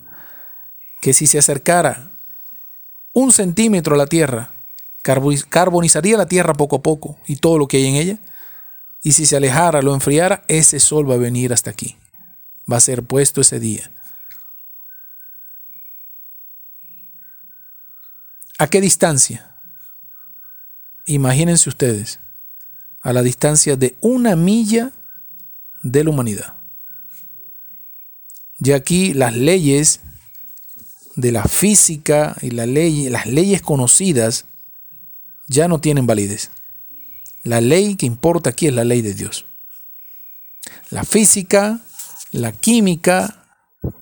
que 1.01 1.13
si 1.13 1.27
se 1.27 1.37
acercara 1.37 2.11
un 3.13 3.31
centímetro 3.31 3.95
a 3.95 3.97
la 3.97 4.07
Tierra, 4.07 4.53
carbonizaría 5.49 6.17
la 6.17 6.25
Tierra 6.25 6.53
poco 6.53 6.77
a 6.77 6.81
poco 6.81 7.17
y 7.27 7.37
todo 7.37 7.57
lo 7.57 7.67
que 7.67 7.77
hay 7.77 7.85
en 7.87 7.95
ella. 7.95 8.19
Y 9.01 9.13
si 9.13 9.25
se 9.25 9.37
alejara, 9.37 9.81
lo 9.81 9.93
enfriara, 9.93 10.43
ese 10.47 10.79
sol 10.79 11.09
va 11.09 11.15
a 11.15 11.17
venir 11.17 11.53
hasta 11.53 11.69
aquí. 11.69 11.97
Va 12.71 12.77
a 12.77 12.81
ser 12.81 13.03
puesto 13.03 13.41
ese 13.41 13.59
día. 13.59 13.91
¿A 18.59 18.67
qué 18.67 18.81
distancia? 18.81 19.55
Imagínense 21.05 21.69
ustedes, 21.69 22.19
a 23.01 23.13
la 23.13 23.21
distancia 23.21 23.77
de 23.77 23.95
una 24.01 24.35
milla 24.35 24.91
de 25.83 26.03
la 26.03 26.09
humanidad. 26.09 26.59
Y 28.59 28.71
aquí 28.71 29.13
las 29.13 29.35
leyes 29.35 30.01
de 31.15 31.31
la 31.31 31.43
física 31.45 32.35
y 32.41 32.49
las 32.51 32.67
leyes 33.27 33.61
conocidas 33.61 34.45
ya 35.47 35.67
no 35.67 35.79
tienen 35.79 36.07
validez. 36.07 36.51
La 37.43 37.61
ley 37.61 37.95
que 37.95 38.05
importa 38.05 38.49
aquí 38.49 38.67
es 38.67 38.73
la 38.73 38.83
ley 38.83 39.01
de 39.01 39.13
Dios. 39.13 39.45
La 40.89 41.03
física, 41.03 41.79
la 42.31 42.51
química, 42.51 43.45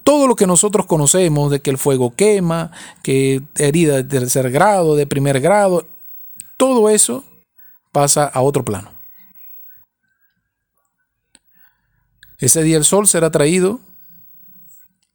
todo 0.04 0.28
lo 0.28 0.36
que 0.36 0.48
nosotros 0.48 0.86
conocemos 0.86 1.52
de 1.52 1.62
que 1.62 1.70
el 1.70 1.78
fuego 1.78 2.16
quema, 2.16 2.72
que 3.04 3.42
herida 3.58 3.98
de 3.98 4.04
tercer 4.04 4.52
grado, 4.52 4.96
de 4.96 5.06
primer 5.06 5.40
grado, 5.42 5.88
todo 6.58 6.90
eso 6.90 7.24
pasa 7.92 8.26
a 8.26 8.42
otro 8.42 8.66
plano. 8.66 8.92
Ese 12.40 12.64
día 12.64 12.78
el 12.78 12.86
sol 12.86 13.08
será 13.08 13.32
traído 13.32 13.80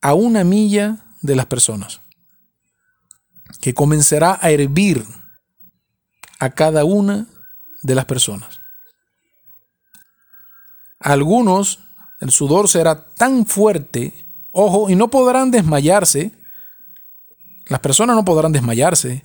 a 0.00 0.14
una 0.14 0.44
milla 0.44 1.04
de 1.20 1.36
las 1.36 1.46
personas, 1.46 2.00
que 3.60 3.74
comenzará 3.74 4.38
a 4.40 4.50
hervir 4.50 5.04
a 6.40 6.50
cada 6.50 6.84
una 6.84 7.26
de 7.82 7.94
las 7.94 8.06
personas. 8.06 8.58
algunos 10.98 11.78
el 12.20 12.30
sudor 12.30 12.68
será 12.68 13.06
tan 13.14 13.46
fuerte 13.46 14.30
Ojo, 14.52 14.90
y 14.90 14.96
no 14.96 15.08
podrán 15.08 15.50
desmayarse. 15.50 16.32
Las 17.66 17.80
personas 17.80 18.16
no 18.16 18.24
podrán 18.24 18.52
desmayarse. 18.52 19.24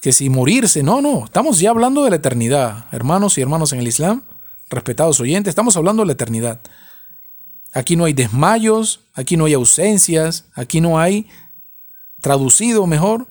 Que 0.00 0.12
si 0.12 0.28
morirse, 0.28 0.82
no, 0.82 1.00
no, 1.00 1.24
estamos 1.24 1.58
ya 1.58 1.70
hablando 1.70 2.04
de 2.04 2.10
la 2.10 2.16
eternidad, 2.16 2.86
hermanos 2.92 3.38
y 3.38 3.40
hermanos 3.40 3.72
en 3.72 3.78
el 3.78 3.88
Islam, 3.88 4.22
respetados 4.68 5.18
oyentes, 5.18 5.50
estamos 5.50 5.76
hablando 5.78 6.02
de 6.02 6.08
la 6.08 6.12
eternidad. 6.12 6.60
Aquí 7.72 7.96
no 7.96 8.04
hay 8.04 8.12
desmayos, 8.12 9.00
aquí 9.14 9.36
no 9.36 9.46
hay 9.46 9.54
ausencias, 9.54 10.44
aquí 10.54 10.82
no 10.82 10.98
hay, 10.98 11.26
traducido 12.20 12.86
mejor, 12.86 13.26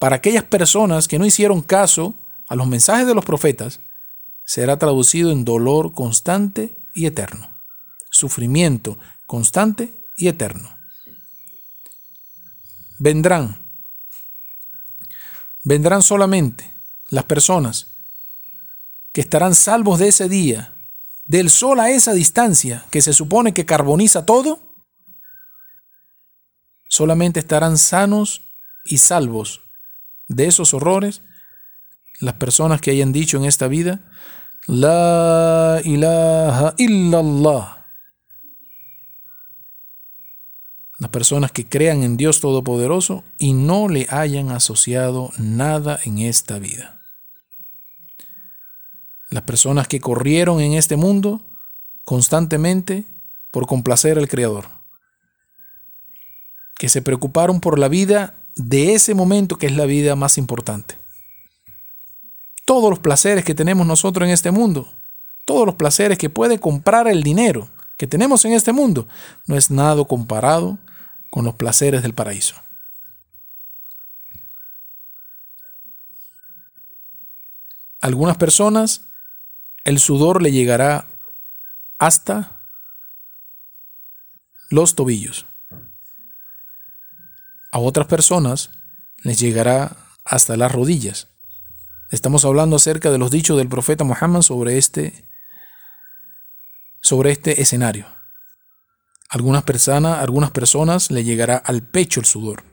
para 0.00 0.16
aquellas 0.16 0.44
personas 0.44 1.06
que 1.06 1.18
no 1.18 1.26
hicieron 1.26 1.60
caso 1.60 2.14
a 2.48 2.56
los 2.56 2.66
mensajes 2.66 3.06
de 3.06 3.14
los 3.14 3.24
profetas, 3.24 3.80
será 4.46 4.78
traducido 4.78 5.30
en 5.30 5.44
dolor 5.44 5.92
constante 5.92 6.74
y 6.94 7.04
eterno, 7.04 7.54
sufrimiento 8.10 8.98
constante 9.26 9.92
y 10.16 10.28
eterno. 10.28 10.74
Vendrán, 12.98 13.70
vendrán 15.64 16.02
solamente 16.02 16.74
las 17.10 17.24
personas 17.24 17.88
que 19.12 19.20
estarán 19.20 19.54
salvos 19.54 19.98
de 19.98 20.08
ese 20.08 20.30
día, 20.30 20.74
del 21.26 21.50
sol 21.50 21.78
a 21.78 21.90
esa 21.90 22.14
distancia 22.14 22.86
que 22.90 23.02
se 23.02 23.12
supone 23.12 23.52
que 23.52 23.66
carboniza 23.66 24.24
todo, 24.24 24.74
solamente 26.88 27.40
estarán 27.40 27.76
sanos 27.76 28.50
y 28.86 28.96
salvos 28.96 29.60
de 30.30 30.46
esos 30.46 30.72
horrores 30.72 31.22
las 32.20 32.34
personas 32.34 32.80
que 32.80 32.90
hayan 32.90 33.12
dicho 33.12 33.38
en 33.38 33.44
esta 33.44 33.66
vida, 33.66 34.00
La 34.66 35.80
ilaha 35.84 36.74
illallah. 36.76 37.86
Las 40.98 41.10
personas 41.10 41.50
que 41.50 41.66
crean 41.66 42.02
en 42.02 42.18
Dios 42.18 42.40
Todopoderoso 42.40 43.24
y 43.38 43.54
no 43.54 43.88
le 43.88 44.06
hayan 44.10 44.50
asociado 44.50 45.30
nada 45.38 45.98
en 46.04 46.18
esta 46.18 46.58
vida. 46.58 47.00
Las 49.30 49.44
personas 49.44 49.88
que 49.88 50.00
corrieron 50.00 50.60
en 50.60 50.74
este 50.74 50.96
mundo 50.96 51.46
constantemente 52.04 53.06
por 53.50 53.66
complacer 53.66 54.18
al 54.18 54.28
Creador. 54.28 54.68
Que 56.76 56.90
se 56.90 57.00
preocuparon 57.00 57.60
por 57.60 57.78
la 57.78 57.88
vida 57.88 58.39
de 58.68 58.94
ese 58.94 59.14
momento 59.14 59.56
que 59.58 59.66
es 59.66 59.76
la 59.76 59.86
vida 59.86 60.16
más 60.16 60.38
importante. 60.38 60.98
Todos 62.64 62.90
los 62.90 62.98
placeres 62.98 63.44
que 63.44 63.54
tenemos 63.54 63.86
nosotros 63.86 64.26
en 64.26 64.32
este 64.32 64.50
mundo, 64.50 64.92
todos 65.44 65.66
los 65.66 65.74
placeres 65.74 66.18
que 66.18 66.30
puede 66.30 66.60
comprar 66.60 67.08
el 67.08 67.22
dinero 67.22 67.68
que 67.96 68.06
tenemos 68.06 68.44
en 68.44 68.52
este 68.52 68.72
mundo, 68.72 69.06
no 69.46 69.56
es 69.56 69.70
nada 69.70 70.04
comparado 70.04 70.78
con 71.30 71.44
los 71.44 71.54
placeres 71.54 72.02
del 72.02 72.14
paraíso. 72.14 72.54
algunas 78.00 78.36
personas 78.38 79.02
el 79.84 80.00
sudor 80.00 80.42
le 80.42 80.52
llegará 80.52 81.06
hasta 81.98 82.62
los 84.70 84.94
tobillos. 84.94 85.46
A 87.72 87.78
otras 87.78 88.06
personas 88.06 88.70
les 89.22 89.38
llegará 89.38 89.96
hasta 90.24 90.56
las 90.56 90.72
rodillas. 90.72 91.28
Estamos 92.10 92.44
hablando 92.44 92.76
acerca 92.76 93.10
de 93.10 93.18
los 93.18 93.30
dichos 93.30 93.56
del 93.56 93.68
profeta 93.68 94.02
Muhammad 94.02 94.42
sobre 94.42 94.78
este, 94.78 95.24
sobre 97.00 97.30
este 97.30 97.62
escenario. 97.62 98.06
Algunas 99.28 99.62
personas, 99.62 100.18
algunas 100.18 100.50
personas 100.50 101.12
le 101.12 101.22
llegará 101.22 101.56
al 101.56 101.82
pecho 101.82 102.18
el 102.18 102.26
sudor. 102.26 102.64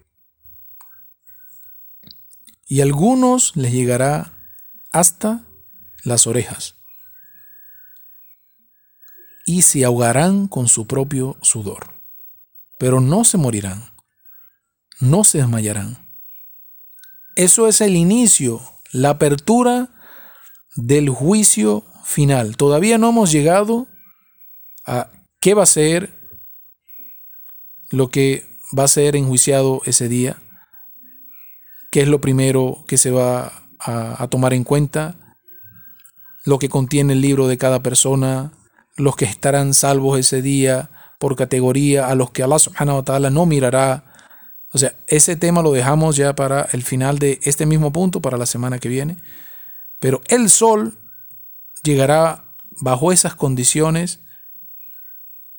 Y 2.67 2.81
a 2.81 2.83
algunos 2.83 3.55
les 3.55 3.71
llegará 3.71 4.33
hasta 4.91 5.43
las 6.03 6.25
orejas. 6.25 6.75
Y 9.45 9.61
se 9.61 9.85
ahogarán 9.85 10.47
con 10.47 10.67
su 10.67 10.87
propio 10.87 11.37
sudor. 11.43 11.93
Pero 12.79 12.99
no 12.99 13.23
se 13.23 13.37
morirán. 13.37 13.96
No 14.99 15.23
se 15.23 15.39
desmayarán. 15.39 16.07
Eso 17.35 17.67
es 17.67 17.81
el 17.81 17.95
inicio, 17.95 18.61
la 18.91 19.11
apertura 19.11 19.89
del 20.75 21.09
juicio 21.09 21.83
final. 22.03 22.57
Todavía 22.57 22.97
no 22.97 23.09
hemos 23.09 23.31
llegado 23.31 23.87
a 24.85 25.09
qué 25.39 25.53
va 25.53 25.63
a 25.63 25.67
ser 25.67 26.17
lo 27.89 28.09
que 28.09 28.45
va 28.77 28.83
a 28.83 28.87
ser 28.87 29.15
enjuiciado 29.15 29.81
ese 29.85 30.07
día, 30.07 30.37
qué 31.91 32.01
es 32.01 32.07
lo 32.07 32.21
primero 32.21 32.83
que 32.87 32.97
se 32.97 33.11
va 33.11 33.69
a, 33.79 34.27
tomar 34.29 34.53
en 34.53 34.63
cuenta, 34.63 35.37
lo 36.43 36.59
que 36.59 36.69
contiene 36.69 37.13
el 37.13 37.21
libro 37.21 37.47
de 37.47 37.57
cada 37.57 37.81
persona, 37.81 38.51
los 38.95 39.15
que 39.15 39.25
estarán 39.25 39.73
salvos 39.73 40.19
ese 40.19 40.41
día 40.41 40.89
por 41.19 41.35
categoría, 41.35 42.07
a 42.07 42.15
los 42.15 42.31
que 42.31 42.43
Allah 42.43 42.59
subhanahu 42.59 42.97
wa 42.97 43.03
ta'ala 43.03 43.29
no 43.29 43.45
mirará. 43.45 44.06
O 44.73 44.77
sea, 44.77 44.93
ese 45.07 45.35
tema 45.35 45.61
lo 45.61 45.71
dejamos 45.71 46.15
ya 46.17 46.35
para 46.35 46.67
el 46.71 46.83
final 46.83 47.19
de 47.19 47.39
este 47.43 47.65
mismo 47.65 47.91
punto, 47.91 48.21
para 48.21 48.37
la 48.37 48.45
semana 48.45 48.79
que 48.79 48.89
viene. 48.89 49.17
Pero 49.99 50.21
el 50.27 50.49
sol 50.49 50.97
llegará 51.83 52.43
bajo 52.81 53.11
esas 53.11 53.35
condiciones 53.35 54.19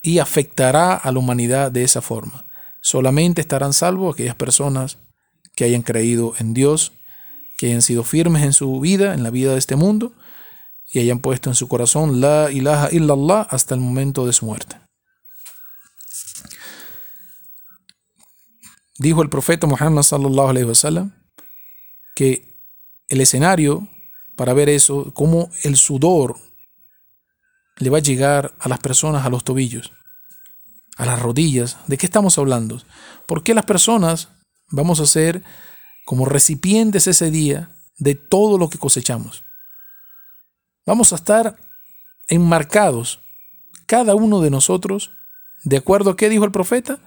y 0.02 0.18
afectará 0.18 0.94
a 0.94 1.10
la 1.10 1.18
humanidad 1.18 1.72
de 1.72 1.84
esa 1.84 2.00
forma. 2.00 2.44
Solamente 2.80 3.40
estarán 3.40 3.72
salvos 3.72 4.14
aquellas 4.14 4.36
personas 4.36 4.98
que 5.56 5.64
hayan 5.64 5.82
creído 5.82 6.34
en 6.38 6.54
Dios, 6.54 6.92
que 7.56 7.66
hayan 7.66 7.82
sido 7.82 8.04
firmes 8.04 8.44
en 8.44 8.52
su 8.52 8.78
vida, 8.78 9.14
en 9.14 9.24
la 9.24 9.30
vida 9.30 9.52
de 9.52 9.58
este 9.58 9.74
mundo, 9.74 10.12
y 10.92 11.00
hayan 11.00 11.18
puesto 11.18 11.50
en 11.50 11.54
su 11.54 11.66
corazón 11.68 12.20
la 12.20 12.50
ilaha 12.52 12.88
illallah 12.92 13.42
hasta 13.50 13.74
el 13.74 13.80
momento 13.80 14.26
de 14.26 14.32
su 14.32 14.46
muerte. 14.46 14.76
Dijo 18.98 19.22
el 19.22 19.30
profeta 19.30 19.66
Muhammad 19.66 20.04
que 22.14 22.56
el 23.08 23.20
escenario 23.20 23.88
para 24.36 24.52
ver 24.54 24.68
eso, 24.68 25.12
como 25.14 25.50
el 25.62 25.76
sudor 25.76 26.36
le 27.76 27.90
va 27.90 27.98
a 27.98 28.02
llegar 28.02 28.54
a 28.58 28.68
las 28.68 28.80
personas 28.80 29.24
a 29.24 29.30
los 29.30 29.44
tobillos, 29.44 29.92
a 30.96 31.06
las 31.06 31.20
rodillas. 31.20 31.76
¿De 31.86 31.96
qué 31.96 32.06
estamos 32.06 32.38
hablando? 32.38 32.80
Porque 33.26 33.54
las 33.54 33.64
personas 33.64 34.28
vamos 34.70 35.00
a 35.00 35.06
ser 35.06 35.42
como 36.04 36.24
recipientes 36.24 37.06
ese 37.06 37.30
día 37.30 37.70
de 37.98 38.14
todo 38.14 38.58
lo 38.58 38.68
que 38.68 38.78
cosechamos. 38.78 39.44
Vamos 40.86 41.12
a 41.12 41.16
estar 41.16 41.56
enmarcados, 42.28 43.20
cada 43.86 44.14
uno 44.14 44.40
de 44.40 44.50
nosotros, 44.50 45.10
de 45.64 45.76
acuerdo 45.76 46.10
a 46.10 46.16
qué 46.16 46.28
dijo 46.28 46.44
el 46.44 46.52
profeta, 46.52 46.98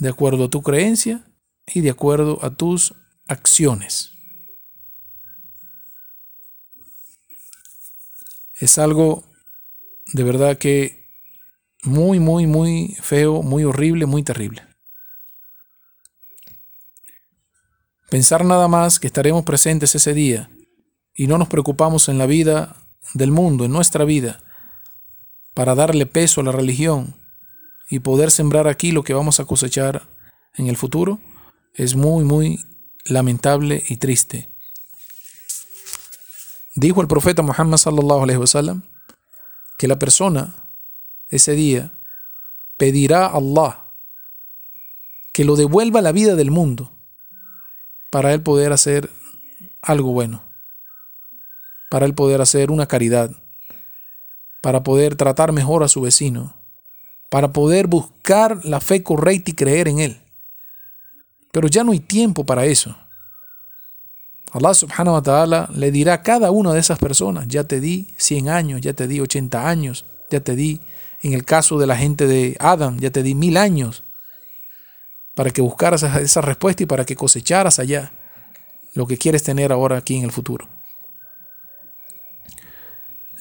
de 0.00 0.08
acuerdo 0.08 0.46
a 0.46 0.50
tu 0.50 0.62
creencia 0.62 1.24
y 1.66 1.82
de 1.82 1.90
acuerdo 1.90 2.38
a 2.42 2.50
tus 2.50 2.94
acciones. 3.28 4.10
Es 8.58 8.78
algo 8.78 9.24
de 10.12 10.24
verdad 10.24 10.58
que 10.58 11.06
muy, 11.82 12.18
muy, 12.18 12.46
muy 12.46 12.96
feo, 13.00 13.42
muy 13.42 13.64
horrible, 13.64 14.06
muy 14.06 14.22
terrible. 14.22 14.66
Pensar 18.10 18.44
nada 18.44 18.68
más 18.68 18.98
que 18.98 19.06
estaremos 19.06 19.44
presentes 19.44 19.94
ese 19.94 20.14
día 20.14 20.50
y 21.14 21.26
no 21.26 21.38
nos 21.38 21.48
preocupamos 21.48 22.08
en 22.08 22.18
la 22.18 22.26
vida 22.26 22.76
del 23.14 23.30
mundo, 23.30 23.64
en 23.64 23.72
nuestra 23.72 24.04
vida, 24.04 24.42
para 25.54 25.74
darle 25.74 26.06
peso 26.06 26.40
a 26.40 26.44
la 26.44 26.52
religión 26.52 27.19
y 27.90 27.98
poder 27.98 28.30
sembrar 28.30 28.68
aquí 28.68 28.92
lo 28.92 29.02
que 29.02 29.14
vamos 29.14 29.40
a 29.40 29.44
cosechar 29.44 30.08
en 30.54 30.68
el 30.68 30.76
futuro, 30.76 31.18
es 31.74 31.96
muy, 31.96 32.24
muy 32.24 32.64
lamentable 33.04 33.82
y 33.88 33.96
triste. 33.96 34.48
Dijo 36.76 37.00
el 37.00 37.08
profeta 37.08 37.42
Muhammad 37.42 37.78
sallallahu 37.78 38.22
alaihi 38.22 38.38
wasallam 38.38 38.82
que 39.76 39.88
la 39.88 39.98
persona 39.98 40.70
ese 41.28 41.52
día 41.52 41.92
pedirá 42.76 43.26
a 43.26 43.36
Allah 43.36 43.92
que 45.32 45.44
lo 45.44 45.56
devuelva 45.56 46.00
la 46.00 46.12
vida 46.12 46.36
del 46.36 46.50
mundo 46.50 46.96
para 48.10 48.32
él 48.32 48.42
poder 48.42 48.72
hacer 48.72 49.10
algo 49.82 50.12
bueno, 50.12 50.44
para 51.90 52.06
él 52.06 52.14
poder 52.14 52.40
hacer 52.40 52.70
una 52.70 52.86
caridad, 52.86 53.30
para 54.60 54.82
poder 54.82 55.16
tratar 55.16 55.52
mejor 55.52 55.82
a 55.82 55.88
su 55.88 56.00
vecino, 56.00 56.59
para 57.30 57.52
poder 57.52 57.86
buscar 57.86 58.62
la 58.64 58.80
fe 58.80 59.02
correcta 59.02 59.52
y 59.52 59.54
creer 59.54 59.88
en 59.88 60.00
él. 60.00 60.20
Pero 61.52 61.68
ya 61.68 61.82
no 61.82 61.92
hay 61.92 62.00
tiempo 62.00 62.44
para 62.44 62.66
eso. 62.66 62.94
Allah 64.52 64.74
subhanahu 64.74 65.14
wa 65.14 65.22
ta'ala 65.22 65.70
le 65.72 65.92
dirá 65.92 66.14
a 66.14 66.22
cada 66.22 66.50
una 66.50 66.72
de 66.72 66.80
esas 66.80 66.98
personas, 66.98 67.46
ya 67.48 67.64
te 67.64 67.80
di 67.80 68.14
100 68.18 68.48
años, 68.48 68.80
ya 68.80 68.92
te 68.92 69.06
di 69.06 69.20
80 69.20 69.68
años, 69.68 70.04
ya 70.28 70.40
te 70.40 70.56
di, 70.56 70.80
en 71.22 71.34
el 71.34 71.44
caso 71.44 71.78
de 71.78 71.86
la 71.86 71.96
gente 71.96 72.26
de 72.26 72.56
Adam, 72.58 72.98
ya 72.98 73.10
te 73.10 73.22
di 73.22 73.36
mil 73.36 73.56
años, 73.56 74.02
para 75.36 75.52
que 75.52 75.62
buscaras 75.62 76.02
esa 76.02 76.40
respuesta 76.40 76.82
y 76.82 76.86
para 76.86 77.04
que 77.04 77.14
cosecharas 77.14 77.78
allá 77.78 78.12
lo 78.94 79.06
que 79.06 79.16
quieres 79.16 79.44
tener 79.44 79.70
ahora 79.70 79.98
aquí 79.98 80.16
en 80.16 80.24
el 80.24 80.32
futuro. 80.32 80.68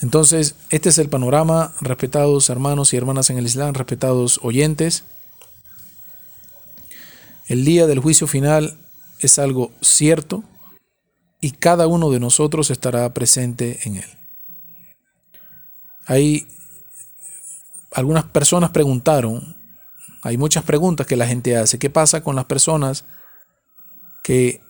Entonces, 0.02 0.56
este 0.70 0.90
es 0.90 0.98
el 0.98 1.10
panorama, 1.10 1.74
respetados 1.82 2.50
hermanos 2.50 2.94
y 2.94 2.98
hermanas 2.98 3.30
en 3.30 3.38
el 3.38 3.46
Islam, 3.46 3.74
respetados 3.74 4.40
oyentes. 4.44 5.04
El 7.48 7.66
día 7.66 7.86
del 7.86 8.00
juicio 8.00 8.28
final 8.28 8.78
es 9.20 9.40
algo 9.40 9.72
cierto 9.82 10.44
y 11.42 11.52
cada 11.52 11.88
uno 11.88 12.12
de 12.12 12.20
nosotros 12.20 12.70
estará 12.70 13.14
presente 13.14 13.80
en 13.84 13.98
él. 13.98 14.06
Hay 16.06 16.48
algunas 17.92 18.24
personas 18.24 18.70
preguntaron, 18.70 19.58
hay 20.22 20.38
muchas 20.38 20.64
preguntas 20.64 21.08
que 21.08 21.18
la 21.18 21.28
gente 21.28 21.58
hace, 21.58 21.78
¿qué 21.78 21.90
pasa 21.90 22.22
con 22.22 22.36
las 22.36 22.46
personas 22.46 23.04
que 24.24 24.62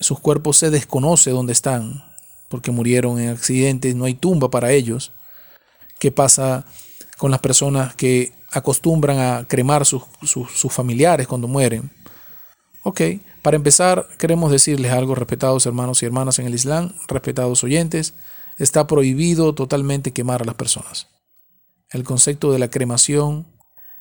sus 0.00 0.20
cuerpos 0.20 0.56
se 0.56 0.70
desconoce 0.70 1.30
dónde 1.30 1.52
están 1.52 2.13
porque 2.48 2.70
murieron 2.70 3.18
en 3.18 3.30
accidentes, 3.30 3.94
no 3.94 4.04
hay 4.04 4.14
tumba 4.14 4.50
para 4.50 4.72
ellos? 4.72 5.12
¿Qué 5.98 6.10
pasa 6.12 6.64
con 7.18 7.30
las 7.30 7.40
personas 7.40 7.94
que 7.94 8.32
acostumbran 8.50 9.18
a 9.18 9.46
cremar 9.48 9.84
sus, 9.84 10.02
sus 10.22 10.72
familiares 10.72 11.26
cuando 11.26 11.48
mueren? 11.48 11.90
Ok, 12.82 13.00
para 13.42 13.56
empezar, 13.56 14.06
queremos 14.18 14.50
decirles 14.50 14.92
algo, 14.92 15.14
respetados 15.14 15.64
hermanos 15.64 16.02
y 16.02 16.06
hermanas 16.06 16.38
en 16.38 16.46
el 16.46 16.54
Islam, 16.54 16.92
respetados 17.08 17.64
oyentes, 17.64 18.14
está 18.58 18.86
prohibido 18.86 19.54
totalmente 19.54 20.12
quemar 20.12 20.42
a 20.42 20.44
las 20.44 20.54
personas. 20.54 21.08
El 21.90 22.04
concepto 22.04 22.52
de 22.52 22.58
la 22.58 22.68
cremación 22.68 23.46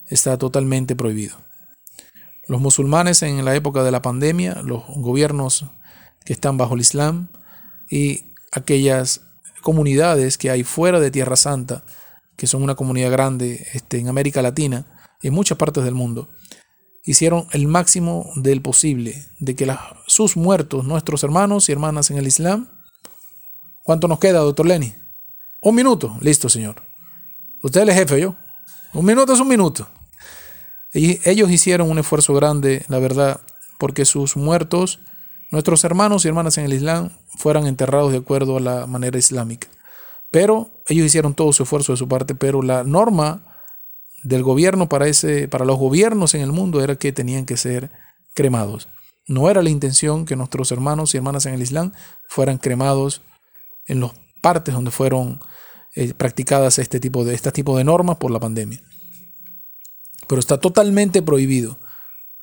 está 0.07 0.37
totalmente 0.37 0.95
prohibido. 0.95 1.37
Los 2.47 2.59
musulmanes 2.59 3.23
en 3.23 3.45
la 3.45 3.55
época 3.55 3.83
de 3.83 3.91
la 3.91 4.01
pandemia, 4.01 4.61
los 4.63 4.83
gobiernos 4.87 5.65
que 6.25 6.33
están 6.33 6.57
bajo 6.57 6.75
el 6.75 6.81
Islam 6.81 7.29
y 7.89 8.32
aquellas 8.53 9.21
comunidades 9.61 10.37
que 10.37 10.49
hay 10.49 10.63
fuera 10.63 10.99
de 10.99 11.11
Tierra 11.11 11.35
Santa, 11.35 11.83
que 12.37 12.47
son 12.47 12.63
una 12.63 12.75
comunidad 12.75 13.11
grande 13.11 13.67
este, 13.73 13.97
en 13.97 14.07
América 14.07 14.41
Latina 14.41 14.85
y 15.21 15.27
en 15.27 15.33
muchas 15.33 15.57
partes 15.57 15.83
del 15.83 15.95
mundo, 15.95 16.29
hicieron 17.03 17.47
el 17.51 17.67
máximo 17.67 18.31
del 18.35 18.61
posible 18.61 19.25
de 19.39 19.55
que 19.55 19.75
sus 20.07 20.37
muertos, 20.37 20.85
nuestros 20.85 21.23
hermanos 21.23 21.67
y 21.67 21.71
hermanas 21.71 22.11
en 22.11 22.17
el 22.17 22.27
Islam, 22.27 22.69
¿cuánto 23.83 24.07
nos 24.07 24.19
queda, 24.19 24.39
doctor 24.39 24.65
Lenny? 24.65 24.93
Un 25.61 25.75
minuto, 25.75 26.17
listo, 26.21 26.49
señor. 26.49 26.81
Usted 27.61 27.81
es 27.81 27.89
el 27.89 27.95
jefe, 27.95 28.21
yo. 28.21 28.35
Un 28.93 29.05
minuto 29.05 29.33
es 29.33 29.39
un 29.39 29.47
minuto. 29.47 29.87
Y 30.93 31.19
ellos 31.27 31.49
hicieron 31.49 31.89
un 31.89 31.99
esfuerzo 31.99 32.33
grande, 32.33 32.85
la 32.87 32.99
verdad, 32.99 33.41
porque 33.79 34.05
sus 34.05 34.37
muertos, 34.37 34.99
nuestros 35.53 35.83
hermanos 35.83 36.25
y 36.25 36.29
hermanas 36.29 36.57
en 36.57 36.65
el 36.65 36.73
Islam, 36.73 37.11
fueran 37.37 37.67
enterrados 37.67 38.11
de 38.11 38.17
acuerdo 38.17 38.57
a 38.57 38.59
la 38.59 38.87
manera 38.87 39.19
islámica. 39.19 39.67
Pero 40.31 40.81
ellos 40.87 41.05
hicieron 41.05 41.35
todo 41.35 41.53
su 41.53 41.61
esfuerzo 41.61 41.93
de 41.93 41.97
su 41.97 42.07
parte, 42.07 42.33
pero 42.33 42.63
la 42.63 42.83
norma 42.83 43.61
del 44.23 44.41
gobierno 44.41 44.89
para, 44.89 45.07
ese, 45.07 45.47
para 45.47 45.63
los 45.63 45.77
gobiernos 45.77 46.33
en 46.33 46.41
el 46.41 46.51
mundo 46.51 46.83
era 46.83 46.95
que 46.95 47.13
tenían 47.13 47.45
que 47.45 47.55
ser 47.55 47.91
cremados. 48.33 48.89
No 49.27 49.47
era 49.47 49.61
la 49.61 49.69
intención 49.69 50.25
que 50.25 50.35
nuestros 50.35 50.71
hermanos 50.71 51.13
y 51.13 51.17
hermanas 51.17 51.45
en 51.45 51.53
el 51.53 51.61
Islam 51.61 51.91
fueran 52.27 52.57
cremados 52.57 53.21
en 53.85 53.99
las 53.99 54.13
partes 54.41 54.73
donde 54.73 54.89
fueron 54.89 55.39
eh, 55.93 56.15
practicadas 56.15 56.79
este 56.79 56.99
tipo, 56.99 57.23
de, 57.25 57.35
este 57.35 57.51
tipo 57.51 57.77
de 57.77 57.83
normas 57.83 58.17
por 58.17 58.31
la 58.31 58.39
pandemia. 58.39 58.81
Pero 60.27 60.39
está 60.39 60.59
totalmente 60.59 61.21
prohibido 61.21 61.79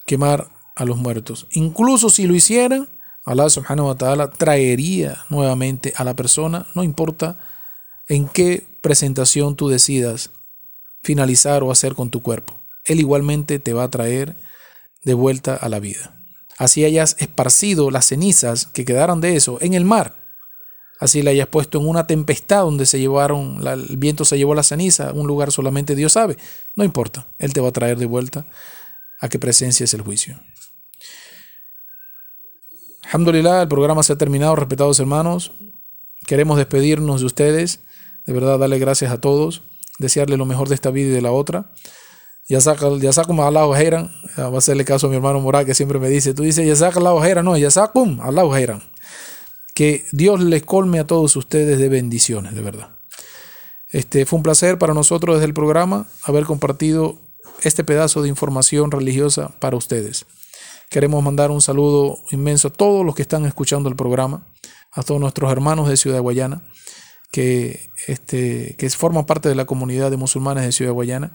quemar 0.07 0.47
a 0.77 0.85
los 0.85 0.97
muertos. 0.97 1.49
Incluso 1.51 2.09
si 2.09 2.29
lo 2.29 2.37
hicieran, 2.37 2.89
Allah 3.25 3.49
subhanahu 3.51 3.89
wa 3.89 3.95
ta'ala 3.97 4.31
traería 4.31 5.25
nuevamente 5.29 5.93
a 5.97 6.05
la 6.05 6.15
persona, 6.15 6.67
no 6.75 6.83
importa 6.83 7.39
en 8.09 8.29
qué 8.29 8.67
presentación 8.81 9.57
tú 9.57 9.69
decidas 9.69 10.31
finalizar 11.03 11.63
o 11.63 11.71
hacer 11.71 11.95
con 11.95 12.11
tu 12.11 12.23
cuerpo. 12.23 12.61
Él 12.85 13.01
igualmente 13.01 13.59
te 13.59 13.73
va 13.73 13.85
a 13.85 13.91
traer 13.91 14.37
de 15.05 15.15
vuelta 15.15 15.55
a 15.55 15.69
la 15.69 15.81
vida. 15.81 16.17
Así 16.59 16.85
hayas 16.85 17.17
esparcido 17.19 17.91
las 17.91 18.07
cenizas 18.07 18.67
que 18.67 18.85
quedaron 18.85 19.21
de 19.21 19.37
eso 19.37 19.59
en 19.61 19.75
el 19.75 19.85
mar. 19.85 20.21
Así 20.99 21.23
le 21.23 21.31
hayas 21.31 21.49
puesto 21.49 21.79
en 21.79 21.89
una 21.89 22.07
tempestad 22.07 22.63
donde 22.63 22.85
se 22.85 23.01
llevaron, 23.01 23.67
el 23.67 23.97
viento 23.97 24.27
se 24.27 24.37
llevó 24.37 24.55
la 24.55 24.63
ceniza, 24.63 25.13
un 25.15 25.27
lugar 25.27 25.51
solamente 25.53 25.95
Dios 25.95 26.13
sabe. 26.13 26.37
No 26.77 26.85
importa, 26.85 27.29
Él 27.39 27.55
te 27.55 27.61
va 27.63 27.71
a 27.71 27.73
traer 27.73 27.97
de 27.97 28.05
vuelta 28.05 28.47
a 29.21 29.29
que 29.31 29.39
presencias 29.39 29.95
el 29.95 30.03
juicio. 30.03 30.39
Alhamdulillah, 33.11 33.63
el 33.63 33.69
programa 33.69 34.03
se 34.03 34.13
ha 34.13 34.17
terminado, 34.17 34.57
respetados 34.57 34.99
hermanos. 35.01 35.53
Queremos 36.27 36.59
despedirnos 36.59 37.21
de 37.21 37.27
ustedes. 37.27 37.81
De 38.27 38.33
verdad, 38.33 38.59
darle 38.59 38.79
gracias 38.79 39.13
a 39.13 39.21
todos 39.21 39.63
desearle 40.01 40.37
lo 40.37 40.47
mejor 40.47 40.69
de 40.69 40.75
esta 40.75 40.91
vida 40.91 41.11
y 41.11 41.13
de 41.13 41.23
la 41.23 41.31
otra. 41.31 41.73
Ya 42.49 42.61
saca, 42.61 42.89
ya 42.99 43.13
saca 43.13 43.33
Allah 43.47 43.67
ojera, 43.67 44.11
va 44.37 44.47
a 44.47 44.59
hacerle 44.59 44.85
caso 44.85 45.07
a 45.07 45.11
mi 45.11 45.17
hermano 45.17 45.39
Morá 45.39 45.65
que 45.65 45.75
siempre 45.75 46.01
me 46.01 46.09
dice, 46.09 46.35
tú 46.35 46.43
dices 46.43 46.67
ya 46.67 46.75
saca 46.75 46.99
la 46.99 47.13
ojera, 47.13 47.45
no, 47.45 47.57
ya 47.57 47.71
saca 47.71 48.01
Allah 48.23 48.45
ojera. 48.45 48.83
Que 49.75 50.05
Dios 50.11 50.41
les 50.41 50.65
colme 50.65 50.99
a 50.99 51.07
todos 51.07 51.37
ustedes 51.37 51.79
de 51.79 51.89
bendiciones, 51.89 52.55
de 52.55 52.61
verdad. 52.61 52.97
Este, 53.93 54.27
fue 54.27 54.39
un 54.39 54.43
placer 54.43 54.79
para 54.79 54.95
nosotros 54.95 55.37
desde 55.37 55.47
el 55.47 55.55
programa 55.55 56.07
haber 56.25 56.45
compartido 56.45 57.19
este 57.63 57.85
pedazo 57.85 58.23
de 58.23 58.29
información 58.29 58.91
religiosa 58.91 59.53
para 59.61 59.77
ustedes. 59.77 60.27
Queremos 60.91 61.23
mandar 61.23 61.53
un 61.53 61.61
saludo 61.61 62.19
inmenso 62.33 62.69
a 62.69 62.73
todos 62.73 63.07
los 63.07 63.15
que 63.15 63.23
están 63.23 63.47
escuchando 63.47 63.89
el 63.89 63.95
programa, 63.95 64.47
a 64.93 65.05
todos 65.05 65.21
nuestros 65.21 65.51
hermanos 65.53 65.89
de 65.89 65.97
Ciudad 65.97 66.21
Guayana 66.21 66.63
que, 67.31 67.91
este, 68.09 68.75
que 68.77 68.91
forman 68.91 69.25
parte 69.25 69.49
de 69.49 69.55
la 69.55 69.67
comunidad 69.67 70.11
de 70.11 70.17
musulmanes 70.17 70.65
de 70.65 70.73
Ciudad 70.73 70.93
Guayana, 70.93 71.33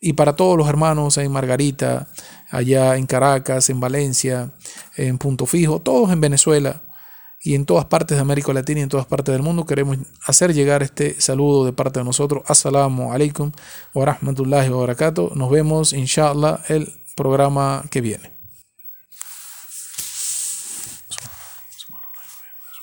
y 0.00 0.14
para 0.14 0.34
todos 0.34 0.58
los 0.58 0.68
hermanos 0.68 1.16
en 1.18 1.30
Margarita, 1.32 2.08
allá 2.50 2.96
en 2.96 3.06
Caracas, 3.06 3.70
en 3.70 3.80
Valencia, 3.80 4.52
en 4.96 5.18
Punto 5.18 5.46
Fijo, 5.46 5.80
todos 5.80 6.10
en 6.10 6.20
Venezuela 6.20 6.82
y 7.42 7.54
en 7.54 7.64
todas 7.64 7.86
partes 7.86 8.16
de 8.16 8.22
América 8.22 8.52
Latina 8.52 8.80
y 8.80 8.82
en 8.82 8.88
todas 8.88 9.06
partes 9.06 9.32
del 9.32 9.42
mundo, 9.42 9.64
queremos 9.64 9.98
hacer 10.26 10.52
llegar 10.52 10.82
este 10.82 11.18
saludo 11.20 11.64
de 11.64 11.72
parte 11.72 12.00
de 12.00 12.04
nosotros. 12.04 12.42
Assalamu 12.46 13.12
alaikum 13.12 13.52
wa 13.94 14.04
rahmatullahi 14.04 14.68
wa. 14.68 14.94
Nos 15.34 15.50
vemos, 15.50 15.92
inshallah, 15.92 16.60
el 16.68 16.92
programa 17.14 17.84
que 17.90 18.00
viene. 18.00 18.35